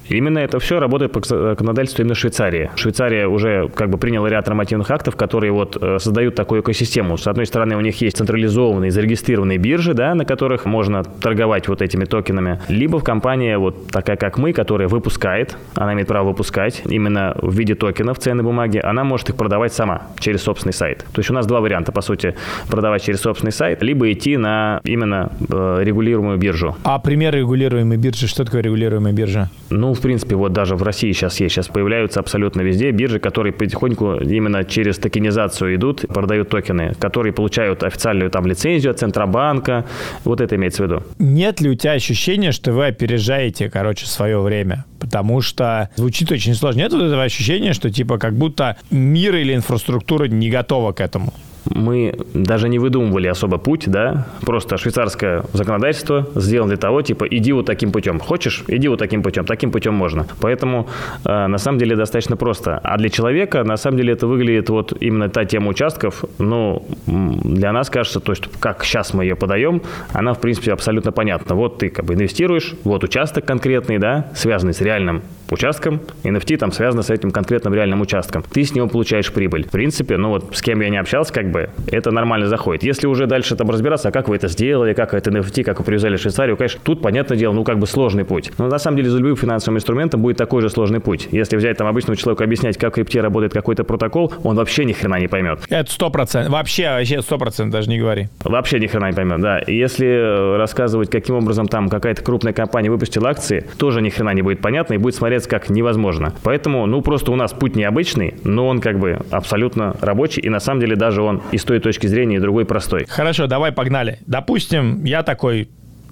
Именно 0.10 0.40
это 0.40 0.60
все 0.60 0.80
работает 0.80 1.12
по 1.12 1.22
законодательству 1.22 2.04
именно 2.04 2.16
Швейцарии. 2.16 2.70
Швейцария 2.76 3.28
уже 3.28 3.70
как 3.70 3.90
бы 3.90 3.98
приняла 3.98 4.30
ряд 4.30 4.48
нормативных 4.48 4.90
актов, 4.92 5.16
которые 5.16 5.52
вот 5.52 5.78
э, 5.82 5.98
создают 6.00 6.36
такую 6.36 6.62
экосистему. 6.62 7.18
С 7.18 7.28
одной 7.28 7.46
стороны, 7.46 7.76
у 7.76 7.82
них 7.82 8.00
есть 8.02 8.18
централизованные, 8.18 8.92
зарегистрированные 8.92 9.58
биржи, 9.58 9.94
да, 9.94 10.16
на 10.16 10.26
которых 10.26 10.66
можно 10.66 11.04
торговать 11.04 11.68
вот 11.68 11.82
этими 11.82 12.06
токенами. 12.06 12.62
Либо 12.70 13.00
в 13.00 13.04
компании 13.04 13.56
вот 13.56 13.88
такая, 13.88 14.16
как 14.16 14.38
мы, 14.38 14.54
которая 14.54 14.88
выпускает, 14.88 15.58
она 15.76 15.94
имеет 15.94 16.08
право 16.08 16.30
выпускать 16.30 16.84
именно 16.86 17.36
в 17.42 17.54
виде 17.54 17.76
токенов 17.76 18.20
ценной 18.20 18.44
бумаги, 18.44 18.80
она 18.82 19.04
может 19.04 19.30
их 19.30 19.36
продавать 19.36 19.74
сама 19.74 20.04
через 20.20 20.44
собственный 20.44 20.74
сайт. 20.74 21.00
То 21.14 21.20
есть 21.20 21.30
у 21.30 21.34
нас 21.34 21.48
два 21.48 21.60
варианта, 21.60 21.92
по 21.92 22.02
сути, 22.02 22.36
продавать 22.70 23.04
через 23.04 23.22
собственный 23.22 23.52
сайт, 23.52 23.82
либо 23.82 24.12
идти 24.12 24.38
на 24.38 24.80
именно 24.84 25.32
э, 25.50 25.80
регулируемую 25.84 26.38
биржу. 26.38 26.76
А 26.84 27.00
пример 27.00 27.36
регулируемой 27.36 27.87
регулируемой 27.88 27.97
биржи? 27.97 28.28
Что 28.28 28.43
такое 28.43 28.62
регулируемая 28.62 29.13
биржа? 29.13 29.50
Ну, 29.69 29.93
в 29.93 30.02
принципе, 30.02 30.36
вот 30.36 30.54
даже 30.54 30.76
в 30.76 30.84
России 30.84 31.12
сейчас 31.12 31.39
есть, 31.39 31.56
сейчас 31.56 31.67
появляются 31.67 32.19
абсолютно 32.19 32.62
везде 32.62 32.91
биржи, 32.91 33.19
которые 33.19 33.54
потихоньку 33.54 34.15
именно 34.15 34.63
через 34.63 34.97
токенизацию 34.97 35.76
идут, 35.76 36.06
продают 36.08 36.50
токены, 36.50 36.93
которые 37.00 37.34
получают 37.34 37.84
официальную 37.84 38.30
там 38.30 38.45
лицензию 38.45 38.91
от 38.91 39.00
Центробанка. 39.00 39.86
Вот 40.23 40.41
это 40.41 40.56
имеется 40.56 40.84
в 40.84 40.86
виду. 40.88 41.04
Нет 41.19 41.62
ли 41.62 41.69
у 41.69 41.76
тебя 41.76 41.93
ощущения, 41.93 42.52
что 42.52 42.73
вы 42.73 42.88
опережаете, 42.88 43.69
короче, 43.69 44.06
свое 44.06 44.39
время? 44.39 44.86
Потому 45.00 45.41
что 45.41 45.89
звучит 45.95 46.32
очень 46.32 46.56
сложно. 46.56 46.80
Нет 46.80 46.91
вот 46.91 47.04
этого 47.04 47.23
ощущения, 47.23 47.73
что 47.73 47.89
типа 47.89 48.17
как 48.17 48.34
будто 48.34 48.78
мир 48.91 49.36
или 49.36 49.54
инфраструктура 49.54 50.28
не 50.28 50.50
готова 50.50 50.91
к 50.91 51.02
этому? 51.02 51.34
Мы 51.69 52.15
даже 52.34 52.69
не 52.69 52.80
выдумывали 52.80 53.27
особо 53.27 53.58
путь, 53.58 53.84
да, 53.88 54.27
просто 54.41 54.77
швейцарское 54.77 55.43
законодательство 55.53 56.27
сделано 56.36 56.69
для 56.69 56.77
того, 56.77 57.01
типа, 57.01 57.25
иди 57.30 57.51
вот 57.53 57.65
таким 57.65 57.91
путем. 57.91 58.19
Хочешь, 58.19 58.63
иди 58.67 58.88
вот 58.88 58.99
таким 58.99 59.23
путем, 59.23 59.45
таким 59.45 59.71
путем 59.71 59.93
можно. 59.93 60.27
Поэтому 60.41 60.88
э, 61.25 61.47
на 61.47 61.58
самом 61.58 61.80
деле 61.80 61.95
достаточно 61.95 62.38
просто. 62.38 62.80
А 62.84 62.97
для 62.97 63.10
человека, 63.10 63.63
на 63.63 63.77
самом 63.77 63.97
деле, 63.97 64.13
это 64.13 64.27
выглядит 64.27 64.69
вот 64.69 64.93
именно 64.99 65.30
та 65.30 65.45
тема 65.45 65.69
участков, 65.69 66.23
ну, 66.38 66.86
для 67.06 67.71
нас 67.71 67.89
кажется, 67.89 68.19
то 68.19 68.32
есть, 68.32 68.43
как 68.60 68.84
сейчас 68.84 69.13
мы 69.13 69.23
ее 69.23 69.36
подаем, 69.36 69.82
она, 70.13 70.34
в 70.34 70.39
принципе, 70.39 70.73
абсолютно 70.73 71.12
понятна. 71.12 71.56
Вот 71.56 71.80
ты 71.80 71.89
как 71.89 72.06
бы 72.06 72.13
инвестируешь, 72.13 72.75
вот 72.84 73.03
участок 73.03 73.45
конкретный, 73.45 73.97
да, 73.97 74.32
связанный 74.36 74.73
с 74.73 74.82
реальным 74.82 75.21
участком, 75.52 76.02
NFT 76.24 76.58
там 76.58 76.72
связано 76.72 77.04
с 77.04 77.10
этим 77.10 77.32
конкретным 77.32 77.74
реальным 77.74 78.02
участком. 78.02 78.44
Ты 78.44 78.64
с 78.64 78.74
него 78.74 78.88
получаешь 78.88 79.32
прибыль. 79.32 79.66
В 79.66 79.72
принципе, 79.72 80.18
ну 80.18 80.30
вот 80.30 80.56
с 80.56 80.62
кем 80.62 80.82
я 80.82 80.90
не 80.90 80.98
общался, 80.98 81.34
как 81.34 81.52
бы, 81.52 81.70
это 81.92 82.12
нормально 82.12 82.48
заходит. 82.48 82.84
Если 82.84 83.08
уже 83.08 83.28
дальше 83.28 83.56
там 83.56 83.70
разбираться, 83.70 84.10
а 84.10 84.12
как 84.12 84.28
вы 84.28 84.36
это 84.36 84.48
сделали, 84.48 84.94
как 84.94 85.14
это 85.14 85.30
NFT, 85.30 85.64
как 85.64 85.80
вы 85.80 85.86
привязали 85.86 86.18
Швейцарию, 86.18 86.58
конечно, 86.58 86.80
тут, 86.84 87.02
понятное 87.02 87.38
дело, 87.38 87.54
ну 87.54 87.64
как 87.64 87.80
бы 87.80 87.88
сложный 87.88 88.26
путь. 88.26 88.52
Но 88.58 88.68
на 88.68 88.80
самом 88.80 88.98
деле 88.98 89.10
за 89.10 89.18
любым 89.20 89.36
финансовым 89.36 89.78
инструментом 89.78 90.22
будет 90.22 90.38
такой 90.38 90.62
же 90.62 90.70
сложный 90.70 91.00
путь. 91.00 91.28
Если 91.32 91.56
взять 91.56 91.78
там 91.78 91.88
обычного 91.88 92.18
человека 92.18 92.44
объяснять, 92.44 92.78
как 92.78 92.94
в 92.94 92.96
крипте 92.96 93.22
работает 93.22 93.54
какой-то 93.54 93.84
протокол, 93.84 94.34
он 94.44 94.56
вообще 94.56 94.86
ни 94.86 94.94
хрена 94.94 95.20
не 95.20 95.28
поймет. 95.28 95.60
Это 95.70 95.92
сто 95.92 96.10
процентов. 96.10 96.52
Вообще, 96.52 96.90
вообще 96.90 97.22
сто 97.22 97.38
процентов 97.38 97.74
даже 97.74 97.90
не 97.90 98.00
говори. 98.00 98.30
Вообще 98.44 98.80
ни 98.80 98.88
хрена 98.88 99.08
не 99.08 99.14
поймет, 99.14 99.42
да. 99.42 99.60
И 99.60 99.76
если 99.76 100.08
э, 100.08 100.58
рассказывать, 100.58 101.10
каким 101.10 101.36
образом 101.36 101.68
там 101.68 101.90
какая-то 101.90 102.24
крупная 102.24 102.54
компания 102.54 102.90
выпустила 102.90 103.30
акции, 103.30 103.66
тоже 103.78 104.02
ни 104.02 104.10
хрена 104.10 104.34
не 104.34 104.42
будет 104.42 104.62
понятно 104.62 104.94
и 104.94 104.98
будет 104.98 105.16
смотреться 105.38 105.50
как 105.50 105.69
невозможно. 105.69 106.34
Поэтому, 106.43 106.86
ну 106.86 107.02
просто 107.02 107.32
у 107.32 107.36
нас 107.36 107.54
путь 107.54 107.76
необычный, 107.76 108.36
но 108.43 108.67
он 108.67 108.80
как 108.80 109.00
бы 109.00 109.19
абсолютно 109.32 109.95
рабочий 110.02 110.41
и 110.41 110.50
на 110.50 110.60
самом 110.60 110.82
деле 110.82 110.95
даже 110.95 111.21
он 111.21 111.41
и 111.52 111.58
стоит 111.58 111.84
точки 111.84 112.08
зрения, 112.08 112.38
и 112.38 112.39
другой 112.39 112.65
простой. 112.65 113.06
Хорошо, 113.08 113.47
давай 113.47 113.71
погнали. 113.71 114.19
Допустим, 114.28 115.04
я 115.06 115.23
такой 115.23 115.69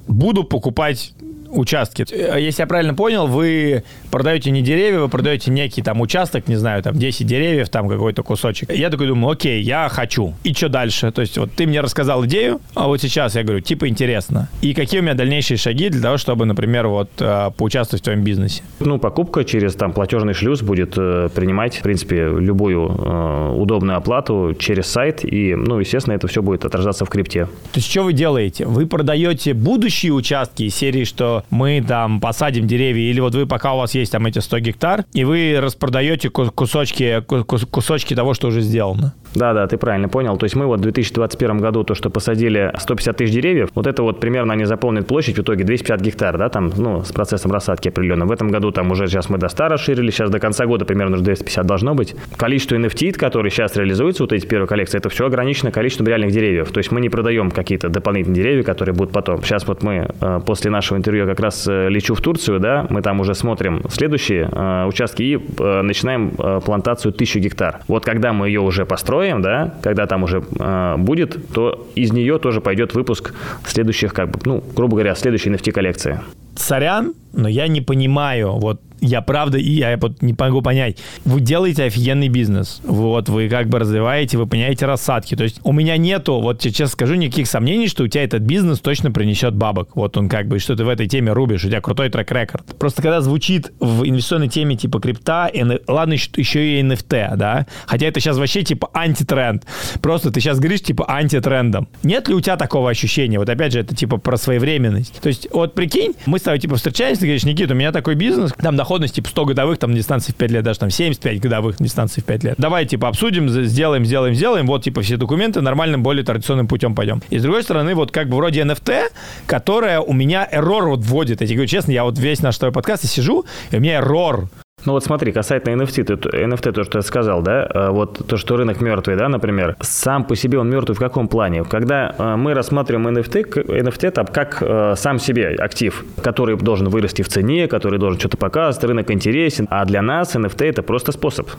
буду 0.07 0.43
покупать 0.43 1.13
участки. 1.55 2.05
Если 2.11 2.61
я 2.61 2.67
правильно 2.67 2.93
понял, 2.93 3.27
вы 3.27 3.83
продаете 4.11 4.51
не 4.51 4.61
деревья, 4.61 4.99
вы 4.99 5.09
продаете 5.09 5.51
некий 5.51 5.81
там 5.81 6.01
участок, 6.01 6.47
не 6.47 6.55
знаю, 6.55 6.83
там 6.83 6.95
10 6.95 7.25
деревьев, 7.25 7.69
там 7.69 7.87
какой-то 7.87 8.23
кусочек. 8.23 8.71
Я 8.71 8.89
такой 8.89 9.07
думаю, 9.07 9.33
окей, 9.33 9.61
я 9.61 9.89
хочу. 9.89 10.33
И 10.43 10.53
что 10.53 10.69
дальше? 10.69 11.11
То 11.11 11.21
есть 11.21 11.37
вот 11.37 11.51
ты 11.53 11.65
мне 11.65 11.81
рассказал 11.81 12.25
идею, 12.25 12.61
а 12.75 12.87
вот 12.87 13.01
сейчас 13.01 13.35
я 13.35 13.43
говорю, 13.43 13.61
типа 13.61 13.87
интересно. 13.87 14.49
И 14.61 14.73
какие 14.73 14.99
у 14.99 15.03
меня 15.03 15.13
дальнейшие 15.13 15.57
шаги 15.57 15.89
для 15.89 16.01
того, 16.01 16.17
чтобы, 16.17 16.45
например, 16.45 16.87
вот 16.87 17.09
э, 17.19 17.51
поучаствовать 17.57 18.01
в 18.01 18.03
твоем 18.03 18.23
бизнесе? 18.23 18.63
Ну, 18.79 18.99
покупка 18.99 19.43
через 19.43 19.75
там 19.75 19.93
платежный 19.93 20.33
шлюз 20.33 20.61
будет 20.61 20.93
э, 20.97 21.29
принимать, 21.33 21.77
в 21.77 21.81
принципе, 21.81 22.27
любую 22.27 22.87
э, 22.87 23.53
удобную 23.55 23.97
оплату 23.97 24.55
через 24.59 24.87
сайт. 24.87 25.23
И, 25.23 25.55
ну, 25.55 25.79
естественно, 25.79 26.13
это 26.13 26.27
все 26.27 26.41
будет 26.41 26.65
отражаться 26.65 27.05
в 27.05 27.09
крипте. 27.09 27.45
То 27.45 27.79
есть 27.79 27.89
что 27.89 28.03
вы 28.03 28.13
делаете? 28.13 28.65
Вы 28.65 28.85
продаете 28.85 29.53
будущие 29.53 30.13
участки 30.13 30.63
из 30.63 30.75
серии, 30.75 31.03
что 31.03 31.43
мы 31.49 31.83
там 31.87 32.19
посадим 32.19 32.67
деревья, 32.67 33.09
или 33.09 33.19
вот 33.19 33.35
вы 33.35 33.45
пока 33.45 33.73
у 33.73 33.77
вас 33.77 33.95
есть 33.95 34.11
там 34.11 34.25
эти 34.25 34.39
100 34.39 34.59
гектар, 34.59 35.05
и 35.13 35.23
вы 35.23 35.57
распродаете 35.59 36.29
кусочки, 36.29 37.21
кусочки 37.21 38.15
того, 38.15 38.33
что 38.33 38.47
уже 38.47 38.61
сделано. 38.61 39.13
Да, 39.35 39.53
да, 39.53 39.67
ты 39.67 39.77
правильно 39.77 40.09
понял. 40.09 40.37
То 40.37 40.45
есть 40.45 40.55
мы 40.55 40.65
вот 40.65 40.79
в 40.79 40.83
2021 40.83 41.57
году 41.57 41.83
то, 41.83 41.93
что 41.95 42.09
посадили 42.09 42.71
150 42.77 43.17
тысяч 43.17 43.33
деревьев, 43.33 43.69
вот 43.75 43.87
это 43.87 44.03
вот 44.03 44.19
примерно 44.19 44.53
они 44.53 44.65
заполнят 44.65 45.07
площадь 45.07 45.37
в 45.37 45.41
итоге 45.41 45.63
250 45.63 46.01
гектар, 46.01 46.37
да, 46.37 46.49
там, 46.49 46.71
ну, 46.77 47.03
с 47.03 47.11
процессом 47.11 47.51
рассадки 47.51 47.89
определенно. 47.89 48.25
В 48.25 48.31
этом 48.31 48.49
году 48.49 48.71
там 48.71 48.91
уже 48.91 49.07
сейчас 49.07 49.29
мы 49.29 49.37
до 49.37 49.49
100 49.49 49.67
расширили, 49.67 50.09
сейчас 50.11 50.29
до 50.29 50.39
конца 50.39 50.65
года 50.65 50.85
примерно 50.85 51.15
уже 51.15 51.23
250 51.23 51.65
должно 51.65 51.95
быть. 51.95 52.15
Количество 52.37 52.75
NFT, 52.75 53.13
которые 53.13 53.51
сейчас 53.51 53.75
реализуются, 53.75 54.23
вот 54.23 54.33
эти 54.33 54.45
первые 54.45 54.67
коллекции, 54.67 54.97
это 54.97 55.09
все 55.09 55.25
ограничено 55.25 55.71
количеством 55.71 56.07
реальных 56.07 56.31
деревьев. 56.31 56.71
То 56.71 56.79
есть 56.79 56.91
мы 56.91 57.01
не 57.01 57.09
продаем 57.09 57.51
какие-то 57.51 57.89
дополнительные 57.89 58.41
деревья, 58.41 58.63
которые 58.63 58.95
будут 58.95 59.13
потом. 59.13 59.41
Сейчас 59.43 59.67
вот 59.67 59.83
мы 59.83 60.07
э, 60.21 60.39
после 60.45 60.71
нашего 60.71 60.97
интервью 60.97 61.25
как 61.25 61.39
раз 61.39 61.67
э, 61.67 61.89
лечу 61.89 62.15
в 62.15 62.21
Турцию, 62.21 62.59
да, 62.59 62.85
мы 62.89 63.01
там 63.01 63.19
уже 63.19 63.35
смотрим 63.35 63.81
следующие 63.89 64.49
э, 64.51 64.85
участки 64.85 65.23
и 65.23 65.35
начинаем 65.57 66.31
плантацию 66.61 67.11
1000 67.11 67.39
гектар. 67.39 67.79
Вот 67.87 68.05
когда 68.05 68.33
мы 68.33 68.47
ее 68.47 68.61
уже 68.61 68.85
построим, 68.85 69.24
откроем, 69.25 69.41
да, 69.41 69.73
когда 69.81 70.05
там 70.05 70.23
уже 70.23 70.43
э, 70.59 70.95
будет, 70.97 71.51
то 71.53 71.87
из 71.95 72.11
нее 72.11 72.39
тоже 72.39 72.61
пойдет 72.61 72.93
выпуск 72.93 73.33
следующих, 73.65 74.13
как 74.13 74.29
бы, 74.29 74.39
ну, 74.45 74.63
грубо 74.75 74.95
говоря, 74.95 75.15
следующей 75.15 75.49
NFT 75.49 75.71
коллекции. 75.71 76.19
Сорян, 76.59 77.13
но 77.33 77.47
я 77.47 77.67
не 77.67 77.81
понимаю, 77.81 78.53
вот 78.53 78.81
я 79.01 79.21
правда, 79.21 79.57
и 79.57 79.69
я 79.69 79.97
вот 79.97 80.21
не 80.21 80.33
могу 80.37 80.61
понять. 80.61 80.97
Вы 81.25 81.41
делаете 81.41 81.83
офигенный 81.83 82.27
бизнес. 82.27 82.81
Вот, 82.83 83.29
вы 83.29 83.49
как 83.49 83.67
бы 83.67 83.79
развиваете, 83.79 84.37
вы 84.37 84.47
понимаете 84.47 84.85
рассадки. 84.85 85.35
То 85.35 85.43
есть 85.43 85.59
у 85.63 85.71
меня 85.71 85.97
нету, 85.97 86.39
вот 86.39 86.61
честно 86.61 86.87
скажу, 86.87 87.15
никаких 87.15 87.47
сомнений, 87.47 87.87
что 87.87 88.03
у 88.03 88.07
тебя 88.07 88.23
этот 88.23 88.41
бизнес 88.41 88.79
точно 88.79 89.11
принесет 89.11 89.53
бабок. 89.55 89.95
Вот 89.95 90.17
он 90.17 90.29
как 90.29 90.47
бы, 90.47 90.59
что 90.59 90.75
ты 90.75 90.83
в 90.83 90.89
этой 90.89 91.07
теме 91.07 91.33
рубишь, 91.33 91.63
у 91.65 91.67
тебя 91.67 91.81
крутой 91.81 92.09
трек-рекорд. 92.09 92.77
Просто 92.77 93.01
когда 93.01 93.21
звучит 93.21 93.71
в 93.79 94.07
инвестиционной 94.07 94.49
теме 94.49 94.75
типа 94.75 94.99
крипта, 94.99 95.51
ладно, 95.87 96.13
еще, 96.13 96.29
еще 96.35 96.79
и 96.79 96.83
NFT, 96.83 97.35
да, 97.35 97.67
хотя 97.85 98.07
это 98.07 98.19
сейчас 98.19 98.37
вообще 98.37 98.63
типа 98.63 98.89
антитренд. 98.93 99.65
Просто 100.01 100.31
ты 100.31 100.39
сейчас 100.39 100.59
говоришь 100.59 100.81
типа 100.81 101.05
антитрендом. 101.07 101.87
Нет 102.03 102.27
ли 102.27 102.33
у 102.33 102.41
тебя 102.41 102.57
такого 102.57 102.89
ощущения? 102.89 103.37
Вот 103.37 103.49
опять 103.49 103.73
же, 103.73 103.79
это 103.79 103.95
типа 103.95 104.17
про 104.17 104.37
своевременность. 104.37 105.19
То 105.21 105.27
есть 105.27 105.47
вот 105.51 105.75
прикинь, 105.75 106.13
мы 106.25 106.39
тобой 106.45 106.59
типа 106.59 106.75
встречаемся, 106.75 107.21
ты 107.21 107.27
говоришь, 107.27 107.43
Никита, 107.43 107.73
у 107.73 107.77
меня 107.77 107.91
такой 107.91 108.15
бизнес, 108.15 108.51
там 108.57 108.75
доход 108.75 108.95
доходность, 108.95 109.15
типа 109.15 109.29
100 109.29 109.45
годовых 109.45 109.77
там 109.77 109.93
дистанции 109.93 110.31
в 110.31 110.35
5 110.35 110.51
лет, 110.51 110.63
даже 110.63 110.79
там 110.79 110.89
75 110.89 111.41
годовых 111.41 111.75
дистанции 111.79 112.21
в 112.21 112.25
5 112.25 112.43
лет. 112.43 112.55
Давай, 112.57 112.85
типа, 112.85 113.09
обсудим, 113.09 113.49
сделаем, 113.49 114.05
сделаем, 114.05 114.35
сделаем, 114.35 114.67
вот, 114.67 114.83
типа, 114.83 115.01
все 115.01 115.17
документы 115.17 115.61
нормальным, 115.61 116.01
более 116.01 116.23
традиционным 116.23 116.67
путем 116.67 116.95
пойдем. 116.95 117.21
И 117.29 117.37
с 117.37 117.41
другой 117.41 117.63
стороны, 117.63 117.93
вот 117.93 118.11
как 118.11 118.29
бы 118.29 118.37
вроде 118.37 118.61
NFT, 118.61 119.11
которая 119.47 119.99
у 119.99 120.13
меня 120.13 120.47
error 120.49 120.85
вот 120.87 120.99
вводит. 121.01 121.41
Я 121.41 121.47
тебе 121.47 121.57
говорю 121.57 121.67
честно, 121.67 121.91
я 121.91 122.03
вот 122.03 122.17
весь 122.17 122.41
наш 122.41 122.57
твой 122.57 122.71
подкаст 122.71 123.03
и 123.03 123.07
сижу, 123.07 123.45
и 123.71 123.77
у 123.77 123.79
меня 123.79 123.99
error 123.99 124.47
ну 124.85 124.93
вот 124.93 125.03
смотри, 125.03 125.31
касательно 125.31 125.81
NFT, 125.81 126.03
ты, 126.03 126.13
NFT, 126.13 126.71
то, 126.71 126.83
что 126.83 126.99
я 126.99 127.01
сказал, 127.01 127.41
да, 127.41 127.63
а 127.63 127.91
вот 127.91 128.25
то, 128.27 128.37
что 128.37 128.57
рынок 128.57 128.81
мертвый, 128.81 129.15
да, 129.15 129.29
например, 129.29 129.75
сам 129.81 130.23
по 130.23 130.35
себе 130.35 130.59
он 130.59 130.69
мертвый 130.69 130.95
в 130.95 130.99
каком 130.99 131.27
плане? 131.27 131.63
Когда 131.63 132.13
а, 132.17 132.37
мы 132.37 132.53
рассматриваем 132.53 133.07
NFT, 133.07 133.65
NFT 133.65 134.11
там, 134.11 134.27
как 134.27 134.61
э, 134.61 134.93
сам 134.95 135.19
себе 135.19 135.55
актив, 135.55 136.05
который 136.21 136.57
должен 136.57 136.89
вырасти 136.89 137.21
в 137.21 137.29
цене, 137.29 137.67
который 137.67 137.99
должен 137.99 138.19
что-то 138.19 138.37
показывать, 138.37 138.83
рынок 138.83 139.11
интересен, 139.11 139.67
а 139.69 139.85
для 139.85 140.01
нас 140.01 140.35
NFT 140.35 140.65
это 140.65 140.83
просто 140.83 141.11
способ. 141.11 141.49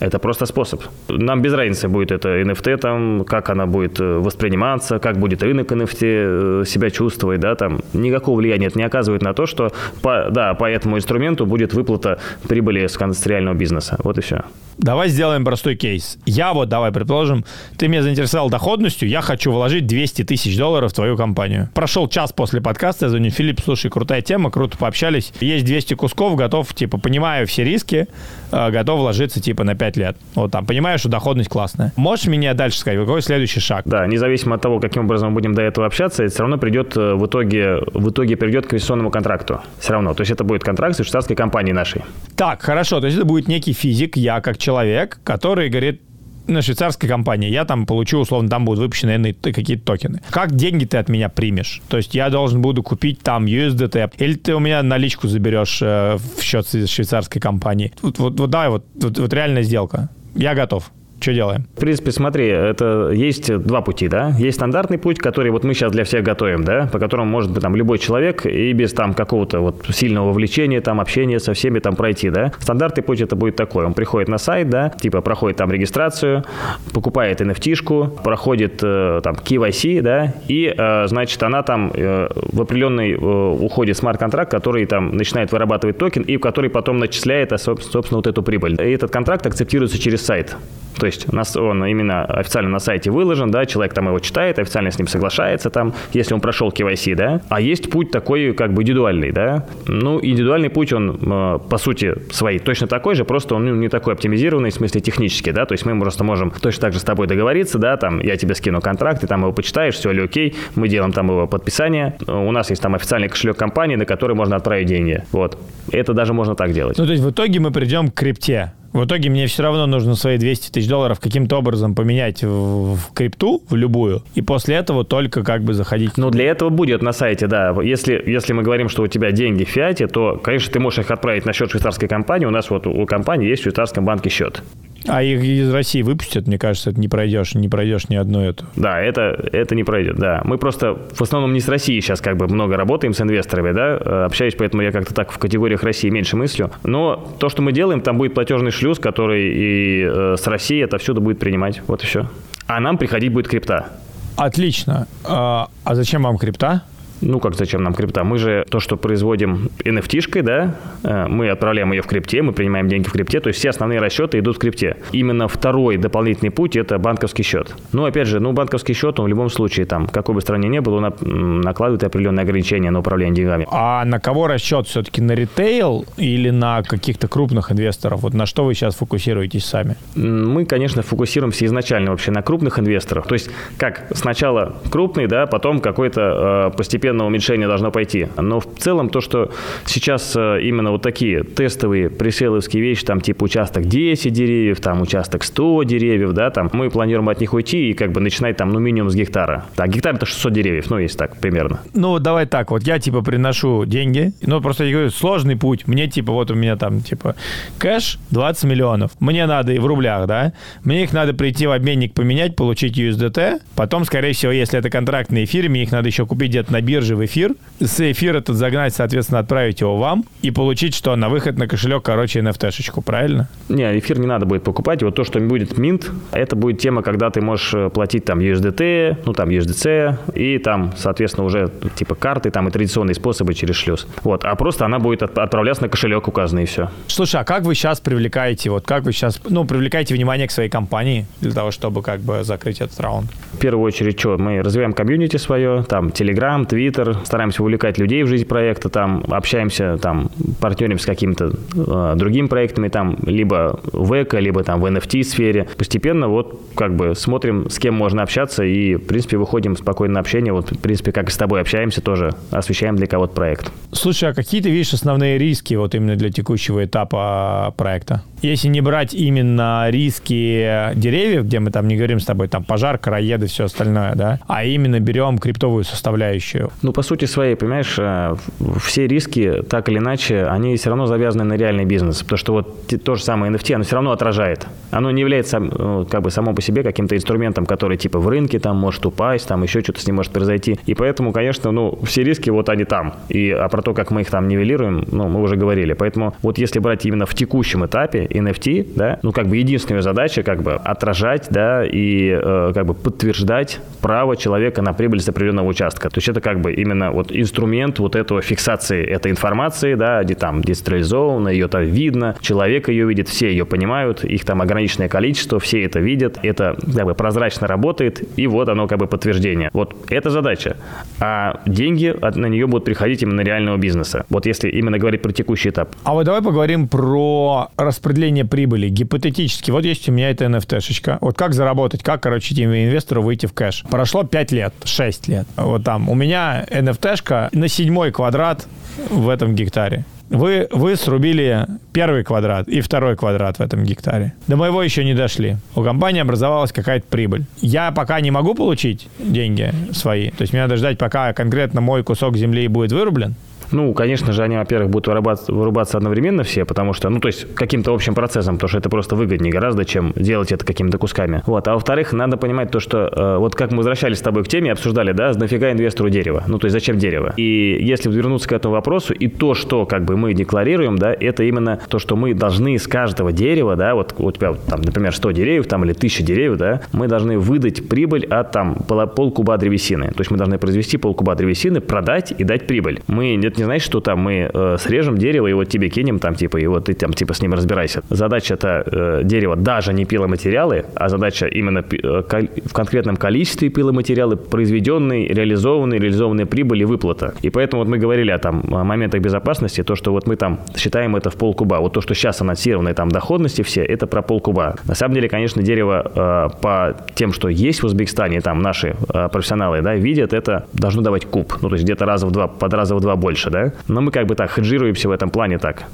Это 0.00 0.18
просто 0.18 0.46
способ. 0.46 0.82
Нам 1.08 1.42
без 1.42 1.54
разницы 1.54 1.88
будет 1.88 2.10
это 2.10 2.28
NFT, 2.40 2.76
там, 2.76 3.24
как 3.24 3.50
она 3.50 3.66
будет 3.66 4.00
э, 4.00 4.18
восприниматься, 4.18 4.98
как 4.98 5.18
будет 5.18 5.42
рынок 5.42 5.72
NFT 5.72 6.00
э, 6.02 6.64
себя 6.66 6.90
чувствовать, 6.90 7.40
да, 7.40 7.54
там. 7.54 7.80
Никакого 7.94 8.36
влияния 8.36 8.66
это 8.66 8.78
не 8.78 8.84
оказывает 8.84 9.22
на 9.22 9.32
то, 9.32 9.46
что 9.46 9.72
по, 10.02 10.28
да, 10.30 10.54
по 10.54 10.64
этому 10.64 10.96
инструменту 10.96 11.46
будет 11.46 11.72
выплата 11.74 12.18
прибыли 12.48 12.86
с 12.86 13.26
реального 13.26 13.54
бизнеса. 13.54 13.96
Вот 14.02 14.18
и 14.18 14.20
все. 14.20 14.44
Давай 14.78 15.08
сделаем 15.08 15.44
простой 15.44 15.74
кейс. 15.74 16.18
Я 16.26 16.52
вот, 16.52 16.68
давай 16.68 16.92
предположим, 16.92 17.44
ты 17.78 17.88
меня 17.88 18.02
заинтересовал 18.02 18.50
доходностью, 18.50 19.08
я 19.08 19.22
хочу 19.22 19.50
вложить 19.50 19.86
200 19.86 20.24
тысяч 20.24 20.56
долларов 20.56 20.92
в 20.92 20.94
твою 20.94 21.16
компанию. 21.16 21.70
Прошел 21.72 22.08
час 22.08 22.32
после 22.32 22.60
подкаста, 22.60 23.06
я 23.06 23.10
звоню, 23.10 23.30
Филипп, 23.30 23.60
слушай, 23.64 23.90
крутая 23.90 24.20
тема, 24.20 24.50
круто 24.50 24.76
пообщались. 24.76 25.32
Есть 25.40 25.64
200 25.64 25.94
кусков, 25.94 26.36
готов, 26.36 26.74
типа, 26.74 26.98
понимаю 26.98 27.46
все 27.46 27.64
риски, 27.64 28.06
э, 28.52 28.70
готов 28.70 29.00
вложиться, 29.00 29.40
типа, 29.40 29.64
на 29.64 29.74
5 29.74 29.96
лет. 29.96 30.16
Вот 30.34 30.52
там, 30.52 30.66
понимаю, 30.66 30.98
что 30.98 31.08
доходность 31.08 31.48
классная. 31.48 31.92
Можешь 31.96 32.26
мне 32.26 32.52
дальше 32.52 32.78
сказать, 32.78 32.98
какой 32.98 33.22
следующий 33.22 33.60
шаг? 33.60 33.82
Да, 33.86 34.06
независимо 34.06 34.56
от 34.56 34.60
того, 34.60 34.78
каким 34.78 35.04
образом 35.04 35.30
мы 35.30 35.36
будем 35.36 35.54
до 35.54 35.62
этого 35.62 35.86
общаться, 35.86 36.22
это 36.22 36.32
все 36.32 36.42
равно 36.42 36.58
придет 36.58 36.96
э, 36.96 37.14
в 37.14 37.26
итоге, 37.26 37.78
в 37.94 38.10
итоге 38.10 38.36
придет 38.36 38.66
к 38.66 38.72
инвестиционному 38.72 39.10
контракту. 39.10 39.60
Все 39.78 39.94
равно. 39.94 40.12
То 40.12 40.20
есть 40.20 40.32
это 40.32 40.44
будет 40.44 40.64
контракт 40.64 40.96
с 40.96 40.98
швейцарской 40.98 41.34
компанией 41.34 41.74
нашей. 41.74 42.02
Так, 42.36 42.62
хорошо. 42.62 43.00
То 43.00 43.06
есть 43.06 43.16
это 43.16 43.26
будет 43.26 43.48
некий 43.48 43.72
физик, 43.72 44.16
я 44.16 44.40
как 44.40 44.58
человек, 44.66 45.20
который 45.22 45.68
говорит, 45.68 46.00
на 46.48 46.62
швейцарской 46.62 47.08
компании, 47.08 47.50
я 47.50 47.64
там 47.64 47.86
получу, 47.86 48.18
условно, 48.18 48.48
там 48.48 48.64
будут 48.64 48.80
выпущены 48.80 49.32
какие-то 49.32 49.84
токены. 49.84 50.20
Как 50.30 50.54
деньги 50.54 50.84
ты 50.84 50.98
от 50.98 51.08
меня 51.08 51.28
примешь? 51.28 51.82
То 51.88 51.96
есть 51.96 52.14
я 52.14 52.30
должен 52.30 52.62
буду 52.62 52.82
купить 52.82 53.20
там 53.20 53.46
USDT, 53.46 54.12
или 54.18 54.34
ты 54.34 54.54
у 54.54 54.60
меня 54.60 54.82
наличку 54.82 55.28
заберешь 55.28 55.80
э, 55.82 56.16
в 56.16 56.42
счет 56.42 56.66
швейцарской 56.68 57.40
компании? 57.40 57.92
Вот, 58.02 58.18
вот, 58.18 58.40
вот 58.40 58.50
давай, 58.50 58.68
вот, 58.68 58.84
вот, 58.94 59.18
вот 59.18 59.32
реальная 59.32 59.62
сделка. 59.62 60.08
Я 60.34 60.54
готов. 60.54 60.90
Что 61.20 61.32
делаем? 61.32 61.66
В 61.76 61.80
принципе, 61.80 62.12
смотри, 62.12 62.46
это 62.46 63.10
есть 63.12 63.52
два 63.58 63.80
пути, 63.80 64.08
да. 64.08 64.34
Есть 64.38 64.58
стандартный 64.58 64.98
путь, 64.98 65.18
который 65.18 65.50
вот 65.50 65.64
мы 65.64 65.74
сейчас 65.74 65.92
для 65.92 66.04
всех 66.04 66.22
готовим, 66.22 66.64
да, 66.64 66.88
по 66.92 66.98
которому 66.98 67.30
может 67.30 67.50
быть 67.50 67.62
там 67.62 67.74
любой 67.74 67.98
человек 67.98 68.44
и 68.46 68.72
без 68.72 68.92
там 68.92 69.14
какого-то 69.14 69.60
вот 69.60 69.86
сильного 69.90 70.28
вовлечения, 70.28 70.80
там 70.80 71.00
общения 71.00 71.40
со 71.40 71.54
всеми 71.54 71.78
там 71.78 71.96
пройти, 71.96 72.30
да. 72.30 72.52
Стандартный 72.58 73.02
путь 73.02 73.20
это 73.20 73.34
будет 73.34 73.56
такой. 73.56 73.84
Он 73.86 73.94
приходит 73.94 74.28
на 74.28 74.38
сайт, 74.38 74.68
да, 74.68 74.90
типа 74.90 75.20
проходит 75.20 75.56
там 75.56 75.72
регистрацию, 75.72 76.44
покупает 76.92 77.40
NFT-шку, 77.40 78.22
проходит 78.22 78.80
э, 78.82 79.20
там 79.22 79.34
KYC, 79.34 80.02
да, 80.02 80.34
и, 80.48 80.72
э, 80.76 81.06
значит, 81.08 81.42
она 81.42 81.62
там 81.62 81.90
э, 81.94 82.28
в 82.34 82.60
определенный 82.60 83.14
уходит 83.14 83.96
смарт-контракт, 83.96 84.50
который 84.50 84.86
там 84.86 85.16
начинает 85.16 85.52
вырабатывать 85.52 85.98
токен 85.98 86.22
и 86.22 86.36
который 86.36 86.70
потом 86.70 86.98
начисляет, 86.98 87.52
а, 87.52 87.58
собственно, 87.58 88.18
вот 88.18 88.26
эту 88.26 88.42
прибыль. 88.42 88.76
И 88.80 88.90
этот 88.92 89.10
контракт 89.10 89.46
акцептируется 89.46 89.98
через 89.98 90.22
сайт. 90.22 90.56
То 90.98 91.05
есть 91.06 91.26
он 91.56 91.84
именно 91.84 92.24
официально 92.24 92.70
на 92.70 92.78
сайте 92.78 93.10
выложен, 93.10 93.50
да, 93.50 93.66
человек 93.66 93.94
там 93.94 94.06
его 94.06 94.18
читает, 94.18 94.58
официально 94.58 94.90
с 94.90 94.98
ним 94.98 95.08
соглашается 95.08 95.70
там, 95.70 95.94
если 96.12 96.34
он 96.34 96.40
прошел 96.40 96.70
KYC, 96.70 97.14
да. 97.14 97.40
А 97.48 97.60
есть 97.60 97.90
путь 97.90 98.10
такой 98.10 98.52
как 98.54 98.72
бы 98.72 98.82
индивидуальный, 98.82 99.32
да. 99.32 99.66
Ну, 99.86 100.18
индивидуальный 100.20 100.70
путь, 100.70 100.92
он 100.92 101.18
э, 101.20 101.58
по 101.68 101.78
сути 101.78 102.14
своей 102.32 102.58
точно 102.58 102.86
такой 102.86 103.14
же, 103.14 103.24
просто 103.24 103.54
он 103.54 103.66
ну, 103.66 103.74
не 103.74 103.88
такой 103.88 104.14
оптимизированный 104.14 104.70
в 104.70 104.74
смысле 104.74 105.00
технически, 105.00 105.50
да. 105.50 105.66
То 105.66 105.72
есть 105.72 105.84
мы 105.86 105.98
просто 106.00 106.24
можем 106.24 106.50
точно 106.50 106.82
так 106.82 106.92
же 106.92 106.98
с 106.98 107.02
тобой 107.04 107.26
договориться, 107.26 107.78
да, 107.78 107.96
там 107.96 108.20
я 108.20 108.36
тебе 108.36 108.54
скину 108.54 108.80
контракт, 108.80 109.20
ты 109.20 109.26
там 109.26 109.42
его 109.42 109.52
почитаешь, 109.52 109.94
все 109.94 110.10
ли 110.12 110.22
окей, 110.22 110.54
мы 110.74 110.88
делаем 110.88 111.12
там 111.12 111.28
его 111.28 111.46
подписание. 111.46 112.16
У 112.26 112.52
нас 112.52 112.70
есть 112.70 112.82
там 112.82 112.94
официальный 112.94 113.28
кошелек 113.28 113.56
компании, 113.56 113.96
на 113.96 114.04
который 114.04 114.36
можно 114.36 114.56
отправить 114.56 114.86
деньги. 114.86 115.24
Вот. 115.32 115.58
Это 115.92 116.12
даже 116.12 116.32
можно 116.32 116.54
так 116.54 116.72
делать. 116.72 116.98
Ну, 116.98 117.06
то 117.06 117.12
есть 117.12 117.22
в 117.22 117.30
итоге 117.30 117.60
мы 117.60 117.70
придем 117.70 118.10
к 118.10 118.14
крипте. 118.14 118.72
В 118.92 119.04
итоге 119.04 119.30
мне 119.30 119.46
все 119.46 119.62
равно 119.62 119.86
нужно 119.86 120.14
свои 120.14 120.38
200 120.38 120.70
тысяч 120.70 120.88
долларов 120.88 121.20
каким-то 121.20 121.56
образом 121.58 121.94
поменять 121.94 122.42
в, 122.42 122.96
в 122.96 123.12
крипту, 123.12 123.62
в 123.68 123.74
любую, 123.76 124.22
и 124.34 124.42
после 124.42 124.76
этого 124.76 125.04
только 125.04 125.42
как 125.42 125.62
бы 125.62 125.74
заходить. 125.74 126.16
Ну, 126.16 126.30
для 126.30 126.46
этого 126.46 126.70
будет 126.70 127.02
на 127.02 127.12
сайте, 127.12 127.46
да. 127.46 127.74
Если, 127.82 128.22
если 128.26 128.52
мы 128.52 128.62
говорим, 128.62 128.88
что 128.88 129.02
у 129.02 129.06
тебя 129.06 129.32
деньги 129.32 129.64
в 129.64 129.68
фиате, 129.68 130.06
то, 130.06 130.36
конечно, 130.42 130.72
ты 130.72 130.80
можешь 130.80 131.00
их 131.00 131.10
отправить 131.10 131.44
на 131.44 131.52
счет 131.52 131.70
швейцарской 131.70 132.08
компании. 132.08 132.46
У 132.46 132.50
нас 132.50 132.70
вот 132.70 132.86
у 132.86 133.06
компании 133.06 133.48
есть 133.48 133.62
в 133.62 133.64
швейцарском 133.64 134.04
банке 134.04 134.30
счет. 134.30 134.62
А 135.08 135.22
их 135.22 135.42
из 135.42 135.72
России 135.72 136.02
выпустят, 136.02 136.46
мне 136.46 136.58
кажется, 136.58 136.90
это 136.90 137.00
не 137.00 137.08
пройдешь, 137.08 137.54
не 137.54 137.68
пройдешь 137.68 138.08
ни 138.08 138.16
одну 138.16 138.40
эту. 138.44 138.64
Да, 138.76 139.00
это, 139.00 139.48
это 139.52 139.74
не 139.74 139.84
пройдет, 139.84 140.16
да. 140.16 140.42
Мы 140.44 140.58
просто 140.58 140.98
в 141.12 141.22
основном 141.22 141.52
не 141.52 141.60
с 141.60 141.68
Россией 141.68 142.00
сейчас 142.00 142.20
как 142.20 142.36
бы 142.36 142.48
много 142.48 142.76
работаем 142.76 143.14
с 143.14 143.20
инвесторами, 143.20 143.72
да, 143.72 143.98
э, 144.00 144.24
общаюсь, 144.24 144.54
поэтому 144.54 144.82
я 144.82 144.92
как-то 144.92 145.14
так 145.14 145.32
в 145.32 145.38
категориях 145.38 145.82
России 145.82 146.08
меньше 146.08 146.36
мыслю. 146.36 146.70
Но 146.82 147.34
то, 147.38 147.48
что 147.48 147.62
мы 147.62 147.72
делаем, 147.72 148.00
там 148.00 148.18
будет 148.18 148.34
платежный 148.34 148.70
шлюз, 148.70 148.98
который 148.98 149.52
и 149.54 150.04
э, 150.04 150.36
с 150.38 150.46
Россией 150.46 150.82
это 150.82 150.98
всюду 150.98 151.20
будет 151.20 151.38
принимать. 151.38 151.82
Вот 151.86 152.02
и 152.02 152.06
все. 152.06 152.28
А 152.66 152.80
нам 152.80 152.98
приходить 152.98 153.32
будет 153.32 153.48
крипта. 153.48 153.88
Отлично. 154.36 155.06
А, 155.24 155.68
а 155.84 155.94
зачем 155.94 156.22
вам 156.22 156.36
крипта? 156.36 156.82
Ну, 157.20 157.40
как 157.40 157.54
зачем 157.54 157.82
нам 157.82 157.94
крипта? 157.94 158.24
Мы 158.24 158.38
же 158.38 158.64
то, 158.70 158.80
что 158.80 158.96
производим 158.96 159.70
NFT-шкой, 159.84 160.42
да, 160.42 160.74
э, 161.02 161.26
мы 161.28 161.48
отправляем 161.50 161.92
ее 161.92 162.02
в 162.02 162.06
крипте, 162.06 162.42
мы 162.42 162.52
принимаем 162.52 162.88
деньги 162.88 163.08
в 163.08 163.12
крипте, 163.12 163.40
то 163.40 163.48
есть 163.48 163.58
все 163.58 163.70
основные 163.70 164.00
расчеты 164.00 164.38
идут 164.38 164.56
в 164.56 164.58
крипте. 164.58 164.96
Именно 165.12 165.48
второй 165.48 165.96
дополнительный 165.96 166.50
путь– 166.50 166.76
это 166.76 166.98
банковский 166.98 167.42
счет. 167.42 167.74
Ну, 167.92 168.04
опять 168.04 168.28
же, 168.28 168.40
ну, 168.40 168.52
банковский 168.52 168.92
счет, 168.92 169.18
он 169.18 169.26
в 169.26 169.28
любом 169.28 169.50
случае, 169.50 169.86
там, 169.86 170.06
какой 170.06 170.34
бы 170.34 170.40
стране 170.40 170.68
ни 170.68 170.78
был, 170.78 170.94
он 170.94 171.60
накладывает 171.60 172.04
определенные 172.04 172.42
ограничения 172.42 172.90
на 172.90 173.00
управление 173.00 173.34
деньгами. 173.34 173.66
А 173.70 174.04
на 174.04 174.20
кого 174.20 174.46
расчет 174.46 174.86
все-таки? 174.86 175.22
На 175.22 175.32
ритейл 175.32 176.06
или 176.16 176.50
на 176.50 176.82
каких-то 176.82 177.28
крупных 177.28 177.72
инвесторов? 177.72 178.20
Вот 178.22 178.34
на 178.34 178.46
что 178.46 178.64
вы 178.64 178.74
сейчас 178.74 178.96
фокусируетесь 178.96 179.64
сами? 179.64 179.96
Мы, 180.14 180.64
конечно, 180.64 181.02
фокусируемся 181.02 181.66
изначально 181.66 182.10
вообще 182.10 182.30
на 182.30 182.42
крупных 182.42 182.78
инвесторах. 182.78 183.26
То 183.26 183.34
есть, 183.34 183.50
как 183.78 184.06
сначала 184.12 184.76
крупный, 184.90 185.26
да, 185.26 185.46
потом 185.46 185.80
какой-то 185.80 186.70
э, 186.72 186.76
постепенно 186.76 187.05
постепенного 187.06 187.28
уменьшения 187.28 187.66
должно 187.68 187.90
пойти. 187.90 188.28
Но 188.36 188.60
в 188.60 188.66
целом 188.78 189.10
то, 189.10 189.20
что 189.20 189.52
сейчас 189.84 190.34
э, 190.36 190.60
именно 190.62 190.90
вот 190.90 191.02
такие 191.02 191.44
тестовые 191.44 192.10
преселовские 192.10 192.82
вещи, 192.82 193.04
там 193.04 193.20
типа 193.20 193.44
участок 193.44 193.84
10 193.84 194.32
деревьев, 194.32 194.80
там 194.80 195.02
участок 195.02 195.44
100 195.44 195.84
деревьев, 195.84 196.32
да, 196.32 196.50
там 196.50 196.68
мы 196.72 196.90
планируем 196.90 197.28
от 197.28 197.40
них 197.40 197.52
уйти 197.52 197.90
и 197.90 197.94
как 197.94 198.10
бы 198.10 198.20
начинать 198.20 198.56
там 198.56 198.70
ну 198.70 198.80
минимум 198.80 199.10
с 199.10 199.14
гектара. 199.14 199.66
Так, 199.76 199.90
гектар 199.90 200.16
это 200.16 200.26
600 200.26 200.52
деревьев, 200.52 200.90
ну 200.90 200.98
есть 200.98 201.16
так 201.16 201.36
примерно. 201.38 201.80
Ну 201.94 202.18
давай 202.18 202.46
так, 202.46 202.70
вот 202.70 202.82
я 202.82 202.98
типа 202.98 203.22
приношу 203.22 203.84
деньги, 203.84 204.32
ну 204.42 204.60
просто 204.60 204.84
я 204.84 204.92
говорю, 204.92 205.10
сложный 205.10 205.56
путь, 205.56 205.86
мне 205.86 206.08
типа 206.08 206.32
вот 206.32 206.50
у 206.50 206.54
меня 206.54 206.76
там 206.76 207.02
типа 207.02 207.36
кэш 207.78 208.18
20 208.30 208.64
миллионов, 208.64 209.12
мне 209.20 209.46
надо 209.46 209.72
и 209.72 209.78
в 209.78 209.86
рублях, 209.86 210.26
да, 210.26 210.52
мне 210.82 211.04
их 211.04 211.12
надо 211.12 211.34
прийти 211.34 211.66
в 211.66 211.72
обменник 211.72 212.14
поменять, 212.14 212.56
получить 212.56 212.98
USDT, 212.98 213.60
потом, 213.76 214.04
скорее 214.04 214.32
всего, 214.32 214.50
если 214.50 214.78
это 214.78 214.90
контрактные 214.90 215.46
фирмы, 215.46 215.78
их 215.78 215.92
надо 215.92 216.08
еще 216.08 216.26
купить 216.26 216.50
где-то 216.56 216.72
на 216.72 216.80
бирже 216.80 216.95
биржи 216.96 217.14
в 217.14 217.24
эфир, 217.24 217.54
с 217.78 218.00
эфира 218.00 218.38
этот 218.38 218.56
загнать, 218.56 218.94
соответственно, 218.94 219.40
отправить 219.40 219.82
его 219.82 219.98
вам 219.98 220.24
и 220.40 220.50
получить, 220.50 220.94
что 220.94 221.14
на 221.14 221.28
выход 221.28 221.58
на 221.58 221.68
кошелек, 221.68 222.02
короче, 222.02 222.40
NFT-шечку, 222.40 223.02
правильно? 223.02 223.48
Не, 223.68 223.98
эфир 223.98 224.18
не 224.18 224.26
надо 224.26 224.46
будет 224.46 224.62
покупать. 224.62 225.02
Вот 225.02 225.14
то, 225.14 225.24
что 225.24 225.38
будет 225.40 225.76
минт, 225.76 226.10
это 226.32 226.56
будет 226.56 226.80
тема, 226.80 227.02
когда 227.02 227.28
ты 227.28 227.42
можешь 227.42 227.74
э, 227.74 227.90
платить 227.90 228.24
там 228.24 228.38
USDT, 228.38 229.18
ну 229.26 229.32
там 229.34 229.50
USDC, 229.50 230.34
и 230.34 230.58
там, 230.58 230.94
соответственно, 230.96 231.44
уже 231.44 231.70
типа 231.96 232.14
карты 232.14 232.50
там 232.50 232.68
и 232.68 232.70
традиционные 232.70 233.14
способы 233.14 233.52
через 233.52 233.76
шлюз. 233.76 234.06
Вот, 234.22 234.44
а 234.44 234.54
просто 234.54 234.86
она 234.86 234.98
будет 234.98 235.22
отправляться 235.22 235.82
на 235.82 235.90
кошелек 235.90 236.28
указанный 236.28 236.62
и 236.62 236.66
все. 236.66 236.90
Слушай, 237.08 237.42
а 237.42 237.44
как 237.44 237.64
вы 237.64 237.74
сейчас 237.74 238.00
привлекаете, 238.00 238.70
вот 238.70 238.86
как 238.86 239.04
вы 239.04 239.12
сейчас, 239.12 239.38
ну, 239.50 239.66
привлекаете 239.66 240.14
внимание 240.14 240.48
к 240.48 240.50
своей 240.50 240.70
компании 240.70 241.26
для 241.42 241.52
того, 241.52 241.70
чтобы 241.70 242.02
как 242.02 242.20
бы 242.20 242.42
закрыть 242.42 242.80
этот 242.80 242.98
раунд? 243.00 243.30
В 243.52 243.58
первую 243.58 243.84
очередь, 243.84 244.18
что, 244.18 244.38
мы 244.38 244.62
развиваем 244.62 244.94
комьюнити 244.94 245.36
свое, 245.36 245.84
там, 245.86 246.08
Telegram, 246.08 246.66
Twitter, 246.66 246.85
стараемся 247.24 247.62
увлекать 247.62 247.98
людей 247.98 248.22
в 248.22 248.26
жизнь 248.26 248.46
проекта, 248.46 248.88
там, 248.88 249.24
общаемся, 249.28 249.98
там, 249.98 250.30
партнерим 250.60 250.98
с 250.98 251.06
какими-то 251.06 251.52
э, 251.74 252.14
другими 252.16 252.46
проектами, 252.46 252.88
там, 252.88 253.16
либо 253.26 253.80
в 253.92 254.22
эко, 254.22 254.38
либо 254.38 254.62
там 254.62 254.80
в 254.80 254.86
NFT 254.86 255.22
сфере. 255.22 255.68
Постепенно 255.76 256.28
вот 256.28 256.60
как 256.74 256.96
бы 256.96 257.14
смотрим, 257.14 257.68
с 257.70 257.78
кем 257.78 257.94
можно 257.94 258.22
общаться 258.22 258.64
и, 258.64 258.94
в 258.96 259.06
принципе, 259.06 259.36
выходим 259.36 259.76
спокойно 259.76 260.14
на 260.14 260.20
общение. 260.20 260.52
Вот, 260.52 260.70
в 260.70 260.78
принципе, 260.78 261.12
как 261.12 261.28
и 261.28 261.32
с 261.32 261.36
тобой 261.36 261.60
общаемся, 261.60 262.00
тоже 262.00 262.34
освещаем 262.50 262.96
для 262.96 263.06
кого-то 263.06 263.34
проект. 263.34 263.72
Слушай, 263.92 264.30
а 264.30 264.34
какие 264.34 264.60
ты 264.60 264.70
видишь 264.70 264.92
основные 264.92 265.38
риски 265.38 265.74
вот 265.74 265.94
именно 265.94 266.16
для 266.16 266.30
текущего 266.30 266.84
этапа 266.84 267.74
проекта? 267.76 268.22
Если 268.42 268.68
не 268.68 268.80
брать 268.80 269.14
именно 269.14 269.86
риски 269.88 270.92
деревьев, 270.94 271.44
где 271.44 271.58
мы 271.58 271.70
там 271.70 271.88
не 271.88 271.96
говорим 271.96 272.20
с 272.20 272.24
тобой 272.24 272.48
там 272.48 272.64
пожар, 272.64 272.98
короеды, 272.98 273.46
все 273.46 273.64
остальное, 273.64 274.14
да, 274.14 274.40
а 274.46 274.64
именно 274.64 275.00
берем 275.00 275.38
криптовую 275.38 275.84
составляющую. 275.84 276.70
Ну, 276.82 276.92
по 276.92 277.02
сути 277.02 277.24
своей, 277.24 277.56
понимаешь, 277.56 277.94
э, 277.98 278.34
все 278.82 279.06
риски, 279.06 279.62
так 279.68 279.88
или 279.88 279.98
иначе, 279.98 280.44
они 280.44 280.76
все 280.76 280.90
равно 280.90 281.06
завязаны 281.06 281.44
на 281.44 281.56
реальный 281.56 281.84
бизнес, 281.84 282.22
потому 282.22 282.38
что 282.38 282.52
вот 282.52 282.86
то 283.04 283.14
же 283.14 283.24
самое 283.24 283.52
NFT, 283.52 283.74
оно 283.74 283.84
все 283.84 283.94
равно 283.94 284.12
отражает. 284.12 284.66
Оно 284.90 285.10
не 285.10 285.22
является 285.22 285.58
ну, 285.58 286.06
как 286.06 286.22
бы 286.22 286.30
само 286.30 286.54
по 286.54 286.60
себе 286.60 286.82
каким-то 286.82 287.16
инструментом, 287.16 287.66
который 287.66 287.96
типа 287.96 288.18
в 288.18 288.28
рынке 288.28 288.58
там 288.58 288.76
может 288.76 289.04
упасть, 289.06 289.48
там 289.48 289.62
еще 289.62 289.80
что-то 289.80 290.00
с 290.00 290.06
ним 290.06 290.16
может 290.16 290.32
произойти. 290.32 290.78
И 290.86 290.94
поэтому, 290.94 291.32
конечно, 291.32 291.70
ну, 291.70 291.98
все 292.04 292.22
риски 292.22 292.50
вот 292.50 292.68
они 292.68 292.84
там. 292.84 293.14
И 293.28 293.50
а 293.50 293.68
про 293.68 293.82
то, 293.82 293.94
как 293.94 294.10
мы 294.10 294.20
их 294.20 294.30
там 294.30 294.46
нивелируем, 294.46 295.06
ну, 295.10 295.28
мы 295.28 295.40
уже 295.40 295.56
говорили. 295.56 295.94
Поэтому 295.94 296.34
вот 296.42 296.58
если 296.58 296.78
брать 296.78 297.06
именно 297.06 297.26
в 297.26 297.34
текущем 297.34 297.86
этапе 297.86 298.26
NFT, 298.26 298.92
да, 298.94 299.18
ну, 299.22 299.32
как 299.32 299.48
бы 299.48 299.56
единственная 299.56 300.02
задача 300.02 300.42
как 300.42 300.62
бы 300.62 300.74
отражать, 300.74 301.46
да, 301.50 301.84
и 301.84 302.30
э, 302.30 302.72
как 302.74 302.86
бы 302.86 302.94
подтверждать 302.94 303.80
право 304.00 304.36
человека 304.36 304.82
на 304.82 304.92
прибыль 304.92 305.20
с 305.20 305.28
определенного 305.28 305.66
участка. 305.68 306.10
То 306.10 306.18
есть 306.18 306.28
это 306.28 306.40
как 306.40 306.60
бы 306.60 306.65
именно 306.74 307.10
вот 307.10 307.30
инструмент 307.30 307.98
вот 307.98 308.16
этого 308.16 308.42
фиксации 308.42 309.04
этой 309.04 309.30
информации, 309.30 309.94
да, 309.94 310.22
где 310.22 310.34
там 310.34 310.62
децентрализовано, 310.62 311.48
ее 311.48 311.68
там 311.68 311.84
видно, 311.84 312.36
человек 312.40 312.88
ее 312.88 313.06
видит, 313.06 313.28
все 313.28 313.50
ее 313.50 313.66
понимают, 313.66 314.24
их 314.24 314.44
там 314.44 314.62
ограниченное 314.62 315.08
количество, 315.08 315.58
все 315.60 315.84
это 315.84 316.00
видят, 316.00 316.38
это 316.42 316.76
как 316.94 317.04
бы 317.04 317.14
прозрачно 317.14 317.66
работает, 317.66 318.22
и 318.36 318.46
вот 318.46 318.68
оно 318.68 318.86
как 318.86 318.98
бы 318.98 319.06
подтверждение. 319.06 319.70
Вот 319.72 319.96
это 320.08 320.30
задача. 320.30 320.76
А 321.20 321.60
деньги 321.66 322.14
на 322.34 322.46
нее 322.46 322.66
будут 322.66 322.84
приходить 322.84 323.22
именно 323.22 323.40
реального 323.40 323.76
бизнеса. 323.76 324.24
Вот 324.28 324.46
если 324.46 324.68
именно 324.68 324.98
говорить 324.98 325.22
про 325.22 325.32
текущий 325.32 325.70
этап. 325.70 325.94
А 326.04 326.12
вот 326.12 326.24
давай 326.24 326.42
поговорим 326.42 326.88
про 326.88 327.68
распределение 327.76 328.44
прибыли. 328.44 328.88
Гипотетически, 328.88 329.70
вот 329.70 329.84
есть 329.84 330.08
у 330.08 330.12
меня 330.12 330.30
эта 330.30 330.44
NFT-шечка. 330.46 331.18
Вот 331.20 331.36
как 331.36 331.54
заработать, 331.54 332.02
как, 332.02 332.22
короче, 332.22 332.54
инвестору 332.56 333.22
выйти 333.22 333.46
в 333.46 333.52
кэш? 333.52 333.84
Прошло 333.90 334.24
5 334.24 334.52
лет, 334.52 334.74
6 334.84 335.28
лет. 335.28 335.46
Вот 335.56 335.84
там 335.84 336.08
у 336.08 336.14
меня 336.14 336.55
NFT-шка 336.64 337.48
на 337.52 337.68
седьмой 337.68 338.12
квадрат 338.12 338.66
в 339.10 339.28
этом 339.28 339.54
гектаре. 339.54 340.04
Вы, 340.28 340.66
вы 340.72 340.96
срубили 340.96 341.66
первый 341.92 342.24
квадрат 342.24 342.66
и 342.66 342.80
второй 342.80 343.16
квадрат 343.16 343.58
в 343.58 343.60
этом 343.60 343.84
гектаре. 343.84 344.34
До 344.48 344.56
моего 344.56 344.82
еще 344.82 345.04
не 345.04 345.14
дошли. 345.14 345.56
У 345.76 345.82
компании 345.82 346.20
образовалась 346.20 346.72
какая-то 346.72 347.06
прибыль. 347.08 347.44
Я 347.60 347.92
пока 347.92 348.20
не 348.20 348.32
могу 348.32 348.54
получить 348.54 349.08
деньги 349.18 349.72
свои. 349.92 350.30
То 350.30 350.42
есть 350.42 350.52
мне 350.52 350.62
надо 350.62 350.76
ждать, 350.76 350.98
пока 350.98 351.32
конкретно 351.32 351.80
мой 351.80 352.02
кусок 352.02 352.36
земли 352.36 352.66
будет 352.66 352.90
вырублен. 352.90 353.36
Ну, 353.72 353.92
конечно 353.94 354.32
же, 354.32 354.42
они, 354.42 354.56
во-первых, 354.56 354.90
будут 354.90 355.08
вырубаться, 355.08 355.52
вырубаться 355.52 355.98
одновременно 355.98 356.42
все, 356.42 356.64
потому 356.64 356.92
что, 356.92 357.08
ну, 357.08 357.20
то 357.20 357.28
есть 357.28 357.54
каким-то 357.54 357.92
общим 357.94 358.14
процессом, 358.14 358.56
потому 358.56 358.68
что 358.68 358.78
это 358.78 358.88
просто 358.88 359.16
выгоднее 359.16 359.52
гораздо, 359.52 359.84
чем 359.84 360.12
делать 360.16 360.52
это 360.52 360.64
какими-то 360.64 360.98
кусками. 360.98 361.42
Вот. 361.46 361.66
А 361.68 361.74
во-вторых, 361.74 362.12
надо 362.12 362.36
понимать 362.36 362.70
то, 362.70 362.80
что 362.80 363.10
э, 363.10 363.38
вот 363.38 363.54
как 363.54 363.70
мы 363.70 363.78
возвращались 363.78 364.18
с 364.18 364.22
тобой 364.22 364.44
к 364.44 364.48
теме, 364.48 364.72
обсуждали, 364.72 365.12
да, 365.12 365.32
нафига 365.34 365.72
инвестору 365.72 366.10
дерево? 366.10 366.44
Ну, 366.46 366.58
то 366.58 366.66
есть 366.66 366.72
зачем 366.72 366.98
дерево? 366.98 367.34
И 367.36 367.78
если 367.80 368.10
вернуться 368.10 368.48
к 368.48 368.52
этому 368.52 368.74
вопросу, 368.74 369.12
и 369.12 369.28
то, 369.28 369.54
что 369.54 369.86
как 369.86 370.04
бы 370.04 370.16
мы 370.16 370.34
декларируем, 370.34 370.96
да, 370.96 371.12
это 371.12 371.44
именно 371.44 371.80
то, 371.88 371.98
что 371.98 372.16
мы 372.16 372.34
должны 372.34 372.74
из 372.74 372.86
каждого 372.86 373.32
дерева, 373.32 373.76
да, 373.76 373.94
вот 373.94 374.14
у 374.18 374.30
тебя 374.30 374.54
там, 374.54 374.80
например, 374.82 375.14
100 375.14 375.30
деревьев 375.32 375.66
там 375.66 375.84
или 375.84 375.92
1000 375.92 376.22
деревьев, 376.22 376.58
да, 376.58 376.82
мы 376.92 377.08
должны 377.08 377.38
выдать 377.38 377.88
прибыль 377.88 378.26
от 378.26 378.52
там 378.52 378.74
полкуба 378.74 379.56
древесины. 379.58 380.08
То 380.08 380.20
есть 380.20 380.30
мы 380.30 380.36
должны 380.36 380.58
произвести 380.58 380.96
полкуба 380.96 381.34
древесины, 381.34 381.80
продать 381.80 382.34
и 382.36 382.44
дать 382.44 382.66
прибыль. 382.66 383.00
Мы, 383.06 383.36
это 383.56 383.62
не 383.62 383.64
значит, 383.64 383.86
что 383.86 384.00
там 384.00 384.18
мы 384.20 384.50
э, 384.52 384.76
срежем 384.78 385.16
дерево 385.16 385.46
и 385.46 385.52
вот 385.52 385.68
тебе 385.68 385.88
кинем 385.88 386.18
там 386.18 386.34
типа, 386.34 386.58
и 386.58 386.66
вот 386.66 386.84
ты 386.84 386.94
там 386.94 387.12
типа 387.12 387.32
с 387.34 387.40
ним 387.40 387.54
разбирайся. 387.54 388.02
Задача 388.10 388.54
это 388.54 388.84
э, 388.86 389.20
дерево 389.24 389.56
даже 389.56 389.92
не 389.92 390.04
пиломатериалы, 390.04 390.84
а 390.94 391.08
задача 391.08 391.46
именно 391.46 391.78
э, 391.78 392.22
в 392.64 392.72
конкретном 392.72 393.16
количестве 393.16 393.70
пиломатериалы, 393.70 394.36
произведенные, 394.36 395.28
реализованные, 395.28 396.00
реализованные 396.00 396.46
прибыли, 396.46 396.84
выплата. 396.84 397.34
И 397.42 397.50
поэтому 397.50 397.82
вот 397.82 397.88
мы 397.88 397.98
говорили 397.98 398.30
о 398.30 398.38
там 398.38 398.62
моментах 398.66 399.20
безопасности, 399.20 399.82
то, 399.82 399.96
что 399.96 400.12
вот 400.12 400.26
мы 400.26 400.36
там 400.36 400.60
считаем 400.76 401.16
это 401.16 401.30
в 401.30 401.36
полкуба. 401.36 401.76
Вот 401.76 401.94
то, 401.94 402.00
что 402.00 402.14
сейчас 402.14 402.40
анонсированные 402.40 402.94
там 402.94 403.08
доходности 403.08 403.62
все, 403.62 403.82
это 403.82 404.06
про 404.06 404.22
полкуба. 404.22 404.76
На 404.84 404.94
самом 404.94 405.14
деле, 405.14 405.28
конечно, 405.28 405.62
дерево 405.62 406.12
э, 406.14 406.60
по 406.60 406.96
тем, 407.14 407.32
что 407.32 407.48
есть 407.48 407.82
в 407.82 407.86
Узбекистане, 407.86 408.40
там 408.40 408.60
наши 408.60 408.96
э, 409.14 409.28
профессионалы, 409.32 409.80
да, 409.82 409.94
видят, 409.94 410.32
это 410.32 410.66
должно 410.74 411.02
давать 411.02 411.24
куб. 411.24 411.54
Ну, 411.62 411.68
то 411.68 411.74
есть 411.74 411.84
где-то 411.84 412.04
раза 412.04 412.26
в 412.26 412.30
два, 412.30 412.48
под 412.48 412.74
раза 412.74 412.94
в 412.94 413.00
два 413.00 413.16
больше, 413.16 413.45
да. 413.50 413.72
Но 413.88 414.00
мы 414.00 414.10
как 414.10 414.26
бы 414.26 414.34
так 414.34 414.50
хеджируемся 414.50 415.08
в 415.08 415.12
этом 415.12 415.30
плане 415.30 415.58
так 415.58 415.84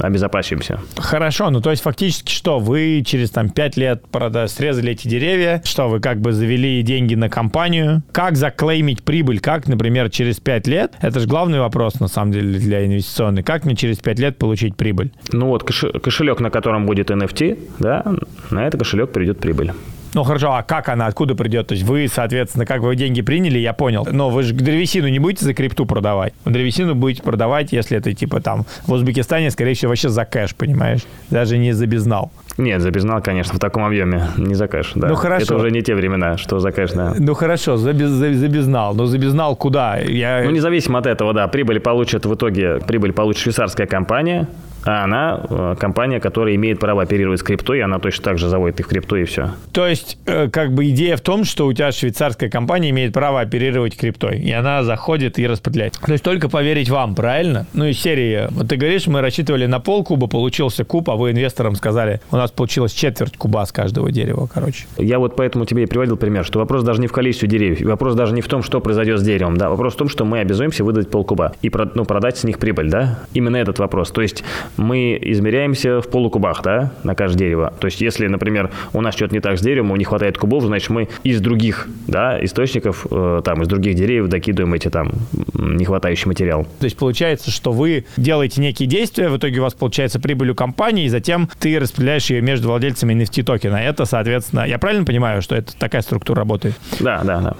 обезопасимся. 0.00 0.80
Хорошо, 0.96 1.50
ну 1.50 1.60
то 1.60 1.70
есть 1.70 1.82
фактически 1.82 2.32
что, 2.32 2.58
вы 2.58 3.02
через 3.04 3.30
там 3.30 3.50
5 3.50 3.76
лет 3.76 4.04
прода- 4.10 4.48
срезали 4.48 4.92
эти 4.92 5.08
деревья, 5.08 5.60
что 5.64 5.88
вы 5.88 6.00
как 6.00 6.20
бы 6.20 6.32
завели 6.32 6.82
деньги 6.82 7.14
на 7.14 7.28
компанию, 7.28 8.02
как 8.12 8.36
заклеймить 8.36 9.02
прибыль, 9.02 9.40
как, 9.40 9.68
например, 9.68 10.10
через 10.10 10.40
5 10.40 10.66
лет, 10.66 10.94
это 11.00 11.20
же 11.20 11.26
главный 11.26 11.60
вопрос 11.60 12.00
на 12.00 12.08
самом 12.08 12.32
деле 12.32 12.58
для 12.58 12.86
инвестиционной, 12.86 13.42
как 13.42 13.64
мне 13.64 13.76
через 13.76 13.98
5 13.98 14.18
лет 14.18 14.38
получить 14.38 14.76
прибыль? 14.76 15.12
Ну 15.32 15.48
вот 15.48 15.64
кошелек, 15.64 16.40
на 16.40 16.50
котором 16.50 16.86
будет 16.86 17.10
NFT, 17.10 17.58
да, 17.78 18.04
на 18.50 18.66
этот 18.66 18.80
кошелек 18.80 19.12
придет 19.12 19.40
прибыль. 19.40 19.72
Ну 20.14 20.24
хорошо, 20.24 20.52
а 20.52 20.62
как 20.62 20.88
она, 20.88 21.06
откуда 21.06 21.34
придет? 21.34 21.68
То 21.68 21.74
есть 21.74 21.86
вы, 21.86 22.06
соответственно, 22.08 22.66
как 22.66 22.82
вы 22.82 22.96
деньги 22.96 23.22
приняли, 23.22 23.58
я 23.58 23.72
понял. 23.72 24.06
Но 24.10 24.28
вы 24.28 24.42
же 24.42 24.54
древесину 24.54 25.08
не 25.08 25.18
будете 25.18 25.44
за 25.44 25.54
крипту 25.54 25.86
продавать. 25.86 26.34
Древесину 26.44 26.94
будете 26.94 27.22
продавать, 27.22 27.72
если 27.72 27.96
это 27.96 28.12
типа 28.12 28.40
там 28.40 28.66
в 28.86 28.92
Узбекистане, 28.92 29.50
скорее 29.50 29.74
всего, 29.74 29.90
вообще 29.90 30.10
за 30.10 30.24
кэш, 30.24 30.54
понимаешь? 30.54 31.00
Даже 31.30 31.56
не 31.56 31.72
за 31.72 31.86
безнал. 31.86 32.30
Нет, 32.58 32.82
за 32.82 32.90
безнал, 32.90 33.22
конечно, 33.22 33.54
в 33.54 33.58
таком 33.58 33.84
объеме, 33.84 34.28
не 34.36 34.54
за 34.54 34.68
кэш. 34.68 34.92
Да. 34.94 35.08
Ну 35.08 35.14
хорошо. 35.14 35.44
Это 35.44 35.56
уже 35.56 35.70
не 35.70 35.80
те 35.82 35.94
времена, 35.94 36.36
что 36.36 36.58
за 36.58 36.72
кэш, 36.72 36.90
да. 36.92 37.14
Ну 37.18 37.34
хорошо, 37.34 37.76
за, 37.76 37.94
без, 37.94 38.10
за, 38.10 38.34
за 38.34 38.48
безнал. 38.48 38.94
Но 38.94 39.06
за 39.06 39.16
безнал 39.18 39.56
куда? 39.56 39.96
Я... 39.98 40.42
Ну 40.44 40.50
независимо 40.50 40.98
от 40.98 41.06
этого, 41.06 41.32
да, 41.32 41.48
прибыль 41.48 41.80
получит 41.80 42.26
в 42.26 42.34
итоге, 42.34 42.78
прибыль 42.86 43.12
получит 43.12 43.42
швейцарская 43.42 43.86
компания, 43.86 44.46
а 44.84 45.04
она 45.04 45.40
э, 45.48 45.76
компания, 45.78 46.20
которая 46.20 46.54
имеет 46.56 46.78
право 46.78 47.02
оперировать 47.02 47.40
с 47.40 47.42
криптой, 47.42 47.78
и 47.78 47.80
она 47.80 47.98
точно 47.98 48.24
так 48.24 48.38
же 48.38 48.48
заводит 48.48 48.80
их 48.80 48.88
в 48.88 49.16
и 49.16 49.24
все. 49.24 49.50
То 49.72 49.86
есть, 49.86 50.18
э, 50.26 50.48
как 50.48 50.72
бы 50.72 50.88
идея 50.90 51.16
в 51.16 51.20
том, 51.20 51.44
что 51.44 51.66
у 51.66 51.72
тебя 51.72 51.92
швейцарская 51.92 52.50
компания 52.50 52.90
имеет 52.90 53.12
право 53.12 53.40
оперировать 53.40 53.96
криптой, 53.96 54.38
и 54.38 54.50
она 54.52 54.82
заходит 54.82 55.38
и 55.38 55.46
распределяет. 55.46 55.94
То 55.94 56.12
есть 56.12 56.24
только 56.24 56.48
поверить 56.48 56.88
вам, 56.88 57.14
правильно? 57.14 57.66
Ну 57.72 57.86
и 57.86 57.92
серии, 57.92 58.48
вот 58.50 58.68
ты 58.68 58.76
говоришь, 58.76 59.06
мы 59.06 59.20
рассчитывали 59.20 59.66
на 59.66 59.80
пол 59.80 60.04
куба, 60.04 60.26
получился 60.26 60.84
куб, 60.84 61.10
а 61.10 61.16
вы 61.16 61.32
инвесторам 61.32 61.74
сказали, 61.74 62.20
у 62.30 62.36
нас 62.36 62.50
получилось 62.50 62.92
четверть 62.92 63.36
куба 63.36 63.64
с 63.64 63.72
каждого 63.72 64.10
дерева, 64.10 64.48
короче. 64.52 64.86
Я 64.98 65.18
вот 65.18 65.36
поэтому 65.36 65.64
тебе 65.64 65.84
и 65.84 65.86
приводил 65.86 66.16
пример, 66.16 66.44
что 66.44 66.58
вопрос 66.58 66.82
даже 66.84 67.00
не 67.00 67.06
в 67.06 67.12
количестве 67.12 67.48
деревьев, 67.48 67.82
вопрос 67.82 68.14
даже 68.14 68.34
не 68.34 68.40
в 68.40 68.48
том, 68.48 68.62
что 68.62 68.80
произойдет 68.80 69.20
с 69.20 69.22
деревом, 69.22 69.56
да, 69.56 69.70
вопрос 69.70 69.94
в 69.94 69.96
том, 69.96 70.08
что 70.08 70.24
мы 70.24 70.40
обязуемся 70.40 70.84
выдать 70.84 71.10
пол 71.10 71.24
куба 71.24 71.54
и 71.62 71.70
ну, 71.94 72.04
продать 72.04 72.38
с 72.38 72.44
них 72.44 72.58
прибыль, 72.58 72.90
да, 72.90 73.20
именно 73.32 73.56
этот 73.56 73.78
вопрос. 73.78 74.10
То 74.10 74.22
есть 74.22 74.44
мы 74.76 75.18
измеряемся 75.20 76.00
в 76.00 76.08
полукубах, 76.08 76.62
да, 76.62 76.92
на 77.02 77.14
каждое 77.14 77.38
дерево. 77.38 77.72
То 77.80 77.86
есть, 77.86 78.00
если, 78.00 78.26
например, 78.26 78.70
у 78.92 79.00
нас 79.00 79.14
что-то 79.14 79.34
не 79.34 79.40
так 79.40 79.58
с 79.58 79.60
деревом, 79.60 79.96
не 79.96 80.04
хватает 80.04 80.38
кубов, 80.38 80.64
значит, 80.64 80.90
мы 80.90 81.08
из 81.24 81.40
других, 81.40 81.88
да, 82.06 82.42
источников, 82.44 83.06
э, 83.10 83.42
там, 83.44 83.62
из 83.62 83.68
других 83.68 83.94
деревьев 83.94 84.28
докидываем 84.28 84.74
эти 84.74 84.88
там 84.88 85.12
нехватающий 85.54 86.28
материал. 86.28 86.66
То 86.78 86.84
есть, 86.84 86.96
получается, 86.96 87.50
что 87.50 87.72
вы 87.72 88.04
делаете 88.16 88.60
некие 88.60 88.88
действия, 88.88 89.28
в 89.28 89.36
итоге 89.36 89.60
у 89.60 89.62
вас 89.62 89.74
получается 89.74 90.20
прибыль 90.20 90.50
у 90.50 90.54
компании, 90.54 91.04
и 91.04 91.08
затем 91.08 91.48
ты 91.58 91.78
распределяешь 91.78 92.30
ее 92.30 92.40
между 92.40 92.68
владельцами 92.68 93.14
NFT 93.14 93.42
токена. 93.42 93.76
Это, 93.76 94.04
соответственно, 94.04 94.66
я 94.66 94.78
правильно 94.78 95.04
понимаю, 95.04 95.42
что 95.42 95.56
это 95.56 95.76
такая 95.76 96.02
структура 96.02 96.40
работает? 96.40 96.74
Да, 97.00 97.22
да, 97.24 97.40
да. 97.40 97.56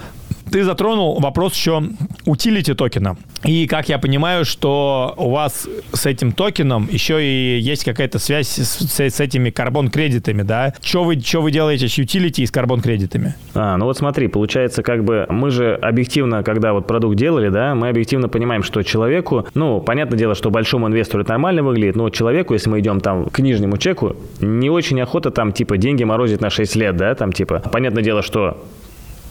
Ты 0.53 0.64
затронул 0.64 1.18
вопрос 1.18 1.55
еще 1.55 1.82
утилити 2.26 2.74
токена. 2.74 3.16
И 3.42 3.66
как 3.66 3.88
я 3.88 3.98
понимаю, 3.98 4.44
что 4.44 5.14
у 5.16 5.30
вас 5.30 5.66
с 5.94 6.05
этим 6.05 6.32
токеном 6.32 6.86
еще 6.92 7.24
и 7.24 7.59
есть 7.59 7.84
какая-то 7.84 8.18
связь 8.18 8.48
с, 8.48 8.86
с, 8.86 9.20
этими 9.20 9.48
карбон-кредитами, 9.48 10.42
да? 10.42 10.74
Что 10.82 11.05
вы, 11.05 11.18
что 11.18 11.40
вы 11.40 11.50
делаете 11.50 11.88
с 11.88 11.96
утилити 11.98 12.42
и 12.42 12.46
с 12.46 12.50
карбон-кредитами? 12.50 13.34
А, 13.55 13.78
ну 13.78 13.86
вот 13.86 13.96
смотри, 13.96 14.28
получается, 14.28 14.82
как 14.82 15.05
бы 15.05 15.26
мы 15.30 15.50
же 15.50 15.74
объективно, 15.74 16.42
когда 16.42 16.74
вот 16.74 16.86
продукт 16.86 17.16
делали, 17.16 17.48
да, 17.48 17.74
мы 17.74 17.88
объективно 17.88 18.28
понимаем, 18.28 18.62
что 18.62 18.82
человеку, 18.82 19.46
ну, 19.55 19.80
понятное 19.80 20.18
дело, 20.18 20.34
что 20.34 20.50
большому 20.50 20.86
инвестору 20.86 21.22
это 21.22 21.32
нормально 21.32 21.62
выглядит, 21.62 21.96
но 21.96 22.11
человеку, 22.11 22.53
если 22.53 22.68
мы 22.68 22.80
идем 22.80 23.00
там 23.00 23.24
к 23.30 23.38
нижнему 23.38 23.78
чеку, 23.78 24.16
не 24.40 24.68
очень 24.68 25.00
охота 25.00 25.30
там, 25.30 25.53
типа, 25.53 25.78
деньги 25.78 26.05
морозить 26.05 26.42
на 26.42 26.50
6 26.50 26.76
лет, 26.76 26.96
да, 26.96 27.14
там, 27.14 27.32
типа, 27.32 27.62
понятное 27.72 28.03
дело, 28.03 28.22
что 28.22 28.62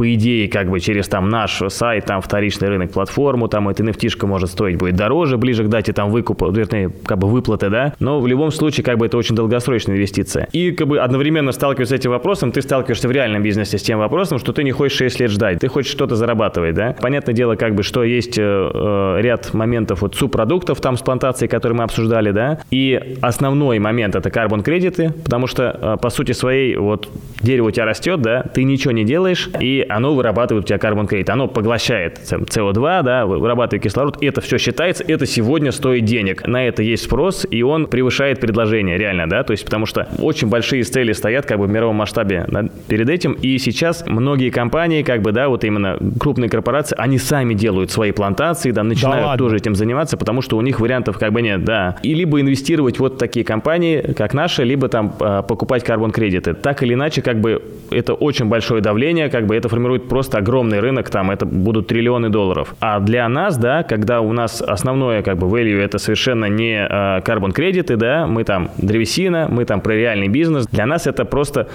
по 0.02 0.16
идее, 0.16 0.48
как 0.48 0.68
бы 0.68 0.80
через 0.80 1.08
там 1.08 1.30
наш 1.30 1.62
сайт, 1.68 2.06
там 2.06 2.22
вторичный 2.22 2.70
рынок, 2.70 2.92
платформу, 2.92 3.48
там 3.48 3.70
эта 3.70 3.84
nft 3.84 4.26
может 4.26 4.50
стоить 4.50 4.78
будет 4.78 4.96
дороже, 4.96 5.38
ближе 5.38 5.64
к 5.64 5.68
дате 5.68 5.94
там 5.94 6.10
выкупа, 6.10 6.50
вернее, 6.50 6.90
как 7.06 7.20
бы 7.20 7.28
выплаты, 7.28 7.70
да, 7.70 7.94
но 8.00 8.20
в 8.20 8.26
любом 8.26 8.50
случае, 8.50 8.84
как 8.84 8.98
бы 8.98 9.06
это 9.06 9.18
очень 9.18 9.36
долгосрочная 9.36 9.96
инвестиция. 9.96 10.48
И 10.54 10.72
как 10.72 10.88
бы 10.88 10.98
одновременно 10.98 11.52
сталкиваясь 11.52 11.90
с 11.90 11.92
этим 11.92 12.10
вопросом, 12.10 12.52
ты 12.52 12.64
сталкиваешься 12.64 13.08
в 13.08 13.12
реальном 13.12 13.44
бизнесе 13.44 13.78
с 13.78 13.84
тем 13.84 14.00
вопросом, 14.00 14.40
что 14.40 14.54
ты 14.54 14.64
не 14.64 14.72
хочешь 14.72 14.98
6 14.98 15.20
лет 15.20 15.30
ждать, 15.30 15.60
ты 15.60 15.68
хочешь 15.68 15.92
что-то 15.92 16.16
зарабатывать, 16.16 16.74
да. 16.74 16.96
Понятное 17.00 17.36
дело, 17.36 17.56
как 17.56 17.76
бы, 17.76 17.84
что 17.84 18.04
есть 18.04 18.40
э, 18.40 18.42
э 18.42 19.22
ряд 19.22 19.54
моментов 19.54 20.02
вот 20.02 20.16
субпродуктов 20.16 20.82
там 20.82 20.98
с 20.98 21.02
плантацией, 21.02 21.48
которые 21.48 21.78
мы 21.78 21.84
обсуждали, 21.84 22.32
да, 22.32 22.58
и 22.72 23.18
основной 23.22 23.78
момент 23.78 24.16
это 24.16 24.32
карбон-кредиты, 24.32 25.14
потому 25.24 25.46
что, 25.46 25.78
э, 25.80 25.98
по 26.02 26.10
сути 26.10 26.32
своей, 26.32 26.76
вот 26.76 27.08
дерево 27.40 27.68
у 27.68 27.72
тебя 27.72 27.86
растет, 27.86 28.20
да, 28.24 28.42
ты 28.42 28.64
ничего 28.64 28.94
не 28.94 29.04
делаешь, 29.04 29.48
и 29.60 29.86
оно 29.92 30.14
вырабатывает 30.14 30.66
у 30.66 30.68
тебя 30.68 30.80
карбон 30.80 31.08
кредит, 31.08 31.30
оно 31.30 31.48
поглощает 31.48 32.20
СО2, 32.20 33.04
да, 33.04 33.26
вырабатывает 33.26 33.84
кислород, 33.84 34.18
это 34.22 34.42
все 34.42 34.58
считается, 34.58 35.04
это 35.08 35.26
сегодня 35.26 35.72
стоит 35.72 36.06
денег. 36.06 36.48
На 36.48 36.68
это 36.68 36.84
есть 36.84 37.04
спрос, 37.04 37.46
и 37.50 37.62
он 37.64 37.88
превышает 37.88 38.40
предложение, 38.40 38.98
реально, 38.98 39.30
да, 39.30 39.44
то 39.44 39.52
есть 39.52 39.66
потому 39.66 39.86
что 39.86 40.08
очень 40.20 40.48
большие 40.48 40.84
цели 40.84 41.14
стоят 41.14 41.46
как 41.46 41.60
бы 41.60 41.66
в 41.66 41.70
мировом 41.70 41.96
масштабе 41.98 42.46
перед 42.88 43.10
этим, 43.10 43.34
и 43.34 43.58
сейчас 43.58 44.04
многие 44.08 44.50
компании, 44.50 45.04
как 45.04 45.22
бы, 45.22 45.32
да, 45.32 45.50
вот 45.50 45.64
именно 45.64 45.98
крупные 46.20 46.50
корпорации, 46.50 46.96
они 46.98 47.18
сами 47.18 47.54
делают 47.54 47.92
свои 47.92 48.12
плантации, 48.12 48.72
да, 48.72 48.84
начинают 48.84 49.26
да 49.26 49.38
тоже 49.38 49.58
этим 49.58 49.76
заниматься, 49.76 50.18
потому 50.18 50.42
что 50.42 50.58
у 50.58 50.62
них 50.62 50.80
вариантов 50.80 51.18
как 51.18 51.32
бы 51.32 51.42
нет, 51.42 51.64
да. 51.64 51.98
И 52.04 52.14
либо 52.14 52.40
инвестировать 52.42 53.00
вот 53.00 53.16
в 53.16 53.18
такие 53.18 53.46
компании, 53.46 54.14
как 54.16 54.34
наши, 54.34 54.64
либо 54.64 54.88
там 54.88 55.16
а, 55.20 55.42
покупать 55.42 55.84
карбон-кредиты. 55.84 56.54
Так 56.54 56.84
или 56.84 56.94
иначе, 56.94 57.22
как 57.22 57.40
бы 57.40 57.62
это 57.90 58.14
очень 58.14 58.46
большое 58.46 58.82
давление, 58.82 59.30
как 59.30 59.46
бы 59.46 59.56
это 59.56 59.70
формирует 59.72 60.10
просто 60.10 60.38
огромный 60.38 60.80
рынок, 60.80 61.10
там 61.10 61.32
это 61.32 61.46
будут 61.46 61.88
триллионы 61.88 62.30
долларов. 62.30 62.76
А 62.80 63.00
для 63.00 63.28
нас, 63.30 63.58
да, 63.58 63.84
когда 63.84 64.22
у 64.22 64.34
нас 64.34 64.62
основное 64.62 65.24
как 65.24 65.38
бы 65.38 65.48
value 65.48 65.80
это 65.80 65.98
совершенно 65.98 66.46
не 66.46 67.22
карбон 67.22 67.54
кредиты, 67.54 67.96
да, 67.96 68.28
мы 68.28 68.44
там 68.44 68.70
древесина, 68.78 69.48
мы 69.50 69.66
там 69.66 69.82
про 69.82 69.94
реальный 69.94 70.28
бизнес, 70.28 70.68
для 70.68 70.86
нас 70.86 71.08
это 71.08 71.26
просто 71.26 71.68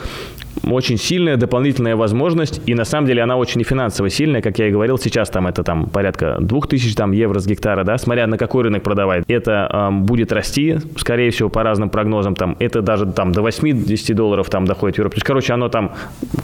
очень 0.64 0.96
сильная 0.96 1.36
дополнительная 1.36 1.96
возможность, 1.96 2.60
и 2.66 2.74
на 2.74 2.84
самом 2.84 3.06
деле 3.06 3.22
она 3.22 3.36
очень 3.36 3.60
и 3.60 3.64
финансово 3.64 4.10
сильная, 4.10 4.42
как 4.42 4.58
я 4.58 4.68
и 4.68 4.70
говорил, 4.70 4.98
сейчас 4.98 5.30
там 5.30 5.46
это 5.46 5.62
там 5.62 5.86
порядка 5.86 6.36
2000 6.40 6.94
там, 6.94 7.12
евро 7.12 7.38
с 7.38 7.46
гектара, 7.46 7.84
да, 7.84 7.98
смотря 7.98 8.26
на 8.26 8.38
какой 8.38 8.64
рынок 8.64 8.82
продавать. 8.82 9.24
Это 9.28 9.68
э, 9.72 9.90
будет 9.90 10.32
расти, 10.32 10.78
скорее 10.96 11.30
всего, 11.30 11.48
по 11.48 11.62
разным 11.62 11.90
прогнозам, 11.90 12.34
там, 12.34 12.56
это 12.58 12.82
даже 12.82 13.06
там 13.06 13.32
до 13.32 13.42
80 13.42 14.16
долларов 14.16 14.50
там 14.50 14.64
доходит 14.64 14.96
в 14.96 14.98
Европу. 14.98 15.14
То 15.14 15.18
есть, 15.18 15.26
короче, 15.26 15.52
оно 15.52 15.68
там 15.68 15.92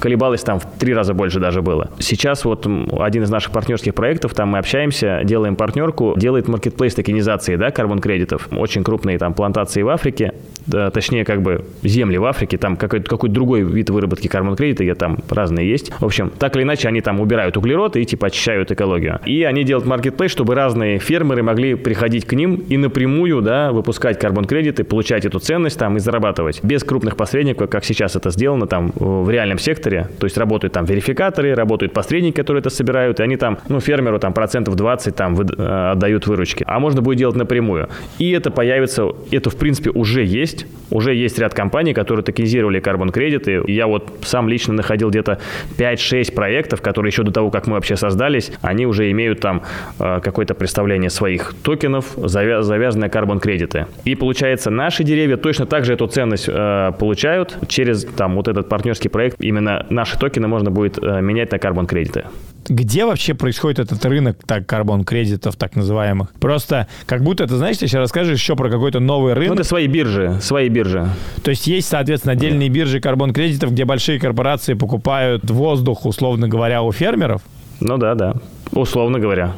колебалось 0.01 0.43
там 0.43 0.61
в 0.61 0.67
три 0.79 0.95
раза 0.95 1.15
больше 1.15 1.41
даже 1.43 1.61
было. 1.61 1.91
Сейчас 1.99 2.47
вот 2.47 2.67
один 2.99 3.25
из 3.25 3.31
наших 3.31 3.53
партнерских 3.53 3.95
проектов, 3.95 4.35
там 4.35 4.49
мы 4.49 4.59
общаемся, 4.59 5.21
делаем 5.25 5.57
партнерку, 5.57 6.15
делает 6.17 6.49
маркетплейс 6.49 6.95
токенизации, 6.95 7.57
да, 7.57 7.71
карбон-кредитов. 7.71 8.49
Очень 8.51 8.85
крупные 8.85 9.19
там 9.19 9.35
плантации 9.35 9.83
в 9.83 9.89
Африке, 9.91 10.33
да, 10.67 10.91
точнее, 10.91 11.25
как 11.25 11.43
бы 11.43 11.65
земли 11.83 12.17
в 12.17 12.25
Африке, 12.25 12.57
там 12.57 12.77
какой-то 12.77 13.09
какой 13.11 13.29
другой 13.29 13.63
вид 13.63 13.91
выработки 13.91 14.29
карбон-кредита, 14.29 14.85
где 14.85 14.95
там 14.95 15.19
разные 15.29 15.69
есть. 15.69 15.93
В 16.01 16.05
общем, 16.05 16.31
так 16.39 16.57
или 16.57 16.63
иначе, 16.63 16.89
они 16.89 17.01
там 17.01 17.21
убирают 17.21 17.57
углерод 17.57 17.97
и 17.97 18.05
типа 18.05 18.29
очищают 18.29 18.71
экологию. 18.71 19.19
И 19.27 19.43
они 19.43 19.65
делают 19.65 19.87
маркетплейс, 19.87 20.31
чтобы 20.31 20.55
разные 20.55 20.99
фермеры 20.99 21.43
могли 21.43 21.75
приходить 21.75 22.25
к 22.25 22.33
ним 22.35 22.55
и 22.69 22.77
напрямую, 22.77 23.43
да, 23.43 23.73
выпускать 23.73 24.19
карбон-кредиты, 24.19 24.85
получать 24.85 25.25
эту 25.25 25.41
ценность 25.41 25.79
там 25.79 25.97
и 25.97 26.01
зарабатывать. 26.01 26.63
Без 26.63 26.85
крупных 26.85 27.17
посредников, 27.17 27.69
как 27.69 27.85
сейчас 27.85 28.15
это 28.15 28.31
сделано 28.31 28.67
там 28.67 28.93
в 28.95 29.29
реальном 29.29 29.59
секторе. 29.59 30.09
То 30.19 30.27
есть 30.27 30.39
работают 30.39 30.73
там 30.75 30.85
верификаторы, 30.85 31.32
работают 31.39 31.93
посредники, 31.93 32.37
которые 32.37 32.61
это 32.61 32.71
собирают, 32.71 33.21
и 33.21 33.23
они 33.23 33.37
там, 33.37 33.59
ну, 33.69 33.81
фермеру 33.81 34.19
там 34.19 34.33
процентов 34.33 34.77
20 34.77 35.15
там 35.15 35.35
вы, 35.35 35.45
э, 35.45 35.91
отдают 35.93 36.27
выручки. 36.27 36.65
А 36.67 36.79
можно 36.79 37.03
будет 37.03 37.19
делать 37.19 37.37
напрямую. 37.37 37.89
И 38.19 38.31
это 38.31 38.51
появится, 38.51 39.09
это 39.31 39.51
в 39.51 39.57
принципе 39.57 39.91
уже 39.91 40.25
есть. 40.25 40.67
Уже 40.91 41.15
есть 41.15 41.39
ряд 41.39 41.55
компаний, 41.55 41.95
которые 41.95 42.23
токенизировали 42.23 42.79
карбон-кредиты. 42.81 43.63
Я 43.67 43.87
вот 43.87 44.13
сам 44.25 44.49
лично 44.49 44.75
находил 44.75 45.09
где-то 45.09 45.39
5-6 45.79 46.35
проектов, 46.35 46.83
которые 46.83 47.11
еще 47.11 47.23
до 47.23 47.33
того, 47.33 47.51
как 47.51 47.67
мы 47.67 47.75
вообще 47.75 47.97
создались, 47.97 48.53
они 48.61 48.87
уже 48.87 49.11
имеют 49.11 49.41
там 49.41 49.63
э, 49.99 50.21
какое-то 50.23 50.55
представление 50.55 51.09
своих 51.09 51.55
токенов, 51.63 52.17
завя- 52.19 52.63
завязанные 52.63 53.09
карбон-кредиты. 53.09 53.87
И 54.05 54.15
получается, 54.15 54.71
наши 54.71 55.03
деревья 55.03 55.37
точно 55.37 55.65
так 55.67 55.85
же 55.85 55.95
эту 55.95 56.07
ценность 56.09 56.49
э, 56.49 56.93
получают 56.99 57.57
через 57.69 58.05
там 58.05 58.35
вот 58.35 58.49
этот 58.49 58.69
партнерский 58.69 59.09
проект. 59.09 59.41
Именно 59.41 59.87
наши 59.89 60.19
токены 60.19 60.49
можно 60.49 60.71
будет 60.71 60.99
э, 61.03 61.21
менять 61.23 61.53
на 61.53 61.59
карбон-кредиты 61.59 62.25
где 62.69 63.05
вообще 63.05 63.35
происходит 63.35 63.81
этот 63.81 64.05
рынок 64.05 64.39
так 64.47 64.67
карбон-кредитов, 64.67 65.57
так 65.57 65.75
называемых? 65.77 66.33
Просто 66.35 66.87
как 67.07 67.23
будто, 67.23 67.47
ты 67.47 67.57
знаешь, 67.57 67.79
ты 67.79 67.87
сейчас 67.87 68.01
расскажешь 68.01 68.39
еще 68.39 68.57
про 68.57 68.71
какой-то 68.71 69.01
новый 69.01 69.35
рынок. 69.35 69.49
Ну, 69.49 69.55
это 69.57 69.65
свои 69.65 69.87
биржи, 69.87 70.39
свои 70.41 70.69
биржи. 70.69 71.09
То 71.43 71.51
есть 71.51 71.67
есть, 71.67 71.89
соответственно, 71.89 72.33
отдельные 72.33 72.69
биржи 72.69 73.01
карбон-кредитов, 73.01 73.73
где 73.73 73.85
большие 73.85 74.21
корпорации 74.21 74.75
покупают 74.75 75.51
воздух, 75.51 76.07
условно 76.07 76.49
говоря, 76.49 76.83
у 76.83 76.93
фермеров? 76.93 77.43
Ну 77.81 77.99
да, 77.99 78.15
да, 78.15 78.35
условно 78.71 79.19
говоря 79.19 79.55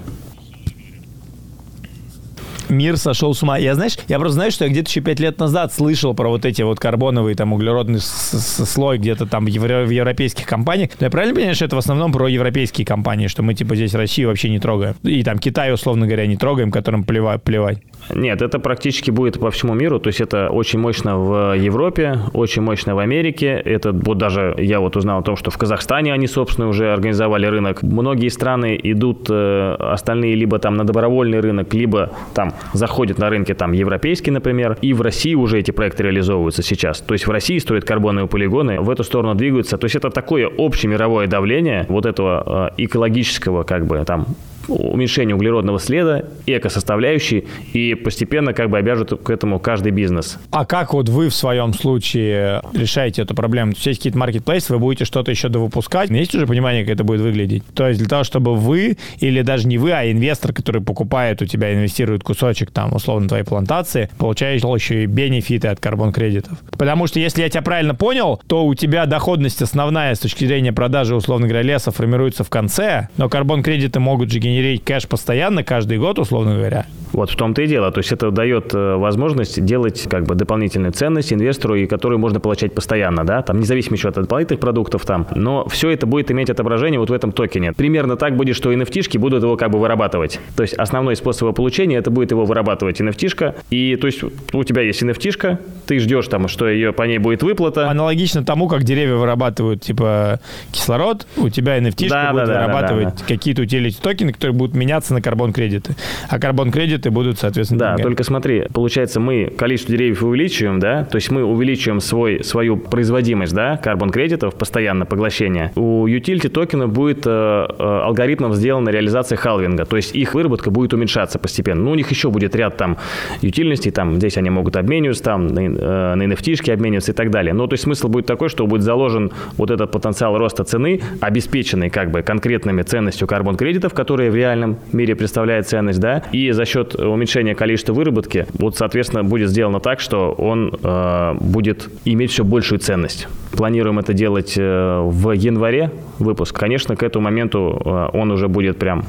мир 2.75 2.97
сошел 2.97 3.35
с 3.35 3.43
ума. 3.43 3.57
Я, 3.57 3.75
знаешь, 3.75 3.97
я 4.09 4.19
просто 4.19 4.35
знаю, 4.35 4.51
что 4.51 4.65
я 4.65 4.71
где-то 4.71 4.91
еще 4.91 5.01
пять 5.01 5.21
лет 5.21 5.39
назад 5.39 5.73
слышал 5.73 6.15
про 6.15 6.29
вот 6.29 6.45
эти 6.45 6.63
вот 6.63 6.79
карбоновые, 6.79 7.35
там, 7.35 7.53
углеродный 7.53 8.01
слой 8.01 8.99
где-то 8.99 9.27
там 9.27 9.47
в, 9.47 9.49
евро- 9.49 9.85
в 9.85 9.91
европейских 9.91 10.47
компаниях. 10.47 10.91
Но 11.01 11.07
я 11.07 11.11
правильно 11.11 11.35
понимаю, 11.35 11.55
что 11.55 11.65
это 11.65 11.77
в 11.77 11.79
основном 11.79 12.13
про 12.13 12.29
европейские 12.29 12.87
компании, 12.87 13.29
что 13.29 13.43
мы, 13.43 13.55
типа, 13.55 13.77
здесь 13.77 13.95
Россию 13.95 14.29
вообще 14.29 14.51
не 14.51 14.59
трогаем? 14.59 14.95
И 15.03 15.23
там 15.23 15.39
Китай, 15.39 15.73
условно 15.73 16.07
говоря, 16.07 16.27
не 16.27 16.37
трогаем, 16.37 16.71
которым 16.71 17.05
плевать. 17.05 17.43
плевать. 17.43 17.79
Нет, 18.15 18.43
это 18.43 18.59
практически 18.59 19.11
будет 19.11 19.39
по 19.39 19.51
всему 19.51 19.75
миру, 19.75 19.99
то 19.99 20.09
есть 20.09 20.21
это 20.21 20.49
очень 20.51 20.79
мощно 20.79 21.17
в 21.17 21.57
Европе, 21.57 22.19
очень 22.33 22.63
мощно 22.63 22.95
в 22.95 22.99
Америке, 22.99 23.61
это 23.65 23.93
вот 23.93 24.19
даже 24.19 24.55
я 24.59 24.81
вот 24.81 24.97
узнал 24.97 25.21
о 25.21 25.23
том, 25.23 25.37
что 25.37 25.51
в 25.51 25.59
Казахстане 25.59 26.13
они, 26.13 26.27
собственно, 26.27 26.69
уже 26.69 26.93
организовали 26.93 27.47
рынок. 27.47 27.83
Многие 27.83 28.29
страны 28.29 28.79
идут, 28.83 29.29
э, 29.31 29.75
остальные 29.79 30.35
либо 30.35 30.59
там 30.59 30.77
на 30.77 30.85
добровольный 30.85 31.41
рынок, 31.41 31.73
либо 31.73 32.11
там 32.35 32.53
заходят 32.73 33.19
на 33.19 33.31
рынки 33.31 33.55
там 33.55 33.73
европейский, 33.73 34.31
например, 34.31 34.79
и 34.81 34.93
в 34.93 35.01
России 35.03 35.35
уже 35.35 35.59
эти 35.59 35.71
проекты 35.71 36.05
реализовываются 36.05 36.63
сейчас. 36.63 37.01
То 37.01 37.15
есть 37.15 37.27
в 37.27 37.31
России 37.31 37.59
строят 37.59 37.85
карбоновые 37.85 38.29
полигоны, 38.29 38.81
в 38.81 38.91
эту 38.91 39.05
сторону 39.05 39.35
двигаются. 39.35 39.79
То 39.79 39.85
есть 39.85 39.97
это 39.97 40.11
такое 40.11 40.49
общемировое 40.57 41.27
давление 41.27 41.87
вот 41.89 42.07
этого 42.07 42.71
э, 42.77 42.83
экологического 42.85 43.65
как 43.65 43.87
бы 43.87 44.03
там 44.05 44.27
уменьшение 44.69 45.35
углеродного 45.35 45.79
следа, 45.79 46.25
эко-составляющей, 46.47 47.47
и 47.73 47.95
постепенно 47.95 48.53
как 48.53 48.71
бы 48.71 48.79
обяжут 48.79 49.23
к 49.23 49.31
этому 49.31 49.59
каждый 49.59 49.93
бизнес. 49.93 50.39
А 50.51 50.65
как 50.65 50.95
вот 50.95 51.09
вы 51.09 51.29
в 51.29 51.35
своем 51.35 51.73
случае 51.73 52.63
решаете 52.73 53.23
эту 53.23 53.35
проблему? 53.35 53.73
То 53.73 53.79
есть 53.79 53.87
есть 53.87 54.01
какие-то 54.01 54.19
маркетплейсы, 54.19 54.73
вы 54.73 54.79
будете 54.79 55.05
что-то 55.05 55.31
еще 55.31 55.49
довыпускать? 55.49 56.11
Есть 56.11 56.35
уже 56.35 56.47
понимание, 56.47 56.85
как 56.85 56.95
это 56.95 57.05
будет 57.05 57.21
выглядеть? 57.21 57.65
То 57.75 57.89
есть 57.89 58.01
для 58.01 58.09
того, 58.09 58.25
чтобы 58.25 58.55
вы, 58.55 58.97
или 59.19 59.43
даже 59.43 59.67
не 59.67 59.79
вы, 59.79 59.93
а 59.93 60.11
инвестор, 60.11 60.53
который 60.53 60.83
покупает 60.83 61.43
у 61.43 61.47
тебя, 61.47 61.73
инвестирует 61.75 62.23
кусочек 62.23 62.71
там, 62.71 62.95
условно, 62.95 63.29
твоей 63.29 63.45
плантации, 63.45 64.11
получаешь 64.19 64.63
еще 64.63 65.05
и 65.05 65.07
бенефиты 65.07 65.69
от 65.69 65.81
карбон-кредитов. 65.81 66.59
Потому 66.77 67.07
что, 67.07 67.21
если 67.21 67.43
я 67.43 67.49
тебя 67.49 67.63
правильно 67.63 67.95
понял, 67.95 68.41
то 68.47 68.65
у 68.65 68.75
тебя 68.75 69.07
доходность 69.07 69.63
основная 69.63 70.15
с 70.15 70.19
точки 70.19 70.47
зрения 70.47 70.73
продажи, 70.73 71.15
условно 71.15 71.47
говоря, 71.47 71.63
леса 71.63 71.91
формируется 71.91 72.45
в 72.45 72.51
конце, 72.51 73.09
но 73.17 73.29
карбон-кредиты 73.29 74.01
могут 74.01 74.31
же 74.31 74.39
генерировать 74.39 74.54
генерить 74.55 74.85
кэш 74.85 75.09
постоянно, 75.09 75.65
каждый 75.65 75.99
год, 75.99 76.19
условно 76.19 76.55
говоря. 76.55 76.87
Вот 77.13 77.31
в 77.31 77.37
том-то 77.37 77.63
и 77.63 77.67
дело. 77.67 77.93
То 77.93 77.99
есть 77.99 78.11
это 78.11 78.33
дает 78.33 78.75
э, 78.75 78.97
возможность 78.97 79.65
делать 79.65 80.07
как 80.11 80.25
бы 80.25 80.35
дополнительную 80.35 80.93
ценность 80.93 81.33
инвестору, 81.33 81.77
и 81.77 81.87
которую 81.87 82.19
можно 82.19 82.41
получать 82.41 82.75
постоянно, 82.75 83.25
да, 83.25 83.43
там 83.43 83.61
независимо 83.61 83.95
еще 83.95 84.09
от 84.09 84.17
дополнительных 84.17 84.61
продуктов 84.61 85.07
там. 85.07 85.29
Но 85.35 85.67
все 85.69 85.91
это 85.91 86.07
будет 86.07 86.33
иметь 86.33 86.51
отображение 86.51 86.99
вот 86.99 87.11
в 87.11 87.13
этом 87.13 87.31
токене. 87.31 87.73
Примерно 87.73 88.17
так 88.17 88.37
будет, 88.37 88.57
что 88.57 88.73
NFT-шки 88.73 89.19
будут 89.19 89.45
его 89.45 89.57
как 89.57 89.71
бы 89.71 89.79
вырабатывать. 89.79 90.41
То 90.57 90.63
есть 90.63 90.75
основной 90.75 91.15
способ 91.15 91.43
его 91.43 91.53
получения 91.53 91.99
это 91.99 92.11
будет 92.11 92.33
его 92.33 92.45
вырабатывать 92.45 93.01
NFT-шка. 93.01 93.55
И 93.71 93.95
то 93.95 94.09
есть 94.09 94.25
у 94.53 94.65
тебя 94.65 94.83
есть 94.83 95.01
NFT-шка, 95.01 95.59
ты 95.87 96.01
ждешь 96.01 96.27
там, 96.27 96.49
что 96.49 96.69
ее 96.69 96.93
по 96.93 97.05
ней 97.05 97.19
будет 97.19 97.45
выплата. 97.45 97.89
Аналогично 97.89 98.45
тому, 98.45 98.67
как 98.67 98.83
деревья 98.83 99.15
вырабатывают 99.15 99.83
типа 99.83 100.41
кислород, 100.73 101.29
у 101.37 101.49
тебя 101.49 101.79
NFT-шка 101.79 102.09
да, 102.09 102.33
будет 102.33 102.47
да, 102.47 102.55
вырабатывать 102.55 103.05
да, 103.05 103.21
да, 103.21 103.25
какие-то 103.29 103.63
утилити 103.63 104.01
токены, 104.03 104.33
которые 104.45 104.59
будут 104.59 104.77
меняться 104.77 105.15
на 105.15 105.23
карбон-кредиты. 105.23 105.97
А 106.29 106.39
карбон-кредиты 106.39 107.11
будут, 107.11 107.39
соответственно, 107.39 107.79
Да, 107.79 107.87
деньгами. 107.93 108.03
только 108.03 108.25
смотри, 108.25 108.65
получается, 108.75 109.19
мы 109.19 109.51
количество 109.57 109.93
деревьев 109.97 110.23
увеличиваем, 110.23 110.81
да, 110.81 111.05
то 111.05 111.17
есть 111.17 111.31
мы 111.31 111.45
увеличиваем 111.45 112.01
свой, 112.01 112.45
свою 112.45 112.77
производимость, 112.77 113.55
да, 113.55 113.79
карбон-кредитов, 113.79 114.55
постоянно 114.55 115.07
поглощение. 115.07 115.73
У 115.77 116.07
utility 116.07 116.51
токена 116.51 116.89
будет 116.89 117.23
э, 117.27 117.31
э, 117.31 118.01
алгоритмом 118.05 118.53
сделана 118.55 118.91
реализация 118.91 119.37
халвинга, 119.37 119.87
то 119.87 119.97
есть 119.97 120.15
их 120.15 120.35
выработка 120.35 120.71
будет 120.71 120.93
уменьшаться 120.93 121.39
постепенно. 121.39 121.83
Ну, 121.83 121.93
у 121.93 121.95
них 121.95 122.11
еще 122.11 122.29
будет 122.29 122.55
ряд 122.55 122.77
там 122.77 122.99
ютильностей, 123.41 123.93
там 123.93 124.17
здесь 124.17 124.37
они 124.37 124.51
могут 124.51 124.77
обмениваться, 124.77 125.25
там 125.25 125.47
на, 125.47 125.61
э, 125.61 126.15
на 126.17 126.23
NFT 126.23 126.71
обмениваться 126.71 127.13
и 127.13 127.15
так 127.15 127.31
далее. 127.31 127.55
Но 127.55 127.67
то 127.67 127.75
есть 127.75 127.85
смысл 127.85 128.09
будет 128.09 128.27
такой, 128.27 128.51
что 128.51 128.67
будет 128.67 128.83
заложен 128.83 129.33
вот 129.57 129.71
этот 129.71 129.91
потенциал 129.91 130.37
роста 130.37 130.65
цены, 130.65 131.01
обеспеченный 131.21 131.89
как 131.89 132.11
бы 132.11 132.21
конкретными 132.21 132.83
ценностью 132.83 133.27
карбон-кредитов, 133.27 133.95
которые 133.95 134.34
в 134.35 134.37
реальном 134.37 134.79
мире 134.93 135.15
представляют 135.15 135.69
ценность, 135.69 136.01
да, 136.01 136.25
и 136.33 136.51
за 136.51 136.65
счет 136.65 136.97
уменьшения 136.97 137.55
количества 137.55 137.93
выработки, 137.93 138.47
вот, 138.55 138.77
соответственно, 138.77 139.23
будет 139.23 139.49
сделано 139.49 139.79
так, 139.79 140.01
что 140.01 140.33
он 140.33 140.77
э, 140.83 141.35
будет 141.41 141.89
иметь 142.05 142.33
все 142.33 142.43
большую 142.43 142.81
ценность. 142.81 143.29
Планируем 143.53 144.01
это 144.01 144.13
делать 144.13 144.55
э, 144.57 145.01
в 145.05 145.31
январе 145.31 145.93
выпуск. 146.19 146.59
Конечно, 146.59 146.97
к 146.97 147.05
этому 147.05 147.27
моменту 147.27 147.81
э, 147.85 148.09
он 148.13 148.33
уже 148.33 148.49
будет 148.49 148.77
прям 148.77 149.05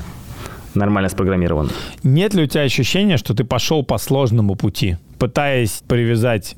нормально 0.76 1.10
спрограммирован. 1.10 1.72
Нет 2.04 2.36
ли 2.36 2.44
у 2.44 2.46
тебя 2.46 2.62
ощущения, 2.62 3.18
что 3.18 3.34
ты 3.34 3.44
пошел 3.46 3.84
по 3.84 3.98
сложному 3.98 4.56
пути, 4.56 4.98
пытаясь 5.18 5.82
привязать 5.88 6.56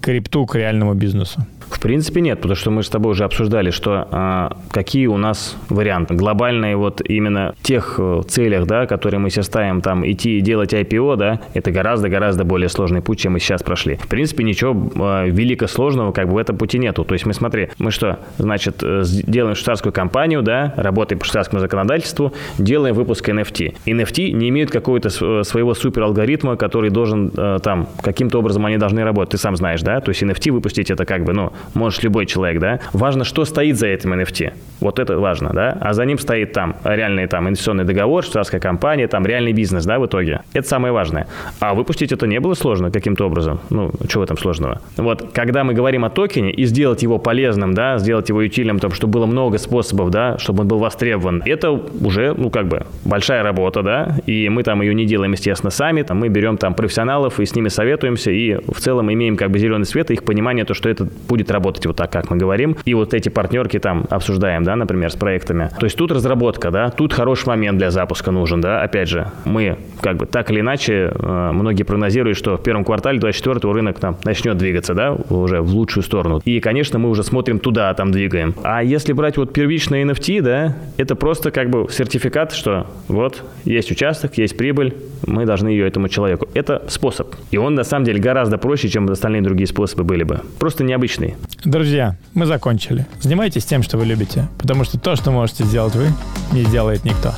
крипту 0.00 0.46
к 0.46 0.54
реальному 0.54 0.94
бизнесу? 0.94 1.44
В 1.70 1.80
принципе, 1.80 2.20
нет, 2.20 2.38
потому 2.38 2.56
что 2.56 2.70
мы 2.70 2.82
с 2.82 2.88
тобой 2.88 3.12
уже 3.12 3.24
обсуждали, 3.24 3.70
что 3.70 4.08
а, 4.10 4.56
какие 4.70 5.06
у 5.06 5.16
нас 5.16 5.56
варианты. 5.68 6.14
Глобальные 6.14 6.76
вот 6.76 7.00
именно 7.04 7.54
тех 7.62 7.96
э, 7.98 8.22
целях, 8.26 8.66
да, 8.66 8.86
которые 8.86 9.20
мы 9.20 9.30
себе 9.30 9.42
ставим, 9.42 9.80
там, 9.80 10.08
идти 10.08 10.38
и 10.38 10.40
делать 10.40 10.72
IPO, 10.72 11.16
да, 11.16 11.40
это 11.54 11.70
гораздо-гораздо 11.70 12.44
более 12.44 12.68
сложный 12.68 13.02
путь, 13.02 13.20
чем 13.20 13.34
мы 13.34 13.40
сейчас 13.40 13.62
прошли. 13.62 13.96
В 13.96 14.08
принципе, 14.08 14.44
ничего 14.44 14.90
а, 14.96 15.26
велико 15.26 15.66
сложного 15.66 16.12
как 16.12 16.28
бы 16.28 16.34
в 16.34 16.38
этом 16.38 16.56
пути 16.56 16.78
нету. 16.78 17.04
То 17.04 17.14
есть 17.14 17.26
мы, 17.26 17.34
смотри, 17.34 17.68
мы 17.78 17.90
что, 17.90 18.18
значит, 18.38 18.82
э, 18.82 19.02
делаем 19.06 19.54
швейцарскую 19.54 19.92
компанию, 19.92 20.42
да, 20.42 20.74
работаем 20.76 21.18
по 21.18 21.26
швейцарскому 21.26 21.60
законодательству, 21.60 22.32
делаем 22.58 22.94
выпуск 22.94 23.28
NFT. 23.28 23.76
NFT 23.86 24.32
не 24.32 24.48
имеют 24.48 24.70
какого-то 24.70 25.08
э, 25.08 25.44
своего 25.44 25.74
супер 25.74 26.02
алгоритма, 26.02 26.56
который 26.56 26.90
должен 26.90 27.30
там, 27.30 27.88
каким-то 28.02 28.38
образом 28.38 28.64
они 28.66 28.78
должны 28.78 29.04
работать. 29.04 29.32
Ты 29.32 29.38
сам 29.38 29.56
знаешь, 29.56 29.82
да, 29.82 30.00
то 30.00 30.10
есть 30.10 30.22
NFT 30.22 30.50
выпустить 30.50 30.90
это 30.90 31.04
как 31.04 31.24
бы, 31.24 31.32
ну, 31.32 31.52
может 31.74 32.02
любой 32.02 32.26
человек, 32.26 32.60
да. 32.60 32.80
Важно, 32.92 33.24
что 33.24 33.44
стоит 33.44 33.78
за 33.78 33.88
этим 33.88 34.14
NFT. 34.14 34.52
Вот 34.80 34.98
это 34.98 35.18
важно, 35.18 35.50
да. 35.52 35.76
А 35.80 35.92
за 35.92 36.04
ним 36.04 36.18
стоит 36.18 36.52
там 36.52 36.76
реальный 36.84 37.26
там 37.26 37.48
инвестиционный 37.48 37.84
договор, 37.84 38.22
швейцарская 38.22 38.60
компания, 38.60 39.08
там 39.08 39.26
реальный 39.26 39.52
бизнес, 39.52 39.84
да, 39.84 39.98
в 39.98 40.06
итоге. 40.06 40.40
Это 40.52 40.68
самое 40.68 40.92
важное. 40.92 41.26
А 41.60 41.74
выпустить 41.74 42.12
это 42.12 42.26
не 42.26 42.40
было 42.40 42.54
сложно 42.54 42.90
каким-то 42.90 43.26
образом. 43.26 43.60
Ну, 43.70 43.90
в 43.90 44.22
этом 44.22 44.36
сложного? 44.36 44.80
Вот, 44.96 45.30
когда 45.32 45.64
мы 45.64 45.74
говорим 45.74 46.04
о 46.04 46.10
токене 46.10 46.50
и 46.50 46.64
сделать 46.64 47.02
его 47.02 47.18
полезным, 47.18 47.74
да, 47.74 47.98
сделать 47.98 48.28
его 48.28 48.38
утильным, 48.38 48.78
том, 48.78 48.92
чтобы 48.92 49.12
было 49.14 49.26
много 49.26 49.58
способов, 49.58 50.10
да, 50.10 50.38
чтобы 50.38 50.62
он 50.62 50.68
был 50.68 50.78
востребован, 50.78 51.42
это 51.44 51.70
уже, 51.70 52.34
ну, 52.34 52.50
как 52.50 52.68
бы 52.68 52.86
большая 53.04 53.42
работа, 53.42 53.82
да, 53.82 54.16
и 54.26 54.48
мы 54.48 54.62
там 54.62 54.82
ее 54.82 54.94
не 54.94 55.06
делаем, 55.06 55.32
естественно, 55.32 55.70
сами, 55.70 56.02
там 56.02 56.18
мы 56.18 56.28
берем 56.28 56.56
там 56.56 56.74
профессионалов 56.74 57.40
и 57.40 57.46
с 57.46 57.54
ними 57.54 57.68
советуемся, 57.68 58.30
и 58.30 58.54
в 58.54 58.80
целом 58.80 59.12
имеем 59.12 59.36
как 59.36 59.50
бы 59.50 59.58
зеленый 59.58 59.84
свет 59.84 60.10
и 60.10 60.14
их 60.14 60.24
понимание, 60.24 60.64
то, 60.64 60.74
что 60.74 60.88
это 60.88 61.08
будет 61.28 61.47
работать 61.50 61.86
вот 61.86 61.96
так, 61.96 62.10
как 62.10 62.30
мы 62.30 62.36
говорим. 62.36 62.76
И 62.84 62.94
вот 62.94 63.14
эти 63.14 63.28
партнерки 63.28 63.78
там 63.78 64.06
обсуждаем, 64.10 64.64
да, 64.64 64.76
например, 64.76 65.10
с 65.10 65.16
проектами. 65.16 65.70
То 65.78 65.86
есть 65.86 65.96
тут 65.96 66.12
разработка, 66.12 66.70
да, 66.70 66.90
тут 66.90 67.12
хороший 67.12 67.48
момент 67.48 67.78
для 67.78 67.90
запуска 67.90 68.30
нужен, 68.30 68.60
да. 68.60 68.82
Опять 68.82 69.08
же, 69.08 69.28
мы 69.44 69.78
как 70.00 70.16
бы 70.16 70.26
так 70.26 70.50
или 70.50 70.60
иначе, 70.60 71.12
э, 71.14 71.50
многие 71.52 71.82
прогнозируют, 71.82 72.38
что 72.38 72.56
в 72.56 72.62
первом 72.62 72.84
квартале 72.84 73.18
24 73.18 73.72
рынок 73.72 73.98
там 73.98 74.16
начнет 74.24 74.56
двигаться, 74.56 74.94
да, 74.94 75.12
уже 75.12 75.60
в 75.60 75.70
лучшую 75.74 76.04
сторону. 76.04 76.40
И, 76.44 76.60
конечно, 76.60 76.98
мы 76.98 77.08
уже 77.10 77.22
смотрим 77.22 77.58
туда, 77.58 77.92
там 77.94 78.12
двигаем. 78.12 78.54
А 78.62 78.82
если 78.82 79.12
брать 79.12 79.36
вот 79.36 79.52
первичные 79.52 80.04
NFT, 80.04 80.42
да, 80.42 80.76
это 80.96 81.14
просто 81.14 81.50
как 81.50 81.70
бы 81.70 81.86
сертификат, 81.90 82.52
что 82.52 82.86
вот 83.08 83.42
есть 83.64 83.90
участок, 83.90 84.38
есть 84.38 84.56
прибыль, 84.56 84.94
мы 85.26 85.46
должны 85.46 85.68
ее 85.68 85.86
этому 85.86 86.08
человеку. 86.08 86.48
Это 86.54 86.82
способ. 86.88 87.34
И 87.50 87.58
он 87.58 87.74
на 87.74 87.84
самом 87.84 88.04
деле 88.04 88.20
гораздо 88.20 88.58
проще, 88.58 88.88
чем 88.88 89.08
остальные 89.10 89.42
другие 89.42 89.66
способы 89.66 90.04
были 90.04 90.22
бы. 90.22 90.40
Просто 90.58 90.84
необычный. 90.84 91.36
Друзья, 91.64 92.16
мы 92.34 92.46
закончили. 92.46 93.06
Занимайтесь 93.20 93.64
тем, 93.64 93.82
что 93.82 93.98
вы 93.98 94.06
любите, 94.06 94.48
потому 94.58 94.84
что 94.84 94.98
то, 94.98 95.16
что 95.16 95.30
можете 95.30 95.64
сделать 95.64 95.94
вы, 95.94 96.08
не 96.52 96.62
сделает 96.64 97.04
никто. 97.04 97.34